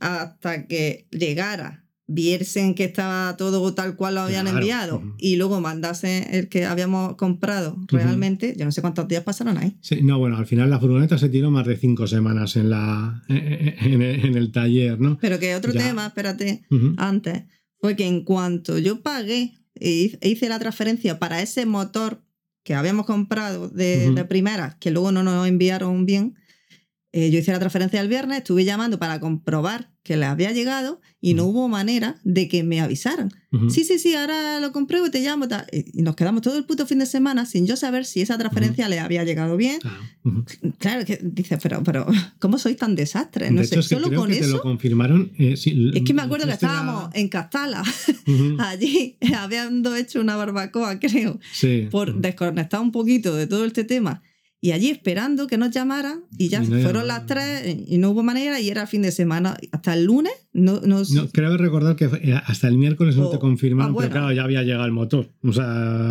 hasta 0.00 0.66
que 0.66 1.06
llegara, 1.10 1.84
viesen 2.06 2.74
que 2.74 2.84
estaba 2.84 3.36
todo 3.36 3.72
tal 3.74 3.96
cual 3.96 4.16
lo 4.16 4.22
habían 4.22 4.42
Claro, 4.44 4.58
enviado 4.58 5.02
y 5.18 5.36
luego 5.36 5.60
mandasen 5.60 6.26
el 6.34 6.48
que 6.48 6.66
habíamos 6.66 7.16
comprado 7.16 7.78
realmente, 7.88 8.54
yo 8.58 8.64
no 8.64 8.72
sé 8.72 8.82
cuántos 8.82 9.08
días 9.08 9.22
pasaron 9.22 9.56
ahí. 9.56 9.76
Sí, 9.80 10.02
no, 10.02 10.18
bueno, 10.18 10.36
al 10.36 10.46
final 10.46 10.68
la 10.68 10.78
furgoneta 10.80 11.16
se 11.16 11.28
tiró 11.28 11.50
más 11.50 11.66
de 11.66 11.76
cinco 11.76 12.06
semanas 12.06 12.56
en, 12.56 12.70
la, 12.70 13.22
en, 13.28 14.02
el, 14.02 14.24
en 14.26 14.36
el 14.36 14.52
taller, 14.52 15.00
¿no? 15.00 15.16
Pero 15.20 15.38
que 15.38 15.54
otro 15.54 15.72
Ya. 15.72 15.80
tema, 15.86 16.06
espérate, 16.06 16.64
antes, 16.98 17.44
fue 17.78 17.96
que 17.96 18.06
en 18.06 18.24
cuanto 18.24 18.78
yo 18.78 19.00
pagué 19.00 19.54
e 19.76 20.10
hice- 20.22 20.48
la 20.48 20.58
transferencia 20.58 21.18
para 21.18 21.40
ese 21.40 21.64
motor 21.66 22.22
que 22.64 22.74
habíamos 22.74 23.06
comprado 23.06 23.68
de, 23.70 24.24
primera, 24.28 24.76
que 24.80 24.90
luego 24.90 25.10
no 25.12 25.22
nos 25.22 25.48
enviaron 25.48 26.04
bien, 26.04 26.34
eh, 27.12 27.30
yo 27.30 27.38
hice 27.38 27.52
la 27.52 27.58
transferencia 27.58 28.00
el 28.00 28.08
viernes, 28.08 28.38
estuve 28.38 28.64
llamando 28.64 28.98
para 28.98 29.20
comprobar 29.20 29.90
que 30.02 30.16
le 30.16 30.24
había 30.26 30.50
llegado 30.50 31.00
y 31.20 31.34
no 31.34 31.44
hubo 31.44 31.68
manera 31.68 32.16
de 32.24 32.48
que 32.48 32.64
me 32.64 32.80
avisaran. 32.80 33.30
Sí, 33.68 33.84
sí, 33.84 33.98
sí, 34.00 34.14
ahora 34.16 34.58
lo 34.60 34.72
compruebo 34.72 35.06
y 35.06 35.10
te 35.10 35.20
llamo. 35.20 35.46
tal. 35.46 35.66
Y 35.70 36.02
nos 36.02 36.16
quedamos 36.16 36.42
todo 36.42 36.56
el 36.58 36.64
puto 36.64 36.86
fin 36.86 36.98
de 36.98 37.06
semana 37.06 37.46
sin 37.46 37.66
yo 37.66 37.76
saber 37.76 38.04
si 38.06 38.20
esa 38.22 38.36
transferencia 38.38 38.88
le 38.88 38.98
había 38.98 39.22
llegado 39.24 39.56
bien. 39.56 39.78
Claro 40.78 41.04
que 41.04 41.20
dices, 41.22 41.58
pero, 41.62 41.82
pero, 41.84 42.06
¿cómo 42.40 42.58
sois 42.58 42.76
tan 42.76 42.94
desastres? 42.96 43.52
No 43.52 43.60
de 43.60 43.66
sé, 43.66 43.74
hecho, 43.74 43.80
es 43.80 43.88
que 43.88 43.94
solo 43.94 44.08
creo 44.08 44.20
con 44.20 44.30
que 44.30 44.36
te 44.36 44.44
eso. 44.46 44.56
lo 44.56 44.62
confirmaron. 44.62 45.32
eh, 45.38 45.56
sí, 45.56 45.90
Es 45.94 46.02
que 46.02 46.14
me 46.14 46.22
acuerdo 46.22 46.44
que 46.44 46.48
la- 46.48 46.54
estábamos 46.54 47.10
en 47.14 47.28
Castala, 47.28 47.82
allí, 48.58 49.16
habiendo 49.36 49.94
hecho 49.94 50.20
una 50.20 50.36
barbacoa, 50.36 50.98
creo, 50.98 51.38
Sí. 51.52 51.88
por 51.90 52.20
desconectar 52.20 52.80
un 52.80 52.92
poquito 52.92 53.34
de 53.36 53.46
todo 53.46 53.64
este 53.64 53.84
tema. 53.84 54.22
Y 54.64 54.70
allí 54.70 54.90
esperando 54.90 55.48
que 55.48 55.58
nos 55.58 55.72
llamaran, 55.72 56.20
y 56.38 56.48
ya 56.48 56.62
Y 56.62 56.68
no 56.68 56.78
fueron 56.82 57.08
las 57.08 57.26
tres 57.26 57.76
y 57.88 57.98
no 57.98 58.10
hubo 58.10 58.22
manera, 58.22 58.60
y 58.60 58.68
era 58.70 58.82
el 58.82 58.86
fin 58.86 59.02
de 59.02 59.10
semana. 59.10 59.56
Hasta 59.72 59.92
el 59.94 60.04
lunes 60.04 60.32
no, 60.52 60.80
nos- 60.82 61.10
No, 61.10 61.28
creo 61.30 61.56
recordar 61.56 61.96
que 61.96 62.04
eh, 62.04 62.40
hasta 62.46 62.68
el 62.68 62.78
miércoles 62.78 63.16
no 63.16 63.26
Oh, 63.26 63.30
te 63.30 63.40
confirmaron, 63.40 63.90
ah, 63.90 63.92
bueno. 63.92 64.08
pero 64.10 64.20
claro, 64.20 64.32
ya 64.36 64.44
había 64.44 64.62
llegado 64.62 64.84
el 64.84 64.92
motor. 64.92 65.28
O 65.42 65.52
sea, 65.52 65.64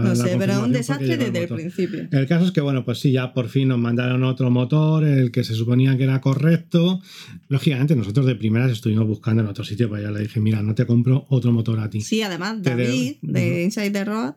no 0.03 0.13
sé, 0.17 0.35
pero 0.37 0.65
un 0.65 0.73
desastre 0.73 1.15
desde 1.15 1.27
el 1.37 1.43
motor. 1.43 1.57
principio. 1.59 2.07
El 2.11 2.27
caso 2.27 2.43
es 2.43 2.51
que, 2.51 2.59
bueno, 2.59 2.83
pues 2.83 2.99
sí, 2.99 3.13
ya 3.13 3.33
por 3.33 3.47
fin 3.47 3.69
nos 3.69 3.79
mandaron 3.79 4.21
otro 4.25 4.49
motor, 4.51 5.05
el 5.05 5.31
que 5.31 5.45
se 5.45 5.53
suponía 5.55 5.95
que 5.95 6.03
era 6.03 6.19
correcto. 6.19 7.01
Lógicamente, 7.47 7.95
nosotros 7.95 8.25
de 8.25 8.35
primeras 8.35 8.69
estuvimos 8.69 9.07
buscando 9.07 9.43
en 9.43 9.47
otro 9.47 9.63
sitio, 9.63 9.87
pues 9.87 10.03
ya 10.03 10.11
le 10.11 10.19
dije, 10.23 10.41
mira, 10.41 10.61
no 10.61 10.75
te 10.75 10.85
compro 10.85 11.25
otro 11.29 11.53
motor 11.53 11.79
a 11.79 11.89
ti. 11.89 12.01
Sí, 12.01 12.21
además, 12.21 12.61
Te 12.61 12.75
de- 12.75 12.83
David 12.85 13.13
de 13.21 13.49
Ujú. 13.51 13.59
Inside 13.61 13.91
the 13.91 14.03
Road 14.03 14.33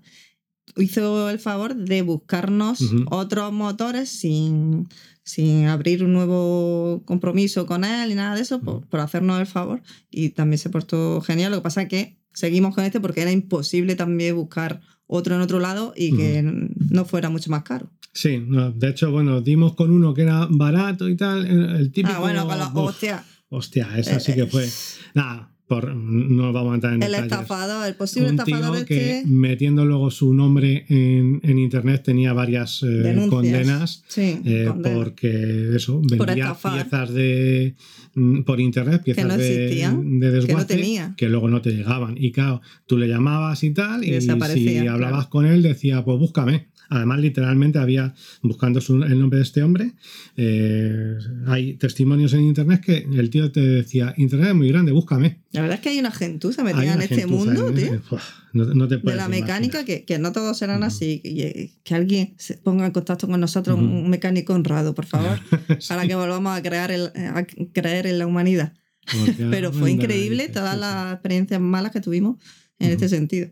hizo 0.77 1.31
el 1.31 1.39
favor 1.39 1.75
de 1.75 2.03
buscarnos 2.03 2.81
Ujú. 2.81 3.05
otros 3.11 3.53
motores 3.53 4.09
sin, 4.09 4.89
sin 5.23 5.67
abrir 5.67 6.05
un 6.05 6.13
nuevo 6.13 7.03
compromiso 7.05 7.67
con 7.67 7.85
él 7.85 8.09
ni 8.09 8.15
nada 8.15 8.35
de 8.35 8.43
eso, 8.43 8.61
por, 8.61 8.87
por 8.87 9.01
hacernos 9.01 9.41
el 9.41 9.47
favor. 9.47 9.83
Y 10.11 10.31
también 10.31 10.59
se 10.59 10.71
portó 10.71 11.21
genial. 11.21 11.53
Lo 11.53 11.59
que 11.59 11.63
pasa 11.63 11.83
es 11.83 11.89
que 11.89 12.19
seguimos 12.33 12.75
con 12.75 12.85
este 12.85 13.01
porque 13.01 13.23
era 13.23 13.33
imposible 13.33 13.95
también 13.95 14.35
buscar 14.37 14.81
otro 15.07 15.35
en 15.35 15.43
otro 15.43 15.61
lado 15.61 15.93
y 15.97 16.17
que 16.17 16.43
no 16.43 17.05
fuera 17.05 17.31
mucho 17.31 17.51
más 17.51 17.63
caro. 17.63 17.91
Sí, 18.13 18.43
no, 18.47 18.71
de 18.71 18.91
hecho, 18.91 19.11
bueno, 19.11 19.41
dimos 19.41 19.75
con 19.75 19.91
uno 19.91 20.15
que 20.15 20.23
era 20.23 20.47
barato 20.49 21.09
y 21.09 21.17
tal, 21.17 21.47
el, 21.47 21.77
el 21.77 21.93
típico... 21.93 22.15
ah, 22.17 22.21
bueno, 22.21 22.47
con 22.47 22.61
Uf, 22.61 22.91
hostia, 22.91 23.25
Hostia, 23.49 23.89
esa 23.97 24.21
sí 24.21 24.35
que 24.35 24.47
fue... 24.47 24.69
Nada, 25.15 25.54
por, 25.67 25.95
no 25.95 26.53
vamos 26.53 26.73
a 26.73 26.75
entrar 26.75 26.93
en 26.95 27.03
el 27.03 27.11
detalles. 27.11 27.33
estafador, 27.33 27.87
el 27.89 27.95
posible 27.95 28.29
un 28.31 28.39
estafador 28.39 28.77
tío 28.77 28.87
que 28.87 29.19
este. 29.19 29.29
metiendo 29.31 29.85
luego 29.87 30.11
su 30.11 30.35
nombre 30.35 30.85
en, 30.89 31.41
en 31.43 31.59
internet 31.59 32.03
tenía 32.05 32.33
varias 32.35 32.83
eh, 32.83 33.27
condenas 33.31 34.05
Sí, 34.09 34.41
eh, 34.45 34.67
condena. 34.69 34.95
porque 34.95 35.75
eso 35.75 36.03
Por 36.17 36.27
vendía 36.27 36.45
estafar. 36.53 36.83
piezas 36.83 37.13
de 37.15 37.75
mm, 38.15 38.43
por 38.43 38.61
internet 38.61 39.03
piezas 39.03 39.25
no 39.27 39.37
de, 39.39 39.65
existían, 39.65 40.21
de 40.21 40.31
desguace 40.33 40.67
tenía. 40.67 41.15
que 41.17 41.29
luego 41.31 41.49
no 41.49 41.63
te 41.63 41.71
llegaban 41.73 42.15
y 42.19 42.31
claro 42.31 42.61
tú 42.87 42.99
le 42.99 43.09
llamabas 43.09 43.65
y 43.65 43.71
tal 43.71 44.05
Y 44.05 44.15
y, 44.15 44.21
si 44.21 44.87
hablabas 44.87 45.29
claro. 45.29 45.31
con 45.31 45.47
él 45.47 45.63
decía 45.63 46.05
pues 46.05 46.19
búscame 46.19 46.69
Además, 46.91 47.19
literalmente 47.21 47.79
había, 47.79 48.15
buscando 48.43 48.81
el 48.81 49.19
nombre 49.19 49.39
de 49.39 49.43
este 49.43 49.63
hombre, 49.63 49.93
eh, 50.37 51.17
hay 51.47 51.75
testimonios 51.75 52.33
en 52.35 52.41
internet 52.43 52.81
que 52.85 52.99
el 52.99 53.31
tío 53.31 53.51
te 53.51 53.61
decía, 53.61 54.13
internet 54.17 54.51
es 54.51 54.55
muy 54.55 54.69
grande, 54.69 54.93
búscame. 54.93 55.41
La 55.53 55.63
verdad 55.63 55.77
es 55.77 55.83
que 55.83 55.89
hay 55.91 55.99
una 55.99 56.11
gentuza 56.11 56.63
metida 56.63 56.85
en 56.85 56.95
una 56.95 57.05
este 57.05 57.15
gentuza 57.17 57.45
mundo, 57.53 57.69
en- 57.69 57.75
tío. 57.75 58.03
Buah, 58.11 58.21
no, 58.53 58.65
no 58.75 58.89
te 58.89 58.97
de 58.97 59.01
puedes 59.03 59.17
la 59.17 59.27
imaginar. 59.27 59.49
mecánica, 59.61 59.85
que, 59.85 60.05
que 60.05 60.19
no 60.19 60.33
todos 60.33 60.59
serán 60.59 60.83
así. 60.85 61.21
Que, 61.21 61.73
que 61.83 61.95
alguien 61.95 62.35
se 62.39 62.59
ponga 62.59 62.87
en 62.87 62.93
contacto 62.93 63.27
con 63.29 63.41
nosotros, 63.41 63.77
Ujú. 63.77 63.85
un 63.85 64.11
mecánico 64.11 64.53
honrado, 64.55 64.95
por 64.95 65.07
favor, 65.07 65.39
Sí. 65.81 65.89
para 65.89 66.07
que 66.07 66.15
volvamos 66.15 66.57
a, 66.57 66.63
crear 66.63 66.91
el, 66.91 67.07
a 67.17 67.45
creer 67.73 68.07
en 68.07 68.19
la 68.19 68.27
humanidad. 68.27 68.75
Porque, 69.11 69.45
Pero 69.51 69.73
fue 69.73 69.91
increíble 69.91 70.49
todas 70.49 70.79
las 70.79 71.13
experiencias 71.15 71.61
malas 71.61 71.93
que 71.93 72.01
tuvimos 72.01 72.37
en 72.79 72.87
Ujú. 72.89 72.95
este 72.95 73.09
sentido. 73.09 73.49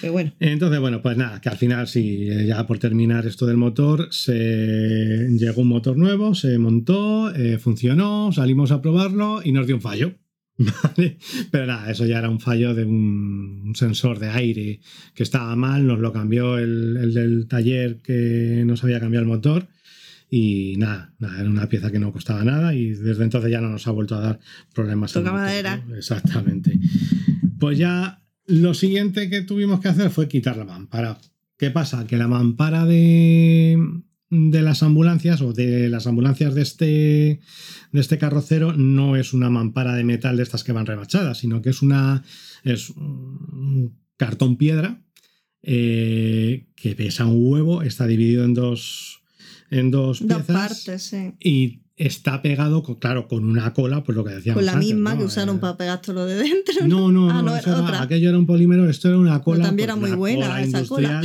Pero 0.00 0.12
bueno, 0.12 0.32
Entonces, 0.40 0.80
bueno, 0.80 1.02
pues 1.02 1.16
nada, 1.16 1.40
que 1.40 1.48
al 1.48 1.56
final 1.56 1.86
sí, 1.88 2.28
eh, 2.28 2.46
ya 2.46 2.66
por 2.66 2.78
terminar 2.78 3.26
esto 3.26 3.46
del 3.46 3.56
motor, 3.56 4.08
se 4.10 5.28
llegó 5.30 5.62
un 5.62 5.68
motor 5.68 5.96
nuevo, 5.96 6.34
se 6.34 6.58
montó, 6.58 7.34
eh, 7.34 7.58
funcionó, 7.58 8.32
salimos 8.32 8.70
a 8.72 8.82
probarlo 8.82 9.40
y 9.44 9.52
nos 9.52 9.66
dio 9.66 9.76
un 9.76 9.82
fallo. 9.82 10.14
¿Vale? 10.56 11.18
Pero 11.50 11.66
nada, 11.66 11.90
eso 11.90 12.06
ya 12.06 12.18
era 12.18 12.30
un 12.30 12.38
fallo 12.38 12.74
de 12.74 12.84
un, 12.84 13.72
sensor 13.74 14.20
de 14.20 14.28
aire 14.28 14.80
que 15.14 15.24
estaba 15.24 15.56
mal, 15.56 15.86
nos 15.86 15.98
lo 15.98 16.12
cambió 16.12 16.58
el, 16.58 16.96
el 16.96 17.14
del 17.14 17.48
taller 17.48 17.98
que 18.02 18.62
nos 18.64 18.84
había 18.84 19.00
cambiado 19.00 19.24
el 19.24 19.28
motor 19.28 19.66
y 20.36 20.74
nada, 20.78 21.12
nada, 21.20 21.40
era 21.40 21.48
una 21.48 21.68
pieza 21.68 21.92
que 21.92 22.00
no 22.00 22.12
costaba 22.12 22.42
nada 22.42 22.74
y 22.74 22.90
desde 22.90 23.22
entonces 23.22 23.52
ya 23.52 23.60
no 23.60 23.68
nos 23.68 23.86
ha 23.86 23.92
vuelto 23.92 24.16
a 24.16 24.20
dar 24.20 24.40
problemas. 24.74 25.14
el 25.14 25.22
Toca 25.22 25.30
motor, 25.30 25.46
madera. 25.46 25.76
¿no? 25.86 25.94
Exactamente. 25.94 26.78
Pues 27.60 27.78
ya 27.78 28.20
lo 28.46 28.74
siguiente 28.74 29.30
que 29.30 29.42
tuvimos 29.42 29.80
que 29.80 29.88
hacer 29.88 30.10
fue 30.10 30.28
quitar 30.28 30.56
la 30.56 30.64
mampara. 30.64 31.18
¿Qué 31.56 31.70
pasa? 31.70 32.06
Que 32.06 32.16
la 32.16 32.28
mampara 32.28 32.84
de, 32.84 33.78
de 34.30 34.62
las 34.62 34.82
ambulancias 34.82 35.40
o 35.40 35.52
de 35.52 35.88
las 35.88 36.06
ambulancias 36.06 36.54
de 36.54 36.62
este, 36.62 37.40
de 37.92 38.00
este 38.00 38.18
carrocero 38.18 38.72
no 38.72 39.16
es 39.16 39.32
una 39.32 39.50
mampara 39.50 39.94
de 39.94 40.04
metal 40.04 40.36
de 40.36 40.42
estas 40.42 40.64
que 40.64 40.72
van 40.72 40.86
rebachadas, 40.86 41.38
sino 41.38 41.62
que 41.62 41.70
es 41.70 41.82
una 41.82 42.24
es 42.64 42.90
un 42.90 43.98
cartón 44.16 44.56
piedra 44.56 45.02
eh, 45.62 46.66
que 46.76 46.94
pesa 46.94 47.26
un 47.26 47.38
huevo, 47.38 47.82
está 47.82 48.06
dividido 48.06 48.44
en 48.44 48.54
dos, 48.54 49.22
en 49.70 49.90
dos, 49.90 50.20
Dos 50.26 50.42
piezas 50.42 50.68
partes, 50.68 51.02
sí. 51.02 51.32
y 51.40 51.80
está 51.96 52.42
pegado, 52.42 52.82
con- 52.82 52.96
claro, 52.96 53.28
con 53.28 53.44
una 53.44 53.72
cola, 53.72 54.02
pues 54.02 54.16
lo 54.16 54.24
que 54.24 54.34
decíamos 54.34 54.56
Con 54.58 54.66
la 54.66 54.72
antes, 54.72 54.88
misma 54.88 55.12
¿no? 55.14 55.18
que 55.20 55.24
usaron 55.26 55.56
Eh, 55.56 55.60
para 55.60 55.76
pegar 55.76 56.02
todo 56.02 56.14
lo 56.16 56.26
de 56.26 56.36
dentro. 56.36 56.86
No, 56.86 57.12
no, 57.12 57.30
Ah, 57.30 57.34
no, 57.34 57.42
no, 57.42 57.56
era 57.56 57.72
era- 57.88 58.02
aquello 58.02 58.28
era 58.30 58.38
un 58.38 58.46
polímero, 58.46 58.88
esto 58.90 59.08
era 59.08 59.18
una 59.18 59.40
cola. 59.42 59.64
también 59.66 59.88
pues, 59.90 59.98
era 59.98 60.06
muy 60.08 60.16
buena 60.16 60.46
cola 60.46 60.62
esa 60.62 60.84
cola. 60.86 61.22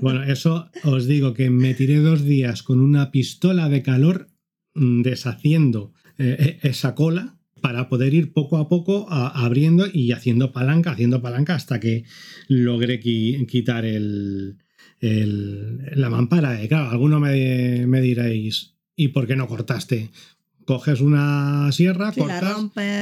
Bueno, 0.00 0.22
eso 0.22 0.70
os 0.84 1.06
digo 1.06 1.34
que 1.34 1.50
me 1.50 1.74
tiré 1.74 1.96
dos 1.98 2.24
días 2.24 2.62
con 2.62 2.80
una 2.80 3.10
pistola 3.10 3.68
de 3.68 3.82
calor 3.82 4.28
mm, 4.74 5.02
deshaciendo 5.02 5.92
eh, 6.18 6.36
eh, 6.38 6.58
esa 6.68 6.94
cola 6.94 7.36
para 7.60 7.88
poder 7.88 8.14
ir 8.14 8.32
poco 8.32 8.56
a 8.58 8.68
poco 8.68 9.06
a- 9.10 9.44
abriendo 9.44 9.86
y 9.92 10.12
haciendo 10.12 10.50
palanca, 10.52 10.92
haciendo 10.92 11.20
palanca 11.20 11.54
hasta 11.56 11.78
que 11.78 12.04
logré 12.48 13.00
qui- 13.00 13.46
quitar 13.46 13.84
el, 13.84 14.58
el- 15.02 15.80
la 15.94 16.08
mampara. 16.08 16.62
Y 16.62 16.68
claro, 16.68 16.88
alguno 16.90 17.20
me, 17.20 17.86
me 17.86 18.00
diréis, 18.00 18.74
¿y 18.96 19.08
por 19.08 19.26
qué 19.26 19.36
no 19.36 19.46
cortaste? 19.48 20.10
Coges 20.64 21.00
una 21.00 21.70
sierra, 21.72 22.12
cortas 22.12 22.42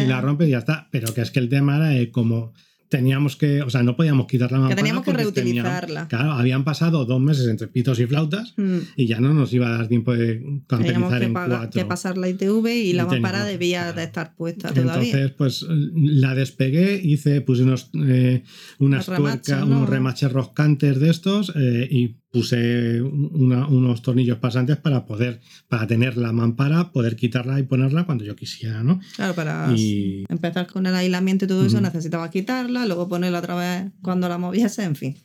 y 0.03 0.07
la 0.07 0.21
rompes 0.21 0.49
y 0.49 0.51
ya 0.53 0.59
está. 0.59 0.89
Pero 0.91 1.13
que 1.15 1.21
es 1.21 1.31
que 1.31 1.39
el 1.41 1.49
tema 1.49 1.77
era 1.77 1.97
eh, 1.97 2.11
como 2.11 2.53
teníamos 2.91 3.37
que, 3.37 3.63
o 3.63 3.71
sea, 3.71 3.83
no 3.85 3.97
podíamos 3.97 4.27
quitar 4.27 4.51
la 4.53 4.59
mampara. 4.59 4.77
teníamos 4.77 5.05
que 5.05 5.13
reutilizarla. 5.13 6.09
claro, 6.09 6.33
habían 6.33 6.65
pasado 6.65 7.05
dos 7.07 7.21
meses 7.21 7.47
entre 7.49 7.69
pitos 7.69 7.99
y 8.01 8.07
flautas 8.07 8.53
Mm. 8.57 8.79
y 8.97 9.07
ya 9.07 9.21
no 9.21 9.33
nos 9.33 9.53
iba 9.55 9.69
a 9.69 9.79
dar 9.79 9.89
tiempo 9.89 10.13
de 10.13 10.61
camperizar 10.67 11.23
en 11.23 11.33
pagar- 11.33 11.49
cuatro. 11.61 11.81
que 11.81 11.87
pasar 11.87 12.19
la 12.19 12.29
ITV 12.29 12.67
y 12.85 12.93
la 12.93 13.07
mampara 13.07 13.45
debía 13.45 13.83
claro. 13.85 13.97
de 13.97 14.05
estar 14.05 14.35
puesta 14.35 14.73
todavía. 14.75 15.05
Entonces, 15.13 15.31
pues 15.39 15.67
la 15.95 16.35
despegué, 16.35 17.01
hice, 17.03 17.41
puse 17.41 17.63
unos, 17.63 17.91
eh, 17.95 18.43
unas 18.81 19.07
tuercas, 19.07 19.61
¿no? 19.67 19.77
unos 19.79 19.89
remaches 19.89 20.33
roscantes 20.33 20.99
de 20.99 21.11
estos 21.11 21.53
eh, 21.57 21.89
y 21.91 22.17
puse 22.33 23.03
una- 23.03 23.67
unos 23.67 24.03
tornillos 24.03 24.39
pasantes 24.39 24.77
para 24.77 25.05
poder, 25.05 25.41
para 25.69 25.87
tener 25.87 26.17
la 26.17 26.31
mampara, 26.33 26.93
poder 26.93 27.17
quitarla 27.17 27.59
y 27.59 27.65
ponerla 27.65 28.05
cuando 28.05 28.25
yo 28.25 28.37
quisiera, 28.37 28.83
¿no? 28.85 29.01
Claro, 29.17 29.35
para 29.35 29.73
Y 29.77 30.25
empezar 30.29 30.67
con 30.69 30.87
el 30.87 30.95
aislamiento 30.95 31.45
y 31.45 31.49
todo 31.49 31.67
eso 31.67 31.81
necesitaba 31.81 32.31
quitarla, 32.31 32.87
luego 32.87 33.09
ponerla 33.09 33.41
otra 33.41 33.57
vez 33.57 33.93
cuando 34.01 34.29
la 34.29 34.39
moviese, 34.39 34.85
en 34.85 34.95
fin. 34.97 35.17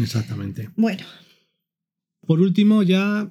Exactamente. 0.00 0.70
Bueno, 0.76 1.02
Por 2.26 2.40
último, 2.40 2.82
ya 2.82 3.30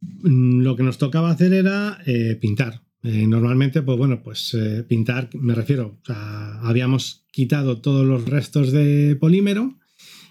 mm, 0.00 0.60
lo 0.60 0.76
que 0.76 0.82
nos 0.82 0.98
tocaba 0.98 1.30
hacer 1.30 1.52
era 1.52 1.98
eh, 2.06 2.36
pintar. 2.40 2.82
Eh, 3.04 3.26
normalmente, 3.26 3.80
pues 3.82 3.96
bueno, 3.96 4.20
pues 4.22 4.52
eh, 4.54 4.84
pintar, 4.86 5.30
me 5.34 5.54
refiero, 5.54 5.98
o 6.02 6.04
sea, 6.04 6.60
habíamos 6.60 7.24
quitado 7.30 7.80
todos 7.80 8.04
los 8.04 8.24
restos 8.28 8.72
de 8.72 9.16
polímero 9.18 9.77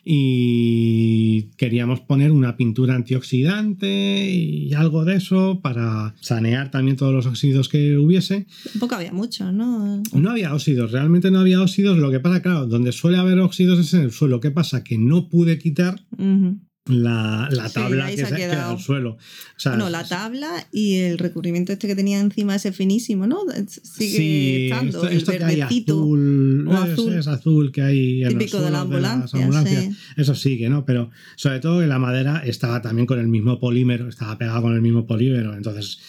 y 0.10 1.50
queríamos 1.58 2.00
poner 2.00 2.32
una 2.32 2.56
pintura 2.56 2.96
antioxidante 2.96 4.30
y 4.32 4.74
algo 4.74 5.04
de 5.04 5.16
eso 5.16 5.60
para 5.62 6.16
sanear 6.22 6.72
también 6.72 6.96
todos 6.96 7.14
los 7.14 7.26
óxidos 7.26 7.68
que 7.68 7.98
hubiese. 7.98 8.48
tampoco 8.72 8.96
había 8.96 9.12
mucho, 9.12 9.52
¿no? 9.52 10.02
No 10.14 10.32
había 10.32 10.54
óxidos, 10.54 10.92
realmente 10.92 11.30
no 11.30 11.40
había 11.40 11.62
óxidos. 11.62 11.98
Lo 11.98 12.10
que 12.10 12.22
pasa, 12.22 12.42
claro, 12.42 12.68
donde 12.68 12.94
suele 12.94 13.18
haber 13.18 13.40
óxidos 13.40 13.80
es 13.80 13.94
en 13.94 14.04
el 14.04 14.12
suelo. 14.12 14.40
¿Qué 14.40 14.52
pasa? 14.52 14.84
Que 14.84 14.98
no 14.98 15.28
pude 15.28 15.60
quitar 15.60 16.00
Ujú. 16.18 16.60
La, 16.90 17.48
la 17.52 17.68
Sí, 17.68 17.74
tabla 17.76 18.06
ahí 18.06 18.16
que 18.16 18.26
se 18.26 18.34
ha 18.34 18.38
quedado. 18.38 18.72
al 18.72 18.80
suelo. 18.80 19.12
O 19.12 19.20
sea, 19.60 19.72
Bueno, 19.74 19.90
la 19.90 20.04
tabla 20.08 20.68
y 20.72 20.96
el 20.98 21.18
recubrimiento 21.18 21.74
este 21.74 21.88
que 21.88 21.96
tenía 21.96 22.20
encima, 22.20 22.56
ese 22.56 22.72
finísimo, 22.72 23.28
¿no? 23.28 23.40
Sigue 23.68 24.18
sí, 24.18 24.66
estando, 24.72 24.98
esto, 25.04 25.08
el 25.10 25.18
esto 25.18 25.32
que 25.32 25.38
verdecito. 25.40 25.94
azul, 25.94 26.68
o 26.68 26.74
es, 26.74 26.80
azul. 26.92 27.14
es 27.14 27.28
azul 27.28 27.72
que 27.72 27.82
hay 27.82 28.24
en 28.24 28.30
Típico 28.38 28.58
los 28.58 28.66
de 28.66 28.72
la 28.72 28.82
suelos 28.84 29.02
las 29.02 29.34
ambulancia, 29.34 29.40
ambulancias. 29.44 29.84
sí. 29.86 29.98
Eso 30.18 30.36
sigue, 30.36 30.70
¿no? 30.70 30.86
Pero 30.86 31.10
sobre 31.36 31.60
todo 31.60 31.80
que 31.82 31.88
la 31.88 32.00
madera 32.00 32.42
estaba 32.46 32.82
también 32.82 33.06
con 33.08 33.20
el 33.20 33.28
mismo 33.28 33.60
polímero, 33.60 34.08
estaba 34.08 34.38
pegada 34.38 34.62
con 34.62 34.74
el 34.74 34.82
mismo 34.82 35.06
polímero, 35.06 35.56
entonces 35.56 36.00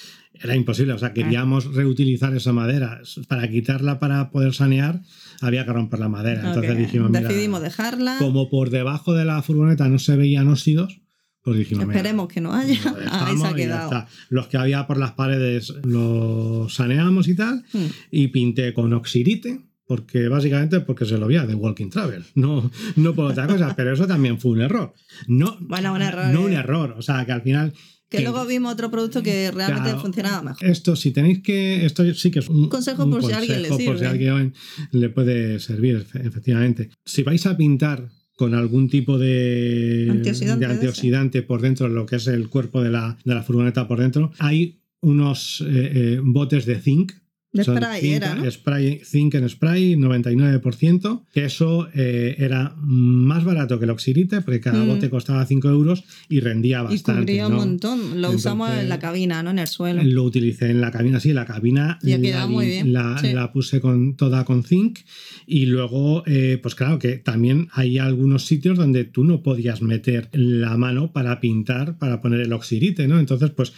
era 0.41 0.55
imposible. 0.55 0.93
O 0.93 0.99
sea, 0.99 1.13
queríamos 1.13 1.75
reutilizar 1.75 2.35
esa 2.37 2.53
madera. 2.53 3.01
Para 3.27 3.49
quitarla 3.49 3.99
para 3.99 4.31
poder 4.31 4.55
sanear, 4.55 5.01
había 5.41 5.65
que 5.65 5.73
romper 5.73 6.01
la 6.01 6.09
madera. 6.09 6.41
Entonces 6.49 6.73
Ok, 6.73 6.77
dijimos, 6.79 7.11
mira, 7.11 7.29
Decidimos 7.29 7.63
dejarla. 7.63 8.17
como 8.19 8.49
por 8.51 8.71
debajo 8.71 9.15
de 9.15 9.25
la 9.25 9.43
furgoneta 9.43 9.89
no 9.89 9.99
se 9.99 10.17
veían 10.17 10.49
óxidos, 10.49 11.01
pues 11.43 11.59
dijimos, 11.59 11.87
mira, 11.87 11.99
Esperemos 11.99 12.29
que 12.29 12.41
no 12.41 12.53
haya. 12.53 12.79
Ahí 13.11 13.37
se 13.37 13.47
ha 13.47 13.55
quedado. 13.55 14.07
Los 14.29 14.49
que 14.49 14.57
había 14.59 14.87
por 14.87 14.99
las 14.99 15.13
paredes 15.13 15.73
los 15.85 16.75
saneamos 16.75 17.29
y 17.29 17.35
tal, 17.35 17.65
Hmm. 17.73 17.87
y 18.11 18.29
pinté 18.29 18.75
con 18.75 18.93
oxirite, 18.93 19.61
porque 19.87 20.29
básicamente 20.29 20.81
porque 20.81 21.07
se 21.07 21.17
lo 21.17 21.27
veía 21.29 21.47
de 21.47 21.55
Walking 21.55 21.89
Travel, 21.91 22.25
no, 22.35 22.71
no 22.97 23.15
por 23.15 23.31
otra 23.33 23.47
cosa, 23.47 23.75
pero 23.77 23.93
eso 23.95 24.07
también 24.07 24.39
fue 24.39 24.51
un 24.53 24.61
error. 24.61 24.93
No, 25.27 25.57
Bueno, 25.61 25.95
un 25.95 26.03
error, 26.03 26.27
No 26.33 26.43
un 26.43 26.53
eh. 26.53 26.57
error, 26.57 26.95
o 26.99 27.03
sea, 27.03 27.25
que 27.25 27.33
al 27.33 27.43
final... 27.43 27.73
Que 28.11 28.21
luego 28.21 28.47
vimos 28.47 28.73
otro 28.73 28.91
producto 28.91 29.23
que 29.23 29.51
realmente 29.51 29.91
Claro, 29.91 30.01
funcionaba 30.01 30.43
mejor. 30.43 30.65
Esto, 30.67 30.97
si 30.97 31.11
tenéis 31.11 31.41
que. 31.43 31.85
Esto 31.85 32.03
sí 32.15 32.31
que 32.31 32.39
es 32.39 32.49
un 32.49 32.69
Consejo 32.69 33.05
un 33.05 33.11
por 33.11 33.25
si 33.25 33.33
a 33.33 33.39
alguien 33.39 33.63
le 33.63 33.69
consejo 33.69 33.91
por 33.91 33.99
si 33.99 34.05
a 34.07 34.11
sirve. 34.13 34.29
alguien 34.31 34.55
le 34.93 35.09
puede 35.11 35.59
servir, 35.61 35.99
efe- 36.07 36.27
efectivamente. 36.27 36.91
Si 37.05 37.23
vais 37.23 37.45
a 37.47 37.57
pintar 37.57 38.09
con 38.35 38.55
algún 38.55 38.89
tipo 38.89 39.19
de 39.19 40.07
Antioxidante 40.11 40.67
de 40.67 40.73
antioxidante 40.73 41.43
por 41.43 41.61
dentro, 41.61 41.89
lo 41.89 42.07
que 42.07 42.17
es 42.17 42.27
el 42.29 42.49
cuerpo 42.49 42.83
de 42.83 42.91
la, 42.91 43.19
de 43.25 43.35
la 43.35 43.43
furgoneta 43.43 43.87
por 43.89 43.99
dentro, 44.01 44.33
hay 44.39 44.81
unos 45.01 45.61
eh, 45.61 45.67
eh, 45.95 46.21
botes 46.23 46.65
de 46.65 46.81
zinc. 46.81 47.13
Spray 47.55 48.01
zinc, 48.03 48.13
era, 48.15 48.35
¿no? 48.35 48.51
spray, 48.51 49.01
zinc 49.05 49.35
en 49.35 49.49
spray, 49.49 49.97
99%, 49.97 51.25
que 51.33 51.45
eso 51.47 51.89
eh, 51.95 52.37
era 52.39 52.75
más 52.79 53.45
barato 53.45 53.79
que 53.79 53.87
el 53.87 53.91
oxirite, 53.91 54.43
porque 54.43 54.61
cada 54.61 54.85
Mm. 54.85 54.89
bote 54.89 55.11
costaba 55.11 55.45
5 55.47 55.69
euros 55.69 56.05
y 56.29 56.41
rendía 56.41 56.81
Y 56.81 56.83
bastante. 56.95 57.23
cubría 57.23 57.47
un 57.47 57.53
¿no? 57.55 57.59
montón. 57.61 58.21
Lo 58.21 58.31
usamos 58.33 58.71
en 58.71 58.89
la 58.89 58.99
cabina, 58.99 59.43
¿no? 59.43 59.51
En 59.51 59.59
el 59.61 59.67
suelo. 59.67 60.03
Lo 60.05 60.25
utilicé 60.25 60.71
en 60.71 60.81
la 60.81 60.91
cabina, 60.91 61.21
sí, 61.21 61.33
la 61.33 61.47
cabina 61.47 61.99
Y 62.03 62.17
la, 62.19 62.47
muy 62.47 62.67
bien, 62.67 62.93
la, 62.93 63.19
sí. 63.19 63.33
la 63.33 63.51
puse 63.53 63.81
con 63.81 64.17
toda 64.17 64.45
con 64.45 64.63
zinc 64.63 64.99
y 65.47 65.67
luego, 65.67 66.23
eh, 66.27 66.59
pues 66.63 66.75
claro 66.75 66.99
que 66.99 67.17
también 67.17 67.69
hay 67.73 67.99
algunos 67.99 68.45
sitios 68.45 68.77
donde 68.77 69.05
tú 69.05 69.25
no 69.25 69.43
podías 69.43 69.81
meter 69.83 70.29
la 70.33 70.77
mano 70.77 71.13
para 71.13 71.41
pintar, 71.41 71.97
para 71.99 72.21
poner 72.21 72.41
el 72.41 72.53
oxirite, 72.53 73.09
¿no? 73.09 73.19
Entonces, 73.19 73.51
pues 73.51 73.73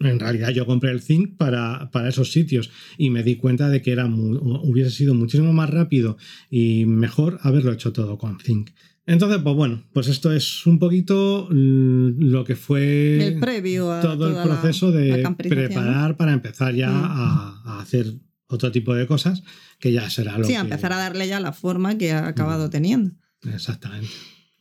en 0.00 0.18
realidad 0.20 0.50
yo 0.50 0.66
compré 0.66 0.90
el 0.90 1.00
zinc 1.00 1.36
para, 1.36 1.90
para 1.92 2.08
esos 2.08 2.32
sitios 2.32 2.70
y 2.98 3.10
me 3.10 3.22
di 3.22 3.36
cuenta 3.36 3.68
de 3.68 3.80
que 3.82 3.92
era 3.92 4.06
mu- 4.06 4.36
hubiese 4.62 4.90
sido 4.90 5.14
muchísimo 5.14 5.52
más 5.52 5.70
rápido 5.70 6.16
y 6.50 6.84
mejor 6.86 7.38
haberlo 7.42 7.72
hecho 7.72 7.92
todo 7.92 8.18
con 8.18 8.38
zinc. 8.40 8.70
Entonces, 9.06 9.38
pues 9.42 9.54
bueno, 9.54 9.84
pues 9.92 10.08
esto 10.08 10.32
es 10.32 10.64
un 10.66 10.78
poquito 10.78 11.46
lo 11.50 12.44
que 12.44 12.56
fue 12.56 13.26
el 13.26 13.38
previo 13.38 13.92
a 13.92 14.00
todo 14.00 14.28
el 14.28 14.42
proceso 14.48 14.90
la 14.90 14.96
de 14.96 15.22
preparar 15.48 16.16
para 16.16 16.32
empezar 16.32 16.74
ya 16.74 16.90
Mm. 16.90 17.04
a, 17.04 17.62
a 17.66 17.80
hacer 17.82 18.06
otro 18.46 18.72
tipo 18.72 18.94
de 18.94 19.06
cosas 19.06 19.42
que 19.78 19.92
ya 19.92 20.08
será 20.08 20.38
lo 20.38 20.44
Sí, 20.44 20.52
que... 20.52 20.58
a 20.58 20.62
empezar 20.62 20.92
a 20.92 20.96
darle 20.96 21.28
ya 21.28 21.38
la 21.40 21.52
forma 21.52 21.98
que 21.98 22.12
ha 22.12 22.26
acabado 22.26 22.68
Mm. 22.68 22.70
teniendo. 22.70 23.10
Exactamente. 23.52 24.08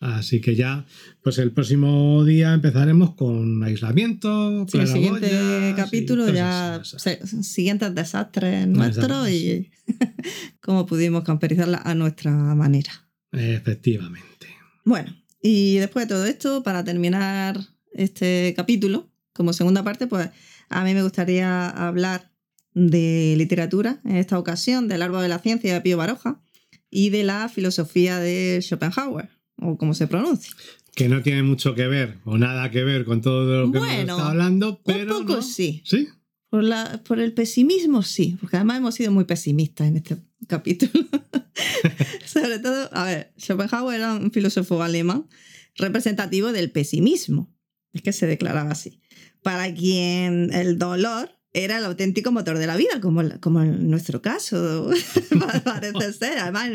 Así 0.03 0.41
que 0.41 0.53
ya, 0.53 0.85
pues 1.21 1.37
el 1.37 1.51
próximo 1.51 2.25
día 2.25 2.53
empezaremos 2.53 3.15
con 3.15 3.63
aislamiento. 3.63 4.67
Sí, 4.67 4.77
el 4.77 4.87
siguiente 4.87 5.69
y 5.69 5.73
capítulo 5.75 6.29
ya 6.29 6.81
siguientes 6.83 7.95
desastres 7.95 8.67
nuestros 8.67 9.29
y 9.29 9.71
cómo 10.59 10.85
pudimos 10.85 11.23
camperizarla 11.23 11.81
a 11.85 11.95
nuestra 11.95 12.31
manera. 12.31 12.91
Efectivamente. 13.31 14.47
Bueno, 14.83 15.15
y 15.41 15.77
después 15.77 16.05
de 16.05 16.13
todo 16.13 16.25
esto, 16.25 16.63
para 16.63 16.83
terminar 16.83 17.57
este 17.93 18.53
capítulo, 18.57 19.09
como 19.31 19.53
segunda 19.53 19.85
parte, 19.85 20.07
pues 20.07 20.29
a 20.67 20.83
mí 20.83 20.93
me 20.93 21.03
gustaría 21.03 21.69
hablar 21.69 22.29
de 22.73 23.35
literatura, 23.37 24.01
en 24.03 24.17
esta 24.17 24.37
ocasión, 24.37 24.89
del 24.89 25.01
árbol 25.01 25.21
de 25.21 25.29
la 25.29 25.39
ciencia 25.39 25.73
de 25.73 25.79
Pío 25.79 25.95
Baroja 25.95 26.41
y 26.89 27.09
de 27.09 27.23
la 27.23 27.47
filosofía 27.47 28.19
de 28.19 28.59
Schopenhauer, 28.61 29.29
o 29.57 29.77
como 29.77 29.93
se 29.93 30.07
pronuncia. 30.07 30.51
Que 30.95 31.09
no 31.09 31.21
tiene 31.21 31.43
mucho 31.43 31.73
que 31.75 31.87
ver 31.87 32.19
o 32.25 32.37
nada 32.37 32.69
que 32.69 32.83
ver 32.83 33.05
con 33.05 33.21
todo 33.21 33.61
lo 33.61 33.71
que 33.71 33.79
Bueno, 33.79 33.93
hemos 33.93 34.09
estado 34.09 34.29
hablando, 34.29 34.81
pero. 34.85 35.19
Un 35.19 35.25
poco 35.25 35.37
no. 35.37 35.41
sí. 35.41 35.81
¿Sí? 35.85 36.07
Por, 36.49 36.63
la, 36.63 37.01
por 37.03 37.19
el 37.19 37.33
pesimismo 37.33 38.03
sí, 38.03 38.37
porque 38.39 38.57
además 38.57 38.77
hemos 38.77 38.93
sido 38.93 39.11
muy 39.11 39.23
pesimistas 39.23 39.87
en 39.87 39.97
este 39.97 40.17
capítulo. 40.47 41.07
Sobre 42.25 42.59
todo, 42.59 42.89
a 42.93 43.05
ver, 43.05 43.33
Schopenhauer 43.39 43.95
era 43.95 44.13
un 44.13 44.31
filósofo 44.31 44.83
alemán 44.83 45.27
representativo 45.75 46.51
del 46.51 46.69
pesimismo. 46.69 47.51
Es 47.91 48.03
que 48.03 48.13
se 48.13 48.27
declaraba 48.27 48.71
así. 48.71 49.01
Para 49.41 49.73
quien 49.73 50.53
el 50.53 50.77
dolor 50.77 51.31
era 51.53 51.77
el 51.77 51.85
auténtico 51.85 52.31
motor 52.31 52.57
de 52.57 52.65
la 52.65 52.75
vida, 52.75 52.99
como, 52.99 53.21
como 53.39 53.61
en 53.61 53.89
nuestro 53.89 54.21
caso, 54.21 54.89
parece 55.63 56.13
ser, 56.19 56.39
además 56.39 56.69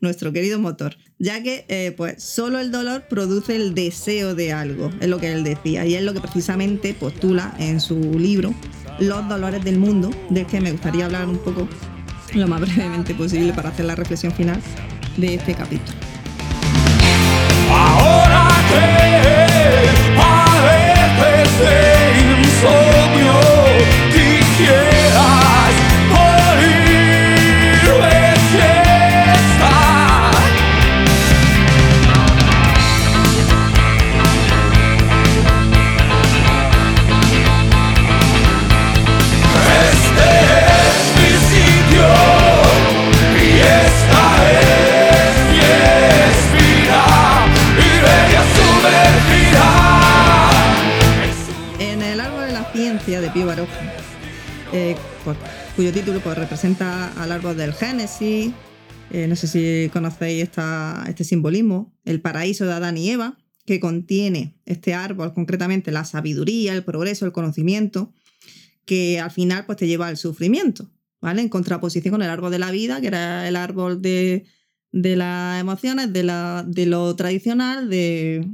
nuestro 0.00 0.32
querido 0.32 0.58
motor, 0.58 0.96
ya 1.18 1.42
que 1.42 1.66
eh, 1.68 1.92
pues 1.96 2.22
solo 2.22 2.58
el 2.58 2.70
dolor 2.70 3.04
produce 3.08 3.54
el 3.56 3.74
deseo 3.74 4.34
de 4.34 4.52
algo, 4.52 4.90
es 5.00 5.08
lo 5.08 5.18
que 5.18 5.32
él 5.32 5.44
decía, 5.44 5.84
y 5.84 5.94
es 5.94 6.02
lo 6.02 6.14
que 6.14 6.20
precisamente 6.20 6.94
postula 6.94 7.54
en 7.58 7.80
su 7.80 8.18
libro 8.18 8.54
Los 8.98 9.28
dolores 9.28 9.62
del 9.62 9.78
mundo, 9.78 10.10
del 10.30 10.46
que 10.46 10.60
me 10.60 10.72
gustaría 10.72 11.04
hablar 11.04 11.28
un 11.28 11.38
poco 11.38 11.68
lo 12.34 12.48
más 12.48 12.60
brevemente 12.60 13.14
posible 13.14 13.52
para 13.52 13.68
hacer 13.68 13.84
la 13.84 13.94
reflexión 13.94 14.32
final 14.32 14.60
de 15.16 15.34
este 15.34 15.54
capítulo. 15.54 15.98
Ahora 17.70 18.48
que 18.70 20.18
a 20.18 21.18
veces 21.20 21.58
te 21.58 22.40
insomnio. 22.40 23.57
Título 55.92 56.20
pues, 56.20 56.36
representa 56.36 57.12
al 57.22 57.32
árbol 57.32 57.56
del 57.56 57.72
Génesis, 57.72 58.52
eh, 59.10 59.26
no 59.26 59.36
sé 59.36 59.46
si 59.46 59.88
conocéis 59.92 60.42
esta- 60.42 61.04
este 61.08 61.24
simbolismo, 61.24 61.94
el 62.04 62.20
paraíso 62.20 62.66
de 62.66 62.72
Adán 62.72 62.96
y 62.98 63.10
Eva, 63.10 63.38
que 63.64 63.80
contiene 63.80 64.58
este 64.66 64.94
árbol, 64.94 65.32
concretamente 65.34 65.90
la 65.90 66.04
sabiduría, 66.04 66.72
el 66.74 66.84
progreso, 66.84 67.26
el 67.26 67.32
conocimiento, 67.32 68.12
que 68.84 69.20
al 69.20 69.30
final 69.30 69.66
pues, 69.66 69.78
te 69.78 69.86
lleva 69.86 70.08
al 70.08 70.16
sufrimiento, 70.16 70.90
¿vale? 71.20 71.42
En 71.42 71.48
contraposición 71.48 72.12
con 72.12 72.22
el 72.22 72.30
árbol 72.30 72.50
de 72.50 72.58
la 72.58 72.70
vida, 72.70 73.00
que 73.00 73.08
era 73.08 73.46
el 73.48 73.56
árbol 73.56 74.00
de, 74.00 74.44
de 74.92 75.16
las 75.16 75.60
emociones, 75.60 76.12
de, 76.12 76.22
la, 76.22 76.64
de 76.66 76.86
lo 76.86 77.14
tradicional, 77.16 77.90
de, 77.90 78.46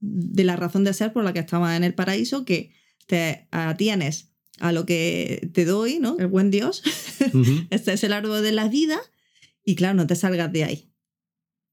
de 0.00 0.44
la 0.44 0.56
razón 0.56 0.82
de 0.84 0.92
ser 0.94 1.12
por 1.12 1.22
la 1.24 1.32
que 1.32 1.38
estaba 1.40 1.76
en 1.76 1.84
el 1.84 1.94
paraíso, 1.94 2.44
que 2.44 2.72
te 3.06 3.46
atienes 3.52 4.32
a 4.60 4.72
lo 4.72 4.86
que 4.86 5.50
te 5.52 5.64
doy, 5.64 5.98
¿no? 5.98 6.16
El 6.18 6.28
buen 6.28 6.50
Dios. 6.50 6.82
Este 7.70 7.92
es 7.92 8.04
el 8.04 8.12
árbol 8.12 8.42
de 8.42 8.52
la 8.52 8.68
vida 8.68 8.98
y 9.64 9.74
claro, 9.74 9.94
no 9.94 10.06
te 10.06 10.16
salgas 10.16 10.52
de 10.52 10.64
ahí. 10.64 10.92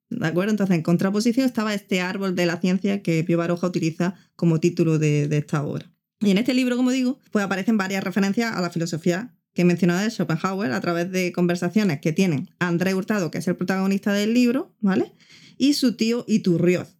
¿De 0.09 0.27
acuerdo? 0.27 0.51
Entonces, 0.51 0.75
en 0.75 0.83
contraposición 0.83 1.45
estaba 1.45 1.73
este 1.73 2.01
árbol 2.01 2.35
de 2.35 2.45
la 2.45 2.59
ciencia 2.59 3.01
que 3.01 3.23
Pío 3.23 3.37
Baroja 3.37 3.67
utiliza 3.67 4.15
como 4.35 4.59
título 4.59 4.99
de, 4.99 5.27
de 5.27 5.37
esta 5.37 5.63
obra. 5.63 5.91
Y 6.19 6.31
en 6.31 6.37
este 6.37 6.53
libro, 6.53 6.77
como 6.77 6.91
digo, 6.91 7.19
pues 7.31 7.43
aparecen 7.43 7.77
varias 7.77 8.03
referencias 8.03 8.55
a 8.55 8.61
la 8.61 8.69
filosofía 8.69 9.33
que 9.53 9.61
he 9.61 9.65
mencionado 9.65 10.01
de 10.01 10.09
Schopenhauer 10.09 10.71
a 10.71 10.81
través 10.81 11.11
de 11.11 11.31
conversaciones 11.31 11.99
que 11.99 12.11
tienen 12.11 12.49
André 12.59 12.93
Hurtado, 12.93 13.29
que 13.29 13.37
es 13.37 13.47
el 13.47 13.55
protagonista 13.55 14.13
del 14.13 14.33
libro, 14.33 14.75
¿vale? 14.79 15.13
Y 15.57 15.73
su 15.73 15.95
tío 15.95 16.25
Iturrioz, 16.27 16.97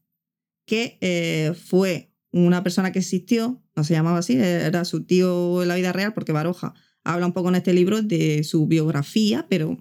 que 0.65 0.97
eh, 1.01 1.53
fue 1.65 2.13
una 2.31 2.63
persona 2.63 2.91
que 2.91 2.99
existió, 2.99 3.62
no 3.75 3.83
se 3.83 3.93
llamaba 3.93 4.19
así, 4.19 4.33
era 4.35 4.85
su 4.85 5.03
tío 5.03 5.61
en 5.61 5.67
la 5.67 5.75
vida 5.75 5.91
real, 5.93 6.13
porque 6.13 6.31
Baroja 6.31 6.73
habla 7.03 7.25
un 7.25 7.33
poco 7.33 7.49
en 7.49 7.55
este 7.55 7.73
libro 7.73 8.01
de 8.01 8.43
su 8.43 8.67
biografía, 8.67 9.45
pero 9.49 9.77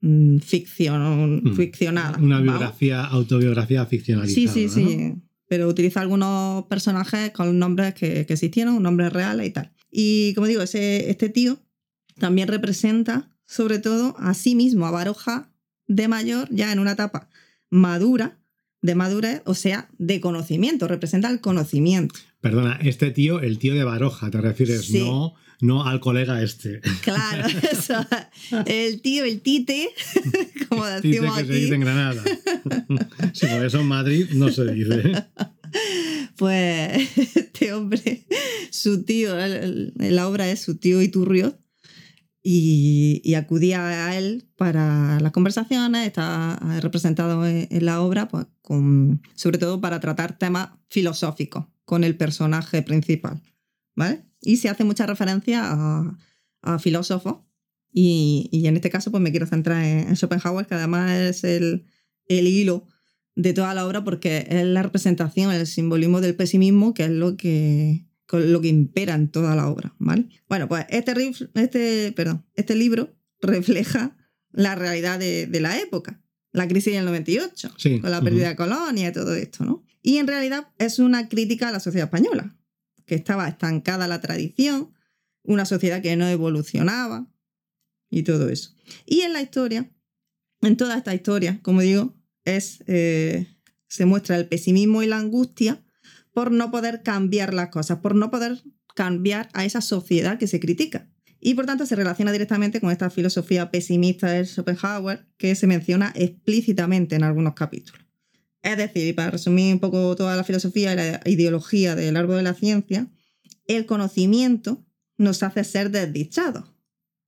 mm, 0.00 0.38
ficción, 0.38 1.42
Mm. 1.44 1.54
ficcionada. 1.56 2.18
Una 2.18 2.40
biografía, 2.40 3.04
autobiografía 3.04 3.84
ficcionalizada. 3.86 4.52
Sí, 4.54 4.68
sí, 4.68 4.82
¿no? 4.82 4.88
sí. 4.88 5.14
Pero 5.48 5.68
utiliza 5.68 6.00
algunos 6.00 6.64
personajes 6.66 7.30
con 7.30 7.58
nombres 7.58 7.94
que, 7.94 8.26
que 8.26 8.32
existieron, 8.32 8.82
nombres 8.82 9.12
reales 9.12 9.46
y 9.46 9.50
tal. 9.50 9.72
Y 9.90 10.34
como 10.34 10.46
digo, 10.48 10.62
ese, 10.62 11.08
este 11.08 11.28
tío 11.28 11.58
también 12.18 12.48
representa, 12.48 13.30
sobre 13.46 13.78
todo, 13.78 14.16
a 14.18 14.34
sí 14.34 14.54
mismo, 14.56 14.86
a 14.86 14.90
Baroja 14.90 15.52
de 15.86 16.08
mayor, 16.08 16.48
ya 16.50 16.72
en 16.72 16.80
una 16.80 16.92
etapa 16.92 17.28
madura, 17.70 18.35
de 18.86 18.94
madurez, 18.94 19.42
o 19.44 19.54
sea, 19.54 19.88
de 19.98 20.20
conocimiento, 20.20 20.88
representa 20.88 21.28
el 21.30 21.40
conocimiento. 21.40 22.14
Perdona, 22.40 22.78
este 22.82 23.10
tío, 23.10 23.40
el 23.40 23.58
tío 23.58 23.74
de 23.74 23.84
Baroja, 23.84 24.30
te 24.30 24.40
refieres, 24.40 24.86
Sí. 24.86 24.98
no, 25.00 25.34
no 25.60 25.84
al 25.86 26.00
colega 26.00 26.42
este. 26.42 26.80
Claro, 27.02 27.46
eso. 27.72 27.94
El 28.66 29.00
tío, 29.02 29.24
el 29.24 29.40
tite, 29.40 29.90
como 30.68 30.86
decimos 30.86 31.36
que 31.36 31.44
se 31.44 31.52
aquí. 31.52 31.60
dice 31.62 31.74
en 31.74 31.80
Granada. 31.80 32.22
si 33.32 33.46
por 33.46 33.64
eso 33.64 33.80
en 33.80 33.86
Madrid 33.86 34.26
no 34.34 34.50
se 34.50 34.64
dice. 34.72 35.24
Pues 36.36 37.08
este 37.34 37.72
hombre, 37.72 38.26
su 38.70 39.02
tío, 39.04 39.38
el- 39.38 39.92
el- 39.98 40.14
la 40.16 40.28
obra 40.28 40.48
es 40.50 40.60
su 40.60 40.76
tío 40.76 41.02
Iturrioz, 41.02 41.54
y, 42.48 43.20
y 43.24 43.34
acudía 43.34 44.06
a 44.06 44.16
él 44.16 44.48
para 44.56 45.18
las 45.18 45.32
conversaciones, 45.32 46.06
está 46.06 46.56
representado 46.80 47.44
en, 47.44 47.66
en 47.68 47.84
la 47.84 48.00
obra, 48.00 48.28
pues, 48.28 48.46
con, 48.62 49.20
sobre 49.34 49.58
todo 49.58 49.80
para 49.80 49.98
tratar 49.98 50.38
temas 50.38 50.68
filosóficos 50.88 51.66
con 51.84 52.04
el 52.04 52.16
personaje 52.16 52.82
principal. 52.82 53.42
¿vale? 53.96 54.22
Y 54.40 54.58
se 54.58 54.68
hace 54.68 54.84
mucha 54.84 55.06
referencia 55.06 55.60
a, 55.64 56.16
a 56.62 56.78
filósofos, 56.78 57.38
y, 57.92 58.48
y 58.52 58.68
en 58.68 58.76
este 58.76 58.90
caso 58.90 59.10
pues 59.10 59.22
me 59.22 59.32
quiero 59.32 59.46
centrar 59.46 59.82
en, 59.82 60.06
en 60.06 60.14
Schopenhauer, 60.14 60.68
que 60.68 60.74
además 60.74 61.10
es 61.12 61.42
el, 61.42 61.86
el 62.28 62.46
hilo 62.46 62.86
de 63.34 63.54
toda 63.54 63.74
la 63.74 63.84
obra 63.84 64.04
porque 64.04 64.46
es 64.48 64.64
la 64.64 64.84
representación, 64.84 65.52
el 65.52 65.66
simbolismo 65.66 66.20
del 66.20 66.36
pesimismo, 66.36 66.94
que 66.94 67.06
es 67.06 67.10
lo 67.10 67.36
que, 67.36 68.05
con 68.26 68.52
lo 68.52 68.60
que 68.60 68.68
impera 68.68 69.14
en 69.14 69.28
toda 69.28 69.54
la 69.54 69.68
obra, 69.68 69.94
¿vale? 69.98 70.28
Bueno, 70.48 70.68
pues 70.68 70.84
este, 70.90 71.12
este, 71.54 72.12
perdón, 72.12 72.44
este 72.54 72.74
libro 72.74 73.14
refleja 73.40 74.16
la 74.52 74.74
realidad 74.74 75.18
de, 75.18 75.46
de 75.46 75.60
la 75.60 75.78
época, 75.78 76.22
la 76.52 76.66
crisis 76.66 76.94
del 76.94 77.04
98, 77.04 77.72
Sí. 77.76 78.00
con 78.00 78.10
la 78.10 78.20
pérdida 78.22 78.48
de 78.48 78.56
colonia 78.56 79.08
y 79.08 79.12
todo 79.12 79.34
esto, 79.34 79.64
¿no? 79.64 79.84
Y 80.02 80.18
en 80.18 80.26
realidad 80.26 80.68
es 80.78 80.98
una 80.98 81.28
crítica 81.28 81.68
a 81.68 81.72
la 81.72 81.80
sociedad 81.80 82.06
española, 82.06 82.56
que 83.04 83.14
estaba 83.14 83.48
estancada 83.48 84.08
la 84.08 84.20
tradición, 84.20 84.92
una 85.42 85.64
sociedad 85.64 86.02
que 86.02 86.16
no 86.16 86.26
evolucionaba 86.28 87.28
y 88.10 88.22
todo 88.22 88.48
eso. 88.48 88.74
Y 89.04 89.20
en 89.20 89.32
la 89.32 89.42
historia, 89.42 89.90
en 90.62 90.76
toda 90.76 90.96
esta 90.96 91.14
historia, 91.14 91.60
como 91.62 91.82
digo, 91.82 92.16
es, 92.44 92.82
eh, 92.86 93.46
se 93.88 94.04
muestra 94.06 94.36
el 94.36 94.48
pesimismo 94.48 95.02
y 95.02 95.06
la 95.06 95.18
angustia 95.18 95.84
por 96.36 96.52
no 96.52 96.70
poder 96.70 97.02
cambiar 97.02 97.54
las 97.54 97.70
cosas, 97.70 98.00
por 98.00 98.14
no 98.14 98.30
poder 98.30 98.62
cambiar 98.94 99.48
a 99.54 99.64
esa 99.64 99.80
sociedad 99.80 100.36
que 100.38 100.46
se 100.46 100.60
critica. 100.60 101.08
Y 101.40 101.54
por 101.54 101.64
tanto 101.64 101.86
se 101.86 101.96
relaciona 101.96 102.30
directamente 102.30 102.78
con 102.78 102.90
esta 102.90 103.08
filosofía 103.08 103.70
pesimista 103.70 104.30
de 104.30 104.44
Schopenhauer 104.44 105.26
que 105.38 105.54
se 105.54 105.66
menciona 105.66 106.12
explícitamente 106.14 107.16
en 107.16 107.22
algunos 107.22 107.54
capítulos. 107.54 108.02
Es 108.60 108.76
decir, 108.76 109.06
y 109.06 109.14
para 109.14 109.30
resumir 109.30 109.72
un 109.72 109.80
poco 109.80 110.14
toda 110.14 110.36
la 110.36 110.44
filosofía 110.44 110.92
y 110.92 110.96
la 110.96 111.20
ideología 111.24 111.96
del 111.96 112.18
árbol 112.18 112.36
de 112.36 112.42
la 112.42 112.52
ciencia, 112.52 113.10
el 113.66 113.86
conocimiento 113.86 114.84
nos 115.16 115.42
hace 115.42 115.64
ser 115.64 115.90
desdichados, 115.90 116.64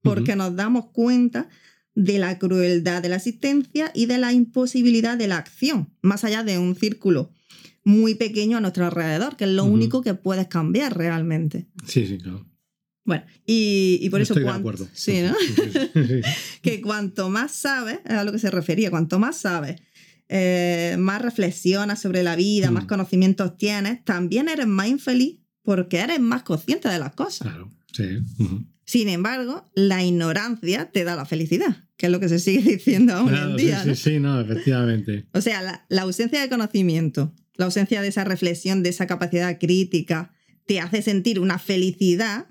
porque 0.03 0.37
nos 0.37 0.55
damos 0.55 0.91
cuenta 0.91 1.49
de 1.95 2.19
la 2.19 2.39
crueldad 2.39 3.01
de 3.01 3.09
la 3.09 3.17
existencia 3.17 3.91
y 3.95 4.05
de 4.05 4.19
la 4.19 4.35
imposibilidad 4.35 5.17
de 5.17 5.29
la 5.29 5.39
acción, 5.39 5.95
más 6.03 6.25
allá 6.25 6.43
de 6.43 6.59
un 6.59 6.77
círculo 6.77 7.33
muy 7.89 8.14
pequeño 8.14 8.59
a 8.59 8.61
nuestro 8.61 8.84
alrededor, 8.84 9.36
que 9.36 9.45
es 9.45 9.51
lo 9.51 9.64
único 9.64 10.03
que 10.03 10.12
puedes 10.14 10.47
cambiar 10.49 10.97
realmente. 10.97 11.68
Sí, 11.86 12.07
sí, 12.07 12.18
claro. 12.18 12.47
Bueno, 13.05 13.24
y, 13.47 13.99
y 14.03 14.11
por 14.11 14.20
eso 14.20 14.34
Estoy 14.34 14.45
de 14.45 14.51
acuerdo. 14.59 14.86
Sí, 14.93 15.22
¿no? 15.22 15.34
Sí, 15.34 15.55
sí, 15.95 16.05
sí. 16.07 16.20
que 16.62 16.82
cuanto 16.82 17.30
más 17.30 17.53
sabes, 17.53 18.01
es 18.05 18.12
a 18.12 18.24
lo 18.24 18.32
que 18.32 18.39
se 18.39 18.51
refería, 18.51 18.91
cuanto 18.91 19.18
más 19.18 19.39
sabes, 19.39 19.80
eh, 20.28 20.97
más 20.99 21.22
reflexionas 21.22 22.01
sobre 22.03 22.22
la 22.22 22.36
vida, 22.36 22.70
Mm. 22.70 22.74
más 22.74 22.84
conocimientos 22.84 23.57
tienes, 23.57 24.05
también 24.05 24.51
eres 24.51 24.66
más 24.66 24.89
infeliz 24.89 25.41
porque 25.62 26.01
eres 26.01 26.20
más 26.20 26.43
consciente 26.43 26.89
de 26.91 26.99
las 26.99 27.14
cosas. 27.14 27.49
Claro, 27.49 27.70
sí. 27.93 28.05
Sin 28.84 29.09
embargo, 29.09 29.70
la 29.74 30.05
ignorancia 30.05 30.91
te 30.91 31.05
da 31.05 31.16
la 31.16 31.24
felicidad, 31.24 31.84
que 31.97 32.07
es 32.07 32.12
lo 32.12 32.20
que 32.20 32.28
se 32.28 32.39
sigue 32.39 32.72
diciendo 32.76 33.14
aún 33.14 33.28
Claro, 33.30 33.51
en 33.53 33.57
día. 33.57 33.82
sí, 33.82 33.89
¿no? 33.89 33.95
sí, 33.95 34.03
sí, 34.11 34.20
no, 34.20 34.41
efectivamente. 34.41 35.26
O 35.32 35.41
sea, 35.41 35.62
la, 35.62 35.86
la 35.89 36.03
ausencia 36.03 36.41
de 36.43 36.49
conocimiento, 36.51 37.34
la 37.59 37.67
ausencia 37.67 38.01
de 38.01 38.09
esa 38.09 38.25
reflexión, 38.25 38.83
de 38.83 38.89
esa 38.89 39.07
capacidad 39.07 39.59
crítica, 39.59 40.33
te 40.67 40.81
hace 40.81 41.03
sentir 41.03 41.41
una 41.41 41.59
felicidad 41.59 42.47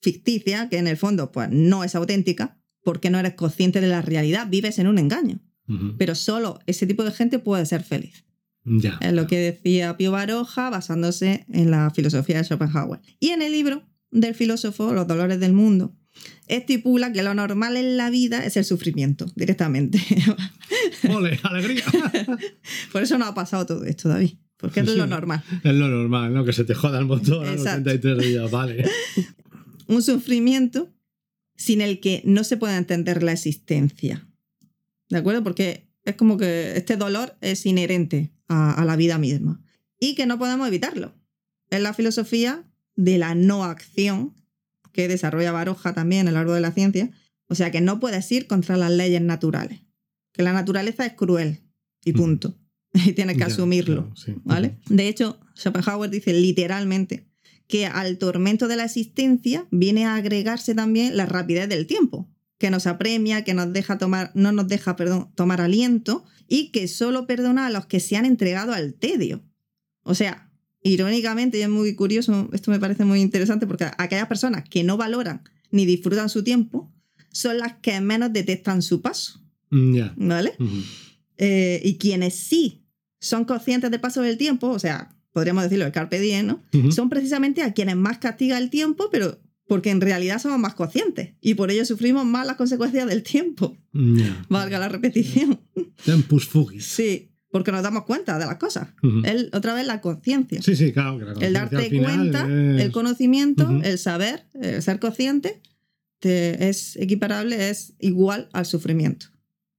ficticia 0.00 0.68
que 0.68 0.78
en 0.78 0.86
el 0.86 0.96
fondo 0.96 1.32
pues, 1.32 1.50
no 1.50 1.84
es 1.84 1.94
auténtica 1.94 2.58
porque 2.82 3.10
no 3.10 3.18
eres 3.18 3.34
consciente 3.34 3.80
de 3.80 3.88
la 3.88 4.00
realidad, 4.00 4.46
vives 4.48 4.78
en 4.78 4.86
un 4.86 4.98
engaño. 4.98 5.40
Ujú. 5.68 5.96
Pero 5.98 6.14
solo 6.14 6.60
ese 6.66 6.86
tipo 6.86 7.02
de 7.04 7.10
gente 7.10 7.38
puede 7.38 7.66
ser 7.66 7.82
feliz. 7.82 8.24
Ya. 8.64 8.98
Es 9.00 9.12
lo 9.12 9.26
que 9.26 9.38
decía 9.38 9.96
Pío 9.96 10.12
Baroja 10.12 10.70
basándose 10.70 11.44
en 11.52 11.70
la 11.70 11.90
filosofía 11.90 12.38
de 12.38 12.44
Schopenhauer. 12.44 13.00
Y 13.18 13.30
en 13.30 13.42
el 13.42 13.52
libro 13.52 13.82
del 14.10 14.34
filósofo 14.34 14.92
Los 14.92 15.06
dolores 15.06 15.40
del 15.40 15.52
mundo, 15.52 15.96
estipula 16.46 17.12
que 17.12 17.22
lo 17.22 17.34
normal 17.34 17.76
en 17.76 17.96
la 17.96 18.10
vida 18.10 18.44
es 18.44 18.56
el 18.56 18.64
sufrimiento, 18.64 19.26
directamente. 19.34 20.00
¡Ole, 21.08 21.38
alegría! 21.42 21.84
Por 22.92 23.02
eso 23.02 23.18
no 23.18 23.26
ha 23.26 23.34
pasado 23.34 23.66
todo 23.66 23.84
esto, 23.84 24.08
David. 24.08 24.34
Porque 24.56 24.80
es 24.80 24.94
lo 24.96 25.06
normal. 25.08 25.42
es 25.62 25.74
lo 25.74 25.88
normal, 25.88 26.32
¿no? 26.34 26.44
Que 26.44 26.52
se 26.52 26.64
te 26.64 26.74
joda 26.74 26.98
el 26.98 27.06
motor 27.06 27.46
a 27.46 27.50
los 27.52 27.60
Exacto. 27.60 27.90
83 27.90 28.18
días, 28.26 28.50
vale. 28.50 28.88
Un 29.86 30.02
sufrimiento 30.02 30.92
sin 31.56 31.80
el 31.80 32.00
que 32.00 32.22
no 32.24 32.42
se 32.44 32.56
puede 32.56 32.76
entender 32.76 33.22
la 33.22 33.32
existencia. 33.32 34.26
¿De 35.10 35.18
acuerdo? 35.18 35.42
Porque 35.44 35.88
es 36.04 36.14
como 36.16 36.36
que 36.36 36.76
este 36.76 36.96
dolor 36.96 37.36
es 37.40 37.64
inherente 37.66 38.32
a, 38.48 38.72
a 38.80 38.84
la 38.84 38.96
vida 38.96 39.18
misma. 39.18 39.60
Y 40.00 40.14
que 40.14 40.26
no 40.26 40.38
podemos 40.38 40.66
evitarlo. 40.68 41.14
En 41.70 41.82
la 41.82 41.94
filosofía 41.94 42.64
de 42.96 43.18
la 43.18 43.34
no 43.34 43.64
acción 43.64 44.34
que 44.92 45.08
desarrolla 45.08 45.52
Baroja 45.52 45.92
también 45.92 46.28
a 46.28 46.30
lo 46.30 46.38
largo 46.38 46.54
de 46.54 46.60
la 46.60 46.72
ciencia. 46.72 47.10
O 47.48 47.54
sea 47.54 47.70
que 47.70 47.80
no 47.80 48.00
puedes 48.00 48.30
ir 48.32 48.46
contra 48.46 48.76
las 48.76 48.90
leyes 48.90 49.20
naturales. 49.22 49.80
Que 50.32 50.42
la 50.42 50.52
naturaleza 50.52 51.04
es 51.06 51.12
cruel 51.12 51.60
y 52.04 52.10
Ujú. 52.12 52.20
punto. 52.22 52.58
Y 53.06 53.12
tienes 53.12 53.36
que 53.36 53.44
asumirlo. 53.44 54.12
sí. 54.14 54.34
¿Vale? 54.44 54.78
De 54.88 55.08
hecho, 55.08 55.38
Schopenhauer 55.56 56.10
dice 56.10 56.32
literalmente 56.32 57.26
que 57.66 57.86
al 57.86 58.18
tormento 58.18 58.68
de 58.68 58.76
la 58.76 58.84
existencia 58.84 59.66
viene 59.70 60.04
a 60.04 60.14
agregarse 60.16 60.74
también 60.74 61.16
la 61.16 61.26
rapidez 61.26 61.68
del 61.68 61.86
tiempo, 61.86 62.30
que 62.58 62.70
nos 62.70 62.86
apremia, 62.86 63.42
que 63.42 63.54
nos 63.54 63.72
deja 63.72 63.98
tomar, 63.98 64.30
no 64.34 64.52
nos 64.52 64.68
deja 64.68 64.96
perdón, 64.96 65.30
tomar 65.34 65.60
aliento 65.60 66.24
y 66.46 66.70
que 66.70 66.86
solo 66.88 67.26
perdona 67.26 67.66
a 67.66 67.70
los 67.70 67.86
que 67.86 68.00
se 68.00 68.16
han 68.16 68.26
entregado 68.26 68.72
al 68.72 68.94
tedio. 68.94 69.42
O 70.02 70.14
sea, 70.14 70.50
irónicamente, 70.82 71.58
y 71.58 71.62
es 71.62 71.68
muy 71.70 71.94
curioso, 71.94 72.48
esto 72.52 72.70
me 72.70 72.78
parece 72.78 73.04
muy 73.06 73.20
interesante 73.22 73.66
porque 73.66 73.86
aquellas 73.96 74.28
personas 74.28 74.64
que 74.68 74.84
no 74.84 74.96
valoran 74.98 75.42
ni 75.70 75.86
disfrutan 75.86 76.28
su 76.28 76.44
tiempo 76.44 76.92
son 77.32 77.58
las 77.58 77.74
que 77.78 78.00
menos 78.00 78.32
detectan 78.32 78.82
su 78.82 79.00
paso, 79.00 79.40
Mm. 79.70 80.28
¿vale? 80.28 80.52
Eh, 81.38 81.80
y 81.82 81.96
quienes 81.96 82.34
sí 82.36 82.83
son 83.24 83.44
conscientes 83.44 83.90
del 83.90 84.00
paso 84.00 84.22
del 84.22 84.36
tiempo, 84.36 84.68
o 84.68 84.78
sea, 84.78 85.14
podríamos 85.32 85.64
decirlo, 85.64 85.86
el 85.86 85.92
carpe 85.92 86.20
diem, 86.20 86.46
¿no? 86.46 86.62
Son 86.92 87.08
precisamente 87.08 87.62
a 87.62 87.72
quienes 87.72 87.96
más 87.96 88.18
castiga 88.18 88.58
el 88.58 88.70
tiempo, 88.70 89.08
pero 89.10 89.40
porque 89.66 89.90
en 89.90 90.00
realidad 90.00 90.38
somos 90.40 90.58
más 90.58 90.74
conscientes 90.74 91.34
y 91.40 91.54
por 91.54 91.70
ello 91.70 91.84
sufrimos 91.86 92.24
más 92.26 92.46
las 92.46 92.56
consecuencias 92.56 93.06
del 93.08 93.22
tiempo, 93.22 93.76
Ya. 93.92 94.44
valga 94.48 94.78
la 94.78 94.88
repetición. 94.88 95.60
Tempus 96.04 96.46
fugis. 96.46 96.84
Sí, 96.86 97.30
porque 97.50 97.72
nos 97.72 97.82
damos 97.82 98.04
cuenta 98.04 98.38
de 98.38 98.46
las 98.46 98.56
cosas. 98.56 98.88
El, 99.24 99.48
otra 99.52 99.74
vez 99.74 99.86
la 99.86 100.00
conciencia. 100.00 100.60
Sí, 100.60 100.76
sí, 100.76 100.92
claro. 100.92 101.18
que 101.18 101.24
la 101.24 101.32
el 101.46 101.52
darte 101.54 101.88
cuenta, 101.98 102.40
es- 102.46 102.82
el 102.82 102.92
conocimiento, 102.92 103.80
el 103.82 103.98
saber, 103.98 104.46
el 104.54 104.82
ser 104.82 104.98
consciente, 105.00 105.62
te- 106.18 106.68
es 106.68 106.96
equiparable, 106.96 107.70
es 107.70 107.94
igual 108.00 108.48
al 108.52 108.66
sufrimiento. 108.66 109.26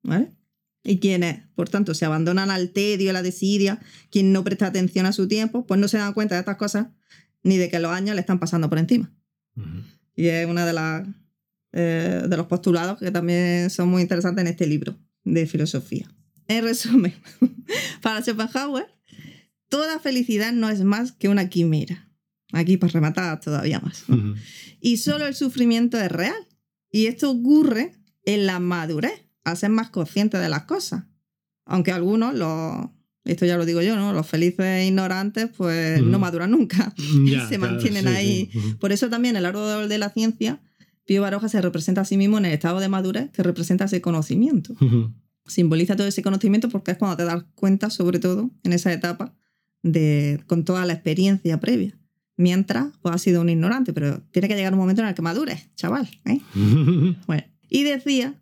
¿Vale? 0.04 0.32
Y 0.86 1.00
quienes, 1.00 1.42
por 1.56 1.68
tanto, 1.68 1.96
se 1.96 2.06
abandonan 2.06 2.52
al 2.52 2.70
tedio, 2.70 3.10
a 3.10 3.14
la 3.14 3.24
desidia, 3.24 3.82
quien 4.12 4.32
no 4.32 4.44
presta 4.44 4.68
atención 4.68 5.08
a 5.08 5.14
su 5.14 5.28
tiempo, 5.28 5.66
pues 5.66 5.80
no 5.80 5.88
se 5.88 5.98
dan 5.98 6.14
cuenta 6.14 6.36
de 6.36 6.40
estas 6.40 6.58
cosas 6.58 6.88
ni 7.44 7.58
de 7.58 7.70
que 7.70 7.80
los 7.80 7.92
años 7.92 8.16
le 8.16 8.22
están 8.22 8.40
pasando 8.40 8.70
por 8.70 8.78
encima. 8.78 9.12
Y 10.16 10.28
es 10.28 10.48
uno 10.48 10.66
de, 10.66 10.74
las, 10.74 11.08
eh, 11.74 12.24
de 12.28 12.38
los 12.38 12.46
postulados 12.48 13.00
que 13.00 13.12
también 13.12 13.70
son 13.70 13.90
muy 13.90 14.04
interesantes 14.04 14.42
en 14.42 14.48
este 14.48 14.68
libro 14.68 14.98
de 15.24 15.48
filosofía. 15.48 16.08
En 16.48 16.64
resumen, 16.64 17.14
para 18.02 18.22
Schopenhauer, 18.22 18.88
toda 19.70 20.00
felicidad 20.00 20.54
no 20.54 20.70
es 20.70 20.84
más 20.84 21.12
que 21.12 21.30
una 21.30 21.50
quimera. 21.50 22.10
Aquí 22.52 22.78
para 22.78 22.94
rematar 22.94 23.40
todavía 23.40 23.80
más. 23.80 24.06
Y 24.80 24.98
solo 24.98 25.26
el 25.26 25.36
sufrimiento 25.36 26.00
es 26.00 26.12
real. 26.12 26.48
Y 26.92 27.08
esto 27.08 27.30
ocurre 27.30 27.94
en 28.24 28.46
la 28.46 28.60
madurez, 28.60 29.25
ser 29.56 29.70
más 29.70 29.90
consciente 29.90 30.38
de 30.38 30.50
las 30.50 30.64
cosas. 30.64 31.04
Aunque 31.66 31.92
algunos, 31.92 32.34
los, 32.34 32.88
esto 33.26 33.46
ya 33.46 33.58
lo 33.58 33.66
digo 33.66 33.82
yo, 33.82 33.96
¿no? 33.96 34.14
Los 34.14 34.28
felices 34.28 34.88
ignorantes, 34.88 35.50
pues 35.56 36.00
Ujú. 36.02 36.10
no 36.10 36.20
maduran 36.20 36.52
nunca. 36.52 36.94
Ya, 37.26 37.48
se 37.48 37.58
claro, 37.58 37.74
mantienen 37.74 38.04
sí, 38.04 38.10
ahí. 38.10 38.50
sí. 38.52 38.60
Por 38.80 38.92
eso 38.92 39.10
también, 39.10 39.36
lo 39.36 39.42
largo 39.42 39.88
de 39.88 39.98
la 39.98 40.10
ciencia, 40.10 40.62
Pío 41.06 41.22
Baroja 41.22 41.50
se 41.50 41.62
representa 41.62 42.02
a 42.02 42.06
sí 42.06 42.18
mismo 42.18 42.38
en 42.40 42.46
el 42.46 42.54
estado 42.54 42.80
de 42.80 42.90
madurez 42.90 43.30
que 43.32 43.44
representa 43.44 43.86
ese 43.86 44.02
conocimiento. 44.02 44.76
Simboliza 45.48 45.96
todo 45.96 46.08
ese 46.08 46.24
conocimiento 46.24 46.70
porque 46.70 46.92
es 46.92 46.98
cuando 46.98 47.18
te 47.18 47.24
das 47.26 47.44
cuenta, 47.54 47.92
sobre 47.92 48.18
todo 48.20 48.50
en 48.64 48.74
esa 48.74 48.92
etapa, 48.92 49.36
de, 49.84 50.42
con 50.48 50.64
toda 50.66 50.84
la 50.88 50.94
experiencia 50.94 51.60
previa. 51.60 51.96
Mientras, 52.38 52.88
pues 53.02 53.14
has 53.16 53.22
sido 53.22 53.42
un 53.42 53.50
ignorante, 53.50 53.94
pero 53.94 54.22
tiene 54.32 54.48
que 54.48 54.56
llegar 54.56 54.74
un 54.74 54.80
momento 54.80 55.02
en 55.04 55.08
el 55.08 55.14
que 55.14 55.22
madures, 55.22 55.70
chaval. 55.76 56.10
¿eh? 56.26 56.42
Bueno, 57.28 57.44
y 57.70 57.84
decía 57.84 58.34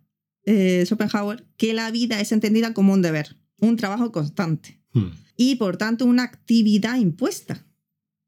eh, 0.46 0.84
Schopenhauer 0.86 1.44
que 1.56 1.74
la 1.74 1.90
vida 1.90 2.20
es 2.20 2.32
entendida 2.32 2.74
como 2.74 2.92
un 2.92 3.02
deber, 3.02 3.36
un 3.60 3.76
trabajo 3.76 4.12
constante 4.12 4.80
Ujú. 4.94 5.10
y 5.36 5.56
por 5.56 5.76
tanto 5.76 6.06
una 6.06 6.24
actividad 6.24 6.96
impuesta. 6.98 7.66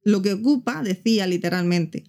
Lo 0.03 0.23
que 0.23 0.33
ocupa, 0.33 0.83
decía 0.83 1.27
literalmente, 1.27 2.05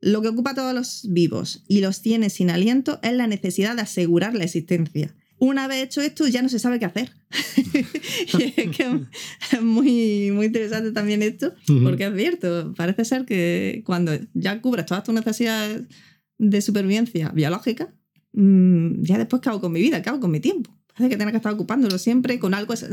lo 0.00 0.22
que 0.22 0.28
ocupa 0.28 0.50
a 0.50 0.54
todos 0.54 0.74
los 0.74 1.06
vivos 1.10 1.64
y 1.68 1.80
los 1.80 2.02
tiene 2.02 2.30
sin 2.30 2.50
aliento 2.50 2.98
es 3.02 3.12
la 3.12 3.26
necesidad 3.26 3.76
de 3.76 3.82
asegurar 3.82 4.34
la 4.34 4.44
existencia. 4.44 5.14
Una 5.38 5.66
vez 5.66 5.84
hecho 5.84 6.00
esto 6.00 6.26
ya 6.28 6.42
no 6.42 6.48
se 6.48 6.58
sabe 6.58 6.78
qué 6.78 6.84
hacer. 6.84 7.12
es 7.30 8.76
que 8.76 9.00
es 9.52 9.62
muy, 9.62 10.30
muy 10.30 10.46
interesante 10.46 10.92
también 10.92 11.22
esto, 11.22 11.54
porque 11.82 12.06
es 12.06 12.16
cierto, 12.16 12.72
parece 12.76 13.04
ser 13.04 13.24
que 13.24 13.82
cuando 13.84 14.12
ya 14.32 14.60
cubres 14.60 14.86
todas 14.86 15.04
tus 15.04 15.14
necesidades 15.14 15.82
de 16.38 16.62
supervivencia 16.62 17.30
biológica, 17.30 17.92
mm, 18.34 19.02
ya 19.02 19.18
después 19.18 19.40
qué 19.42 19.48
hago 19.48 19.60
con 19.60 19.72
mi 19.72 19.80
vida, 19.80 20.02
qué 20.02 20.10
hago 20.10 20.20
con 20.20 20.30
mi 20.30 20.40
tiempo. 20.40 20.70
Parece 20.96 21.10
que 21.10 21.16
tengo 21.16 21.32
que 21.32 21.38
estar 21.38 21.52
ocupándolo 21.52 21.98
siempre 21.98 22.38
con 22.38 22.54
algo 22.54 22.72
es- 22.72 22.86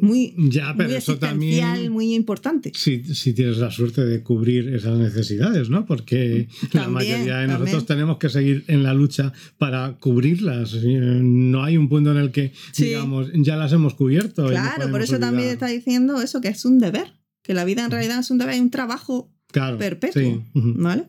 muy, 0.00 0.34
Ya, 0.50 0.74
pero 0.76 0.88
muy 0.88 0.98
eso 0.98 1.18
también. 1.18 1.92
muy 1.92 2.12
importante. 2.12 2.72
Si, 2.74 3.04
si 3.14 3.32
tienes 3.32 3.58
la 3.58 3.70
suerte 3.70 4.04
de 4.04 4.24
cubrir 4.24 4.74
esas 4.74 4.98
necesidades, 4.98 5.70
¿no? 5.70 5.86
Porque 5.86 6.48
la 6.72 6.82
También, 6.82 6.92
mayoría 7.12 7.36
de 7.38 7.46
también. 7.46 7.60
nosotros 7.60 7.86
tenemos 7.86 8.18
que 8.18 8.28
seguir 8.28 8.64
en 8.66 8.82
la 8.82 8.92
lucha 8.92 9.32
para 9.56 9.98
cubrirlas. 10.00 10.74
Eh, 10.82 11.20
No 11.22 11.62
hay 11.62 11.76
un 11.76 11.88
punto 11.88 12.10
en 12.10 12.16
el 12.16 12.32
que, 12.32 12.52
Sí. 12.72 12.86
digamos, 12.86 13.30
ya 13.34 13.54
las 13.56 13.72
hemos 13.72 13.94
cubierto. 13.94 14.46
y 14.46 14.50
Claro, 14.50 14.90
por 14.90 15.00
eso 15.02 15.20
también 15.20 15.50
olvidar. 15.50 15.52
está 15.54 15.66
diciendo 15.68 16.20
eso, 16.20 16.40
que 16.40 16.48
es 16.48 16.64
un 16.64 16.80
deber, 16.80 17.12
que 17.44 17.54
la 17.54 17.64
vida 17.64 17.84
en 17.84 17.92
realidad 17.92 18.18
es 18.18 18.32
un 18.32 18.38
deber, 18.38 18.54
es 18.56 18.60
un 18.62 18.70
trabajo 18.70 19.32
Claro, 19.52 19.78
perpetuo. 19.78 20.20
sí. 20.20 20.40
¿Vale? 20.54 21.04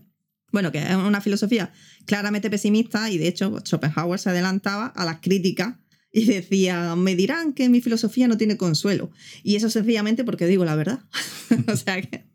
Bueno, 0.56 0.72
que 0.72 0.78
es 0.78 0.96
una 0.96 1.20
filosofía 1.20 1.74
claramente 2.06 2.50
pesimista 2.50 3.12
y 3.12 3.18
de 3.18 3.28
hecho 3.28 3.60
Schopenhauer 3.66 4.18
se 4.18 4.30
adelantaba 4.30 4.86
a 4.86 5.04
las 5.04 5.20
críticas 5.20 5.76
y 6.14 6.24
decía, 6.24 6.96
me 6.96 7.14
dirán 7.14 7.52
que 7.52 7.68
mi 7.68 7.82
filosofía 7.82 8.30
no 8.30 8.38
tiene 8.38 8.56
consuelo. 8.56 9.12
Y 9.44 9.58
eso 9.58 9.70
sencillamente 9.70 10.24
porque 10.24 10.48
digo 10.48 10.64
la 10.64 10.78
verdad. 10.78 11.02
o 11.68 11.76
sea 11.76 12.02
que 12.02 12.30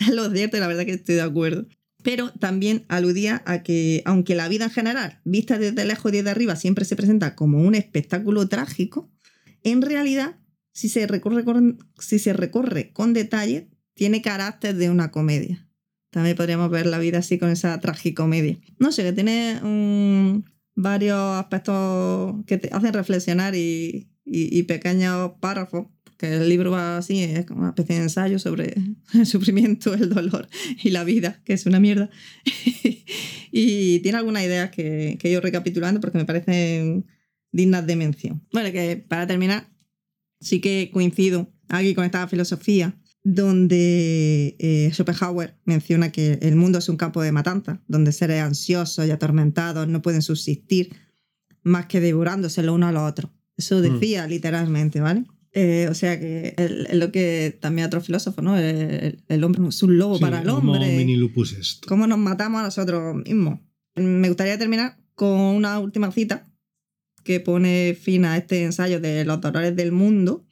es 0.00 0.08
lo 0.08 0.28
cierto 0.28 0.56
y 0.56 0.60
la 0.60 0.66
verdad 0.66 0.86
que 0.86 0.94
estoy 0.94 1.14
de 1.14 1.22
acuerdo. 1.22 1.68
Pero 2.02 2.32
también 2.32 2.84
aludía 2.88 3.44
a 3.46 3.62
que, 3.62 4.02
aunque 4.06 4.34
la 4.34 4.48
vida 4.48 4.64
en 4.64 4.72
general, 4.72 5.20
vista 5.24 5.56
desde 5.56 5.84
lejos 5.84 6.12
y 6.12 6.16
desde 6.16 6.30
arriba, 6.30 6.56
siempre 6.56 6.84
se 6.84 6.96
presenta 6.96 7.36
como 7.36 7.62
un 7.62 7.76
espectáculo 7.76 8.48
trágico, 8.48 9.08
en 9.62 9.82
realidad, 9.82 10.40
si 10.72 10.88
se 10.88 11.06
recorre 11.06 11.44
con, 11.44 11.78
si 12.00 12.18
se 12.18 12.32
recorre 12.32 12.92
con 12.92 13.12
detalle, 13.12 13.70
tiene 13.94 14.20
carácter 14.20 14.74
de 14.74 14.90
una 14.90 15.12
comedia. 15.12 15.65
También 16.16 16.34
podríamos 16.34 16.70
ver 16.70 16.86
la 16.86 16.98
vida 16.98 17.18
así 17.18 17.36
con 17.36 17.50
esa 17.50 17.78
tragicomedia. 17.78 18.56
No 18.78 18.90
sé, 18.90 19.02
que 19.02 19.12
tiene 19.12 19.60
un- 19.62 20.46
varios 20.74 21.18
aspectos 21.38 22.36
que 22.46 22.56
te 22.56 22.70
hacen 22.72 22.94
reflexionar 22.94 23.54
y, 23.54 24.08
y- 24.24 24.58
y 24.58 24.62
pequeños 24.62 25.32
párrafos. 25.40 25.88
Que 26.16 26.32
el 26.36 26.48
libro 26.48 26.70
va 26.70 26.96
así, 26.96 27.22
es 27.22 27.44
como 27.44 27.60
una 27.60 27.68
especie 27.68 27.96
de 27.96 28.02
ensayo 28.04 28.38
sobre 28.38 28.72
el 29.12 29.26
sufrimiento, 29.26 29.92
el 29.92 30.08
dolor 30.08 30.48
y 30.82 30.88
la 30.88 31.04
vida, 31.04 31.42
que 31.44 31.52
es 31.52 31.66
una 31.66 31.80
mierda. 31.80 32.08
y 33.52 33.98
tiene 34.00 34.16
algunas 34.16 34.42
ideas 34.42 34.70
que, 34.70 35.18
que 35.20 35.28
ido 35.30 35.42
recapitulando 35.42 36.00
porque 36.00 36.16
me 36.16 36.24
parecen 36.24 37.04
dignas 37.52 37.86
de 37.86 37.96
mención. 37.96 38.42
Bueno, 38.54 38.72
que 38.72 38.96
para 39.06 39.26
terminar, 39.26 39.68
sí 40.40 40.62
que 40.62 40.88
coincido 40.92 41.52
aquí 41.68 41.94
con 41.94 42.06
esta 42.06 42.26
filosofía 42.26 42.96
donde 43.28 44.54
eh, 44.60 44.88
Schopenhauer 44.92 45.56
menciona 45.64 46.12
que 46.12 46.38
el 46.42 46.54
mundo 46.54 46.78
es 46.78 46.88
un 46.88 46.96
campo 46.96 47.20
de 47.22 47.32
matanza, 47.32 47.80
donde 47.88 48.12
seres 48.12 48.40
ansiosos 48.40 49.04
y 49.04 49.10
atormentados 49.10 49.88
no 49.88 50.00
pueden 50.00 50.22
subsistir 50.22 50.94
más 51.64 51.86
que 51.86 52.00
devorándose 52.00 52.62
lo 52.62 52.74
uno 52.74 52.86
a 52.86 52.92
lo 52.92 53.04
otro. 53.04 53.32
Eso 53.56 53.78
Mm. 53.80 53.82
decía 53.82 54.26
literalmente, 54.28 55.00
¿vale? 55.00 55.24
Eh, 55.52 55.88
o 55.90 55.94
sea 55.94 56.20
que 56.20 56.54
es 56.56 56.94
lo 56.96 57.10
que 57.10 57.58
también 57.60 57.86
otro 57.88 58.00
filósofo, 58.00 58.42
¿no? 58.42 58.56
El, 58.56 59.24
el 59.26 59.42
hombre 59.44 59.66
es 59.68 59.82
un 59.82 59.98
lobo 59.98 60.16
Sí, 60.18 60.20
para 60.20 60.42
el 60.42 60.48
hombre. 60.48 60.86
¿Cómo 61.88 62.06
nos 62.06 62.18
matamos 62.18 62.60
a 62.60 62.64
nosotros 62.64 63.16
mismos? 63.24 63.58
Me 63.96 64.28
gustaría 64.28 64.56
terminar 64.56 64.98
con 65.16 65.30
una 65.40 65.80
última 65.80 66.12
cita 66.12 66.46
que 67.24 67.40
pone 67.40 67.98
fin 68.00 68.24
a 68.24 68.36
este 68.36 68.62
ensayo 68.62 69.00
de 69.00 69.24
los 69.24 69.40
dolores 69.40 69.74
del 69.74 69.90
mundo, 69.90 70.45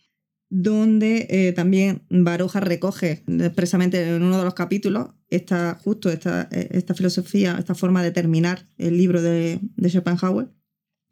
donde 0.56 1.26
eh, 1.30 1.52
también 1.52 2.02
Baroja 2.10 2.60
recoge 2.60 3.24
expresamente 3.26 4.08
en 4.08 4.22
uno 4.22 4.38
de 4.38 4.44
los 4.44 4.54
capítulos 4.54 5.08
esta, 5.28 5.80
justo 5.82 6.10
esta, 6.10 6.48
eh, 6.52 6.68
esta 6.70 6.94
filosofía, 6.94 7.56
esta 7.58 7.74
forma 7.74 8.04
de 8.04 8.12
terminar 8.12 8.68
el 8.78 8.96
libro 8.96 9.20
de, 9.20 9.58
de 9.60 9.90
Schopenhauer, 9.90 10.46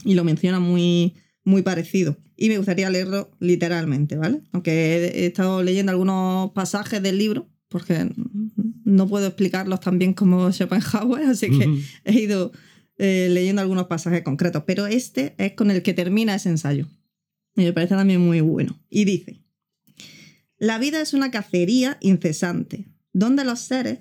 y 0.04 0.14
lo 0.14 0.22
menciona 0.22 0.60
muy, 0.60 1.14
muy 1.42 1.62
parecido. 1.62 2.16
Y 2.36 2.50
me 2.50 2.58
gustaría 2.58 2.88
leerlo 2.88 3.32
literalmente, 3.40 4.16
¿vale? 4.16 4.42
Aunque 4.52 5.10
he, 5.12 5.26
estado 5.26 5.60
leyendo 5.64 5.90
algunos 5.90 6.52
pasajes 6.52 7.02
del 7.02 7.18
libro, 7.18 7.48
porque 7.68 8.12
no 8.84 9.08
puedo 9.08 9.26
explicarlos 9.26 9.80
tan 9.80 9.98
bien 9.98 10.14
como 10.14 10.52
Schopenhauer, 10.52 11.24
así 11.24 11.50
que 11.50 11.82
he 12.04 12.12
ido 12.12 12.52
eh, 12.96 13.26
leyendo 13.28 13.60
algunos 13.60 13.86
pasajes 13.88 14.22
concretos, 14.22 14.62
pero 14.68 14.86
este 14.86 15.34
es 15.38 15.54
con 15.54 15.72
el 15.72 15.82
que 15.82 15.94
termina 15.94 16.36
ese 16.36 16.48
ensayo. 16.48 16.86
Y 17.56 17.62
me 17.62 17.72
parece 17.72 17.94
también 17.94 18.20
muy 18.20 18.40
bueno. 18.40 18.80
Y 18.88 19.04
dice, 19.04 19.42
la 20.58 20.78
vida 20.78 21.00
es 21.00 21.12
una 21.12 21.30
cacería 21.30 21.98
incesante, 22.00 22.88
donde 23.12 23.44
los 23.44 23.60
seres 23.60 23.98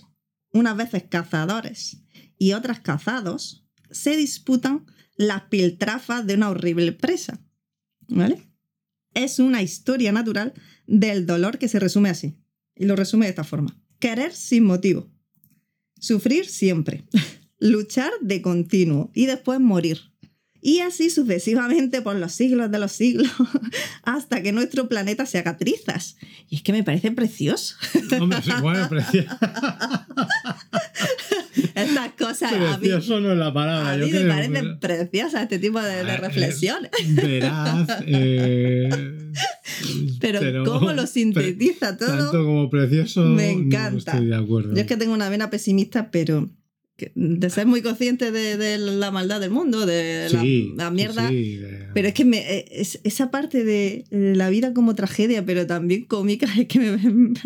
unas 0.54 0.78
veces 0.78 1.04
cazadores 1.10 2.02
y 2.38 2.54
otras 2.54 2.80
cazados, 2.80 3.66
se 3.90 4.16
disputan 4.18 4.86
las 5.16 5.44
piltrafas 5.44 6.26
de 6.26 6.36
una 6.36 6.50
horrible 6.50 6.92
presa. 6.92 7.42
¿Vale? 8.08 8.48
Es 9.14 9.40
una 9.40 9.62
historia 9.62 10.12
natural 10.12 10.54
del 10.88 11.26
dolor 11.26 11.58
que 11.58 11.68
se 11.68 11.80
resume 11.80 12.10
así. 12.10 12.38
Y 12.76 12.86
lo 12.86 12.96
resume 12.96 13.26
de 13.26 13.32
esta 13.32 13.44
forma. 13.44 13.80
Querer 14.00 14.34
sin 14.34 14.64
motivo. 14.64 15.12
Sufrir 16.00 16.48
siempre. 16.48 17.06
Luchar 17.60 18.12
de 18.22 18.42
continuo 18.42 19.12
y 19.14 19.28
después 19.28 19.60
morir. 19.60 20.11
Y 20.64 20.80
así 20.82 21.10
sucesivamente 21.10 22.02
por 22.04 22.16
los 22.16 22.34
siglos 22.34 22.70
de 22.70 22.78
los 22.80 22.92
siglos, 22.92 23.32
hasta 24.04 24.42
que 24.44 24.52
nuestro 24.52 24.88
planeta 24.88 25.26
se 25.26 25.40
haga 25.40 25.58
trizas. 25.58 26.18
Y 26.50 26.58
es 26.58 26.62
que 26.62 26.72
me 26.72 26.84
parece 26.84 27.12
precioso. 27.12 27.76
Hombre, 28.20 28.40
sí, 28.44 28.52
bueno, 28.62 28.88
precio- 28.90 29.26
Estas 31.76 32.12
cosas 32.18 32.52
a 32.54 32.58
mí, 32.78 32.78
precioso 32.80 33.20
no 33.20 33.32
es 33.32 33.38
la 33.38 33.54
palabra. 33.54 33.92
a 33.92 33.98
yo 33.98 34.06
mí 34.06 34.12
me 34.12 34.26
parecen 34.26 34.80
preciosas 34.80 35.44
este 35.44 35.60
tipo 35.60 35.82
de, 35.82 36.04
de 36.04 36.18
reflexiones. 36.18 36.92
es 37.00 37.16
Veraz. 37.16 37.88
eh, 38.06 39.32
Pero, 40.20 40.64
cómo 40.66 40.94
lo 40.94 41.08
sintetiza 41.08 41.98
todo. 41.98 42.10
Tanto 42.18 42.46
como 42.46 42.70
precioso. 42.70 43.22
Me 43.24 43.54
no 43.56 43.62
encanta. 43.64 44.12
estoy 44.12 44.28
de 44.28 44.36
acuerdo. 44.36 44.74
Yo 44.76 44.82
es 44.82 44.88
que 44.88 44.98
tengo 44.98 45.14
una 45.14 45.30
vena 45.30 45.50
pesimista, 45.50 46.12
pero 46.12 46.50
de 47.16 47.50
ser 47.50 47.66
muy 47.68 47.82
consciente 47.82 48.32
de, 48.32 48.58
de 48.58 48.78
la 48.78 49.12
maldad 49.12 49.40
del 49.40 49.52
mundo, 49.52 49.86
de 49.86 50.30
la- 50.32 50.42
Sí, 50.42 50.74
la, 50.76 50.92
mierda. 50.92 51.28
sí, 51.30 51.56
de- 51.58 51.88
Pero 51.94 52.08
es 52.08 52.14
que 52.14 52.26
me- 52.26 52.40
eh, 52.40 52.66
es- 52.72 53.00
esa 53.04 53.32
parte 53.32 53.64
de 53.64 54.06
la 54.12 54.50
vida 54.50 54.74
como 54.74 54.96
tragedia, 54.96 55.46
pero 55.46 55.66
también 55.68 56.06
cómica, 56.06 56.46
es 56.60 56.68
que 56.68 56.80
me, 56.80 56.98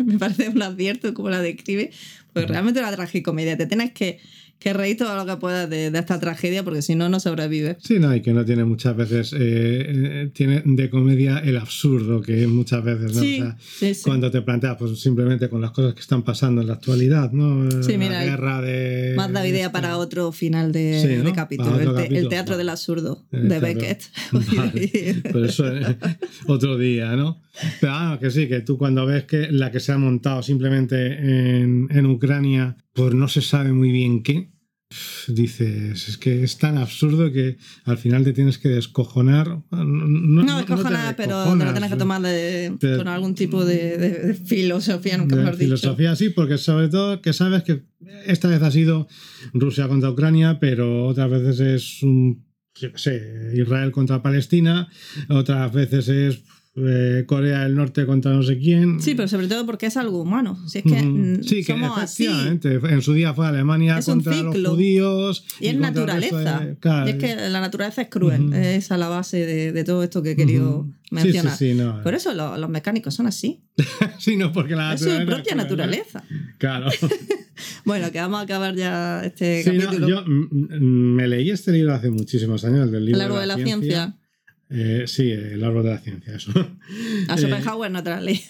me 0.04 0.18
parece 0.18 0.48
un 0.48 0.62
acierto 0.62 1.14
como 1.14 1.30
la 1.30 1.40
describe. 1.40 1.90
Porque 2.32 2.48
realmente 2.48 2.82
la 2.82 2.94
tragicomedia, 2.94 3.56
te 3.56 3.64
tienes 3.66 3.92
que, 3.92 4.18
que 4.58 4.72
reír 4.72 4.96
todo 4.96 5.14
lo 5.16 5.26
que 5.26 5.36
puedas 5.38 5.68
de, 5.68 5.90
de 5.90 5.98
esta 5.98 6.18
tragedia, 6.18 6.64
porque 6.64 6.82
si 6.82 6.94
no, 6.94 7.08
no 7.08 7.20
sobrevives. 7.20 7.76
Sí, 7.82 7.98
no, 7.98 8.14
y 8.14 8.22
que 8.22 8.32
no 8.32 8.44
tiene 8.44 8.64
muchas 8.64 8.96
veces, 8.96 9.32
eh, 9.32 9.38
eh, 9.38 10.30
tiene 10.32 10.62
de 10.64 10.88
comedia 10.90 11.38
el 11.38 11.56
absurdo, 11.58 12.22
que 12.22 12.46
muchas 12.46 12.82
veces, 12.82 13.14
¿no? 13.14 13.20
Sí, 13.20 13.40
O 13.40 13.44
sea, 13.44 13.56
sí, 13.60 13.94
sí. 13.94 14.02
cuando 14.04 14.30
te 14.30 14.40
planteas, 14.42 14.76
pues 14.78 14.98
simplemente 15.00 15.48
con 15.48 15.60
las 15.60 15.70
cosas 15.72 15.94
que 15.94 16.00
están 16.00 16.22
pasando 16.22 16.62
en 16.62 16.68
la 16.68 16.74
actualidad, 16.74 17.30
¿no? 17.32 17.70
Sí, 17.82 17.92
la 17.92 17.98
mira, 17.98 18.24
guerra 18.24 18.62
de. 18.62 19.12
Más 19.16 19.32
da 19.32 19.46
idea 19.46 19.70
para 19.72 19.98
otro 19.98 20.32
final 20.32 20.72
de, 20.72 21.18
¿no? 21.18 21.24
de 21.24 21.32
capítulo, 21.32 21.70
el, 21.78 21.84
te- 21.84 21.88
el 21.90 21.94
capítulo, 21.94 22.28
teatro 22.30 22.52
vale. 22.52 22.58
del 22.58 22.68
absurdo 22.70 23.26
El 23.32 23.42
de 23.42 23.60
teatro. 23.60 23.66
Beckett. 23.66 24.02
Vale, 24.56 25.22
Por 25.32 25.44
eso 25.44 25.64
otro 26.46 26.78
día, 26.78 27.14
¿no? 27.16 27.40
Pero 27.80 27.92
vamos, 27.92 28.18
que 28.20 28.30
sí, 28.30 28.48
que 28.48 28.60
tú 28.60 28.76
cuando 28.78 29.06
ves 29.06 29.24
que 29.24 29.48
la 29.50 29.70
que 29.70 29.80
se 29.80 29.92
ha 29.92 29.98
montado 29.98 30.42
simplemente 30.42 30.96
en, 31.12 31.88
en 31.90 32.06
Ucrania 32.06 32.76
por 32.96 33.14
no 33.14 33.28
se 33.28 33.42
sabe 33.42 33.72
muy 33.72 33.92
bien 33.92 34.22
qué, 34.24 34.50
dices, 35.28 36.08
es 36.08 36.16
que 36.18 36.42
es 36.42 36.58
tan 36.58 36.78
absurdo 36.78 37.32
que 37.32 37.58
al 37.84 37.98
final 37.98 38.24
te 38.24 38.32
tienes 38.32 38.58
que 38.58 38.68
descojonar. 38.68 39.48
No, 39.70 39.84
no, 39.84 40.42
No, 40.44 40.58
es 40.60 40.66
te 40.66 40.72
cojonar, 40.72 41.16
pero 41.16 41.42
te 41.56 41.64
lo 41.64 41.72
tienes 41.72 41.90
que 41.90 41.96
tomar 41.96 42.22
de- 42.22 42.72
Te- 42.78 42.96
con 42.96 43.08
algún 43.08 43.34
tipo 43.34 43.64
de, 43.64 43.98
de- 43.98 44.18
de 44.28 44.34
filosofía, 44.34 45.18
nunca 45.18 45.36
de 45.36 45.42
mejor 45.42 45.56
dicho. 45.58 45.76
filosofía 45.76 46.16
sí, 46.16 46.30
porque 46.30 46.58
sobre 46.58 46.88
todo 46.88 47.20
que 47.20 47.32
sabes 47.32 47.62
que 47.64 47.82
esta 48.26 48.48
vez 48.48 48.62
ha 48.62 48.70
sido 48.70 49.08
Rusia 49.52 49.88
contra 49.88 50.10
Ucrania, 50.10 50.58
pero 50.60 51.06
otras 51.06 51.30
veces 51.30 51.60
es 51.60 52.02
un, 52.02 52.46
yo 52.80 52.88
sé, 52.94 53.52
Israel 53.54 53.90
contra 53.90 54.22
Palestina, 54.22 54.88
otras 55.28 55.72
veces 55.72 56.08
es 56.08 56.42
eh, 56.76 57.24
Corea 57.26 57.62
del 57.64 57.74
Norte 57.74 58.04
contra 58.06 58.32
no 58.32 58.42
sé 58.42 58.58
quién. 58.58 59.00
Sí, 59.00 59.14
pero 59.14 59.28
sobre 59.28 59.48
todo 59.48 59.64
porque 59.66 59.86
es 59.86 59.96
algo 59.96 60.20
humano. 60.20 60.58
Si 60.68 60.78
es 60.78 60.84
que 60.84 61.02
mm, 61.02 61.42
sí, 61.42 61.56
que 61.64 61.72
somos 61.72 61.96
así. 61.98 62.24
efectivamente, 62.26 62.74
en 62.94 63.02
su 63.02 63.12
día 63.14 63.32
fue 63.34 63.46
Alemania 63.46 63.98
Es 63.98 64.08
un 64.08 64.20
contra 64.22 64.42
los 64.42 64.68
judíos. 64.68 65.44
Y 65.60 65.68
es 65.68 65.76
naturaleza. 65.78 66.60
de- 66.60 66.76
claro. 66.76 67.06
Y 67.06 67.10
es 67.12 67.16
que 67.16 67.34
la 67.48 67.60
naturaleza 67.60 68.02
es 68.02 68.08
cruel. 68.08 68.46
Ujú. 68.48 68.54
Es 68.54 68.90
a 68.92 68.98
la 68.98 69.08
base 69.08 69.46
de, 69.46 69.72
de 69.72 69.84
todo 69.84 70.02
esto 70.02 70.22
que 70.22 70.32
he 70.32 70.36
querido 70.36 70.86
mencionar. 71.10 71.56
Sí, 71.56 71.66
sí, 71.68 71.72
sí, 71.72 71.78
no. 71.78 72.02
Por 72.02 72.14
eso 72.14 72.34
lo- 72.34 72.56
los 72.58 72.68
mecánicos 72.70 73.14
son 73.14 73.26
así. 73.26 73.62
Sí, 74.18 74.36
no, 74.36 74.52
porque 74.52 74.74
la 74.74 74.94
es 74.94 75.00
su 75.00 75.06
propia 75.26 75.52
¿eh? 75.52 75.56
naturaleza. 75.56 76.24
Claro. 76.58 76.88
Bueno, 77.86 78.12
que 78.12 78.18
vamos 78.20 78.38
a 78.40 78.42
acabar 78.42 78.74
ya 78.74 79.22
este 79.24 79.62
no, 79.72 79.84
capítulo. 79.84 80.08
yo 80.08 80.22
mm, 80.26 80.48
mm, 80.78 81.14
me 81.14 81.26
leí 81.26 81.50
este 81.50 81.72
libro 81.72 81.94
hace 81.94 82.10
muchísimos 82.10 82.64
años, 82.66 82.84
el 82.86 82.90
del 82.92 83.06
libro 83.06 83.38
de 83.38 83.46
la 83.46 83.56
ciencia. 83.56 84.14
Eh, 84.68 85.04
sí, 85.06 85.30
el 85.30 85.62
árbol 85.62 85.84
de 85.84 85.90
la 85.90 85.98
ciencia, 85.98 86.34
eso. 86.34 86.50
A 87.28 87.34
Eh, 87.34 87.38
Schopenhauer 87.38 87.90
no 87.90 88.02
te 88.02 88.10
la 88.10 88.20
leí. 88.20 88.40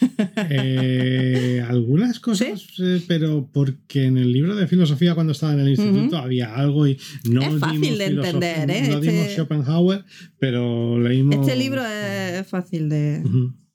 eh, 0.51 1.63
algunas 1.69 2.21
cosas, 2.21 2.67
pero 3.07 3.49
porque 3.53 4.05
en 4.05 4.17
el 4.19 4.33
libro 4.33 4.57
de 4.57 4.67
filosofía 4.67 5.15
cuando 5.15 5.33
estaba 5.33 5.53
en 5.53 5.61
el 5.61 5.69
instituto 5.71 6.17
había 6.19 6.55
algo 6.55 6.87
y 6.87 6.99
no 7.25 7.43
Es 7.43 7.59
fácil 7.61 7.81
dimos 7.83 7.99
de 7.99 8.05
entender, 8.07 8.71
¿eh? 8.71 8.89
No 8.91 9.01
dimos 9.01 9.17
Este- 9.27 9.35
Schopenhauer, 9.37 10.05
pero 10.39 10.99
leímos... 10.99 11.37
Este 11.37 11.57
libro 11.57 11.83
es 11.85 12.47
fácil 12.47 12.89
de. 12.89 13.23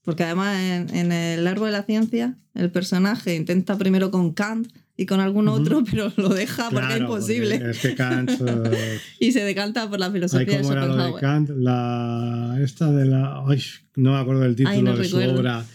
Porque 0.03 0.23
además 0.23 0.57
en, 0.59 0.95
en 0.95 1.11
el 1.11 1.45
árbol 1.45 1.67
de 1.67 1.73
la 1.73 1.83
ciencia, 1.83 2.37
el 2.55 2.71
personaje 2.71 3.35
intenta 3.35 3.77
primero 3.77 4.09
con 4.09 4.33
Kant 4.33 4.67
y 4.97 5.05
con 5.05 5.19
algún 5.19 5.47
otro, 5.47 5.83
pero 5.89 6.11
lo 6.17 6.29
deja 6.29 6.69
porque 6.69 6.93
es 6.93 6.99
imposible. 6.99 7.57
porque 7.57 7.71
Es 7.71 7.79
que 7.79 7.95
Kant... 7.95 8.31
eh, 8.47 8.99
Y 9.19 9.31
se 9.31 9.43
decanta 9.43 9.89
por 9.89 9.99
la 9.99 10.11
filosofía 10.11 10.57
de 10.57 10.61
¿Cómo 10.61 10.73
era 10.73 10.85
lo 10.85 11.15
de. 11.15 11.19
Kant? 11.19 11.49
La, 11.49 12.57
esta 12.61 12.91
de 12.91 13.05
la. 13.05 13.43
Ay, 13.47 13.61
no 13.95 14.13
me 14.13 14.17
acuerdo 14.19 14.41
del 14.41 14.55
título 14.55 14.75
Ay, 14.75 14.81
no 14.81 14.95
de 14.95 15.03
recuerdo. 15.03 15.33
su 15.33 15.39
obra. 15.39 15.65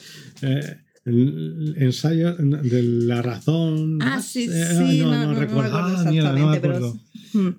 Eh, 0.42 0.76
el 1.06 1.76
ensayo 1.78 2.34
de 2.34 2.82
la 2.82 3.22
razón. 3.22 3.98
Ah, 4.02 4.20
sí, 4.20 4.48
Eh, 4.50 4.66
sí, 4.76 4.98
no, 5.00 5.10
no, 5.12 5.26
no, 5.26 5.32
no 5.34 5.38
me 5.40 5.46
acuerdo 5.46 5.76
Ah, 5.76 6.12
no 6.32 6.50
me 6.50 6.60
pero-. 6.60 6.94
Hmm. 7.32 7.50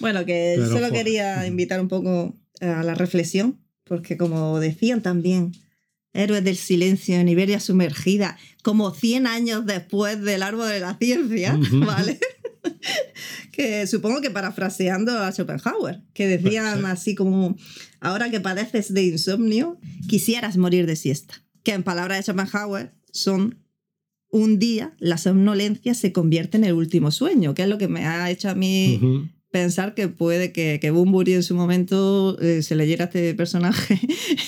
Bueno, 0.00 0.24
que 0.24 0.54
Pero, 0.58 0.68
solo 0.70 0.90
quería 0.90 1.46
invitar 1.46 1.80
un 1.80 1.88
poco 1.88 2.36
a 2.60 2.82
la 2.82 2.94
reflexión, 2.94 3.58
porque 3.84 4.16
como 4.16 4.58
decían 4.60 5.00
también, 5.02 5.52
Héroes 6.14 6.44
del 6.44 6.56
Silencio 6.56 7.16
en 7.16 7.28
Iberia 7.28 7.60
sumergida, 7.60 8.38
como 8.62 8.92
100 8.92 9.26
años 9.26 9.66
después 9.66 10.22
del 10.22 10.42
árbol 10.42 10.68
de 10.68 10.80
la 10.80 10.96
ciencia. 10.96 11.58
¿vale? 11.72 12.18
que 13.52 13.86
supongo 13.86 14.20
que 14.20 14.30
parafraseando 14.30 15.18
a 15.18 15.30
Schopenhauer, 15.30 16.00
que 16.14 16.26
decían 16.26 16.64
Puede 16.64 16.76
ser. 16.76 16.86
así 16.86 17.14
como, 17.14 17.56
ahora 18.00 18.30
que 18.30 18.40
padeces 18.40 18.94
de 18.94 19.04
insomnio, 19.04 19.78
quisieras 20.08 20.56
morir 20.56 20.86
de 20.86 20.96
siesta. 20.96 21.42
Que 21.62 21.72
en 21.72 21.82
palabras 21.82 22.18
de 22.18 22.32
Schopenhauer 22.32 22.94
son 23.12 23.64
un 24.30 24.58
día 24.58 24.94
la 24.98 25.16
somnolencia 25.16 25.94
se 25.94 26.12
convierte 26.12 26.56
en 26.56 26.64
el 26.64 26.72
último 26.72 27.12
sueño, 27.12 27.54
que 27.54 27.62
es 27.62 27.68
lo 27.68 27.78
que 27.78 27.86
me 27.86 28.04
ha 28.06 28.30
hecho 28.30 28.50
a 28.50 28.54
mí. 28.54 29.30
Pensar 29.54 29.94
que 29.94 30.08
puede 30.08 30.50
que, 30.50 30.80
que 30.80 30.90
Bunbury 30.90 31.34
en 31.34 31.44
su 31.44 31.54
momento 31.54 32.36
eh, 32.40 32.60
se 32.64 32.74
leyera 32.74 33.04
este 33.04 33.34
personaje, 33.34 34.00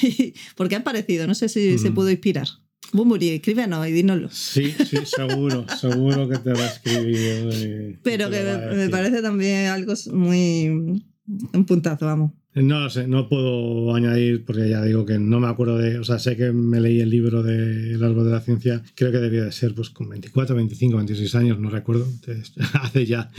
porque 0.57 0.75
es 0.75 0.83
parecido, 0.83 1.29
no 1.29 1.37
sé 1.37 1.49
si 1.49 1.79
se 1.79 1.93
pudo 1.93 2.11
inspirar. 2.11 2.49
Bunbury, 2.93 3.29
escríbenos 3.29 3.87
y 3.87 3.93
dínoslo. 3.93 4.29
Sí, 4.33 4.75
sí, 4.85 4.99
seguro, 5.05 5.65
seguro 5.81 6.29
que 6.29 6.39
te 6.39 6.53
va 6.53 6.65
a 6.65 6.67
escribir. 6.67 8.01
Pero 8.03 8.29
que 8.31 8.43
me, 8.75 8.89
parece 8.89 9.23
también 9.23 9.67
algo 9.67 9.95
muy... 10.13 10.71
un 11.53 11.65
puntazo, 11.67 12.07
vamos. 12.07 12.33
No 12.57 12.89
sé, 12.89 13.07
no 13.07 13.29
puedo 13.29 13.95
añadir 13.95 14.47
porque 14.47 14.71
ya 14.71 14.83
digo 14.83 15.05
que 15.05 15.19
no 15.19 15.41
me 15.41 15.47
acuerdo 15.47 15.77
de. 15.77 15.99
O 15.99 16.05
sea, 16.05 16.19
sé 16.19 16.39
que 16.39 16.53
me 16.53 16.81
leí 16.81 17.01
el 17.01 17.11
libro 17.11 17.43
de 17.43 17.93
El 17.93 18.03
árbol 18.03 18.25
de 18.25 18.31
la 18.31 18.41
ciencia, 18.41 18.83
creo 18.95 19.13
que 19.13 19.19
debía 19.19 19.45
de 19.45 19.53
ser 19.53 19.75
pues 19.75 19.91
con 19.91 20.09
24, 20.09 20.57
25, 20.57 20.97
26 20.97 21.35
años, 21.35 21.59
no 21.61 21.69
recuerdo. 21.69 22.07
Entonces, 22.07 22.55
hace 22.73 23.05
ya. 23.05 23.31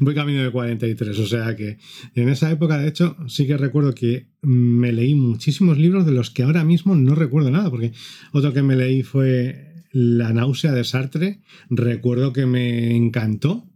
Voy 0.00 0.14
camino 0.14 0.42
de 0.42 0.50
43, 0.50 1.18
o 1.18 1.26
sea 1.26 1.54
que 1.54 1.76
en 2.14 2.30
esa 2.30 2.50
época, 2.50 2.78
de 2.78 2.88
hecho, 2.88 3.18
sí 3.28 3.46
que 3.46 3.58
recuerdo 3.58 3.94
que 3.94 4.28
me 4.40 4.92
leí 4.92 5.14
muchísimos 5.14 5.76
libros 5.76 6.06
de 6.06 6.12
los 6.12 6.30
que 6.30 6.44
ahora 6.44 6.64
mismo 6.64 6.94
no 6.94 7.14
recuerdo 7.14 7.50
nada, 7.50 7.68
porque 7.68 7.92
otro 8.32 8.54
que 8.54 8.62
me 8.62 8.76
leí 8.76 9.02
fue 9.02 9.84
La 9.92 10.32
náusea 10.32 10.72
de 10.72 10.84
Sartre. 10.84 11.42
Recuerdo 11.68 12.32
que 12.32 12.46
me 12.46 12.96
encantó, 12.96 13.68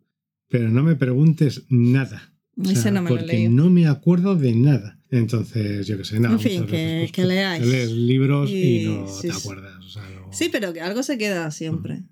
pero 0.48 0.70
no 0.70 0.82
me 0.82 0.96
preguntes 0.96 1.66
nada. 1.68 2.37
O 2.60 2.64
sea, 2.64 2.72
Ese 2.72 2.90
no 2.90 3.02
me 3.02 3.10
lo 3.10 3.16
he 3.16 3.18
porque 3.20 3.32
leído. 3.36 3.50
no 3.52 3.70
me 3.70 3.86
acuerdo 3.86 4.34
de 4.34 4.52
nada. 4.54 4.98
Entonces, 5.10 5.86
yo 5.86 5.96
qué 5.96 6.04
sé, 6.04 6.20
nada. 6.20 6.34
En 6.34 6.40
fin, 6.40 6.66
que- 6.66 6.72
veces, 6.72 7.00
pues, 7.00 7.12
que 7.12 7.24
leáis. 7.24 7.64
Lees 7.66 7.90
libros 7.92 8.50
y, 8.50 8.80
Y- 8.82 8.86
no 8.86 9.08
sí, 9.08 9.28
te 9.28 9.32
sí. 9.34 9.38
acuerdas. 9.40 9.76
o 9.84 9.88
sea, 9.88 10.02
no- 10.14 10.32
Sí, 10.32 10.48
pero 10.50 10.72
que 10.72 10.80
algo 10.80 11.02
se 11.02 11.16
queda 11.16 11.50
siempre. 11.50 12.02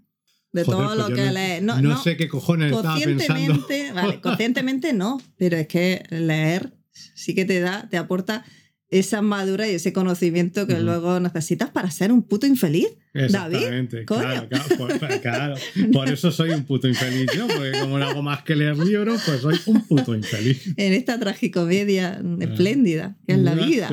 De 0.52 0.64
Joder, 0.64 0.78
todo 0.80 0.96
pues 0.96 1.08
lo 1.10 1.14
que 1.14 1.26
no, 1.26 1.32
lees. 1.32 1.62
No, 1.62 1.82
No, 1.82 2.02
sé 2.02 2.16
qué 2.16 2.28
cojones 2.28 2.72
estaba 2.74 2.94
pensando. 2.98 3.34
conscientemente, 3.34 3.92
vale, 3.92 4.20
conscientemente 4.22 4.92
no, 4.94 5.20
pero 5.36 5.56
es 5.58 5.66
que 5.66 6.04
leer 6.10 6.72
sí 7.14 7.34
que 7.34 7.44
te 7.44 7.60
da, 7.60 7.88
te 7.90 7.98
aporta 7.98 8.44
esa 8.88 9.20
madura 9.20 9.66
y 9.68 9.72
ese 9.74 9.92
conocimiento 9.92 10.66
que 10.66 10.78
luego 10.80 11.18
necesitas 11.18 11.70
para 11.70 11.90
ser 11.90 12.12
un 12.12 12.22
puto 12.22 12.46
infeliz. 12.46 12.86
Exactamente. 13.14 14.04
coño. 14.04 14.20
Claro, 14.20 14.48
claro, 14.48 14.76
por, 14.76 14.98
claro. 15.22 15.54
Por 15.92 16.08
eso 16.08 16.30
soy 16.30 16.50
un 16.50 16.64
puto 16.64 16.86
infeliz 16.86 17.26
yo, 17.36 17.48
porque 17.48 17.72
como 17.80 17.98
no 17.98 18.04
hago 18.06 18.22
más 18.22 18.42
que 18.44 18.54
leer 18.54 18.76
libros, 18.78 19.22
pues 19.26 19.40
soy 19.40 19.58
un 19.66 19.86
puto 19.86 20.14
infeliz. 20.14 20.72
En 20.76 20.92
esta 20.92 21.18
tragicomedia 21.18 22.20
espléndida, 22.40 23.16
que 23.26 23.32
es 23.34 23.38
la 23.40 23.52
Ah. 23.52 23.54
Vida. 23.54 23.88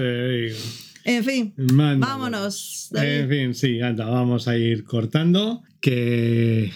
En 1.06 1.24
fin, 1.26 1.54
vámonos. 1.58 2.88
David. 2.92 3.10
En 3.10 3.30
fin, 3.30 3.54
sí, 3.56 3.82
anda, 3.82 4.06
vamos 4.06 4.48
a 4.48 4.58
ir 4.58 4.84
cortando. 4.84 5.62
Que. 5.82 6.72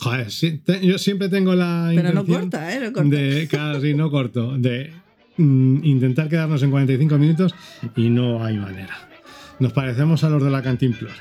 Joder, 0.00 0.30
sí, 0.30 0.58
te- 0.58 0.84
yo 0.86 0.96
siempre 0.98 1.28
tengo 1.28 1.54
la 1.54 1.90
Pero 1.94 2.12
no 2.12 2.24
corta, 2.24 2.72
¿eh? 2.74 2.80
No 2.80 2.92
corta. 2.92 3.16
de, 3.16 3.46
claro, 3.48 3.80
sí, 3.80 3.94
no 3.94 4.10
corto, 4.10 4.56
de 4.56 4.92
mm, 5.38 5.84
intentar 5.84 6.28
quedarnos 6.28 6.62
en 6.62 6.70
45 6.70 7.18
minutos 7.18 7.54
y 7.96 8.10
no 8.10 8.44
hay 8.44 8.58
manera. 8.58 8.96
Nos 9.58 9.72
parecemos 9.72 10.22
a 10.24 10.28
los 10.28 10.42
de 10.42 10.50
la 10.50 10.62
cantimplora. 10.62 11.14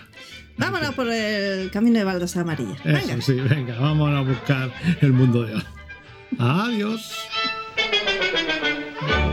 Vámonos 0.58 0.94
por 0.96 1.08
el 1.08 1.70
camino 1.72 2.00
de 2.00 2.04
baldas 2.04 2.36
amarillas. 2.36 2.84
Venga. 2.84 3.00
Eso 3.00 3.22
sí, 3.22 3.40
venga, 3.40 3.80
vamos 3.80 4.12
a 4.12 4.22
buscar 4.22 4.72
el 5.02 5.14
mundo 5.14 5.44
de 5.44 5.56
hoy. 5.56 5.64
Adiós. 6.40 7.16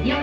You're 0.05 0.15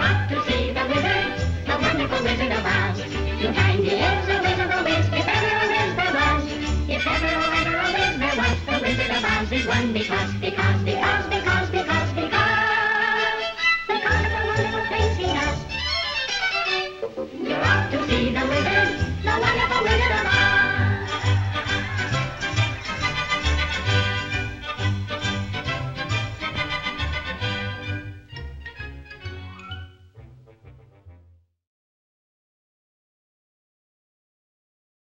to 17.92 18.08
see 18.08 18.32
the 18.32 18.46
wizard, 18.48 18.88
the 19.22 19.36
wonderful 19.42 19.84
wizard 19.84 20.12
of 20.12 20.30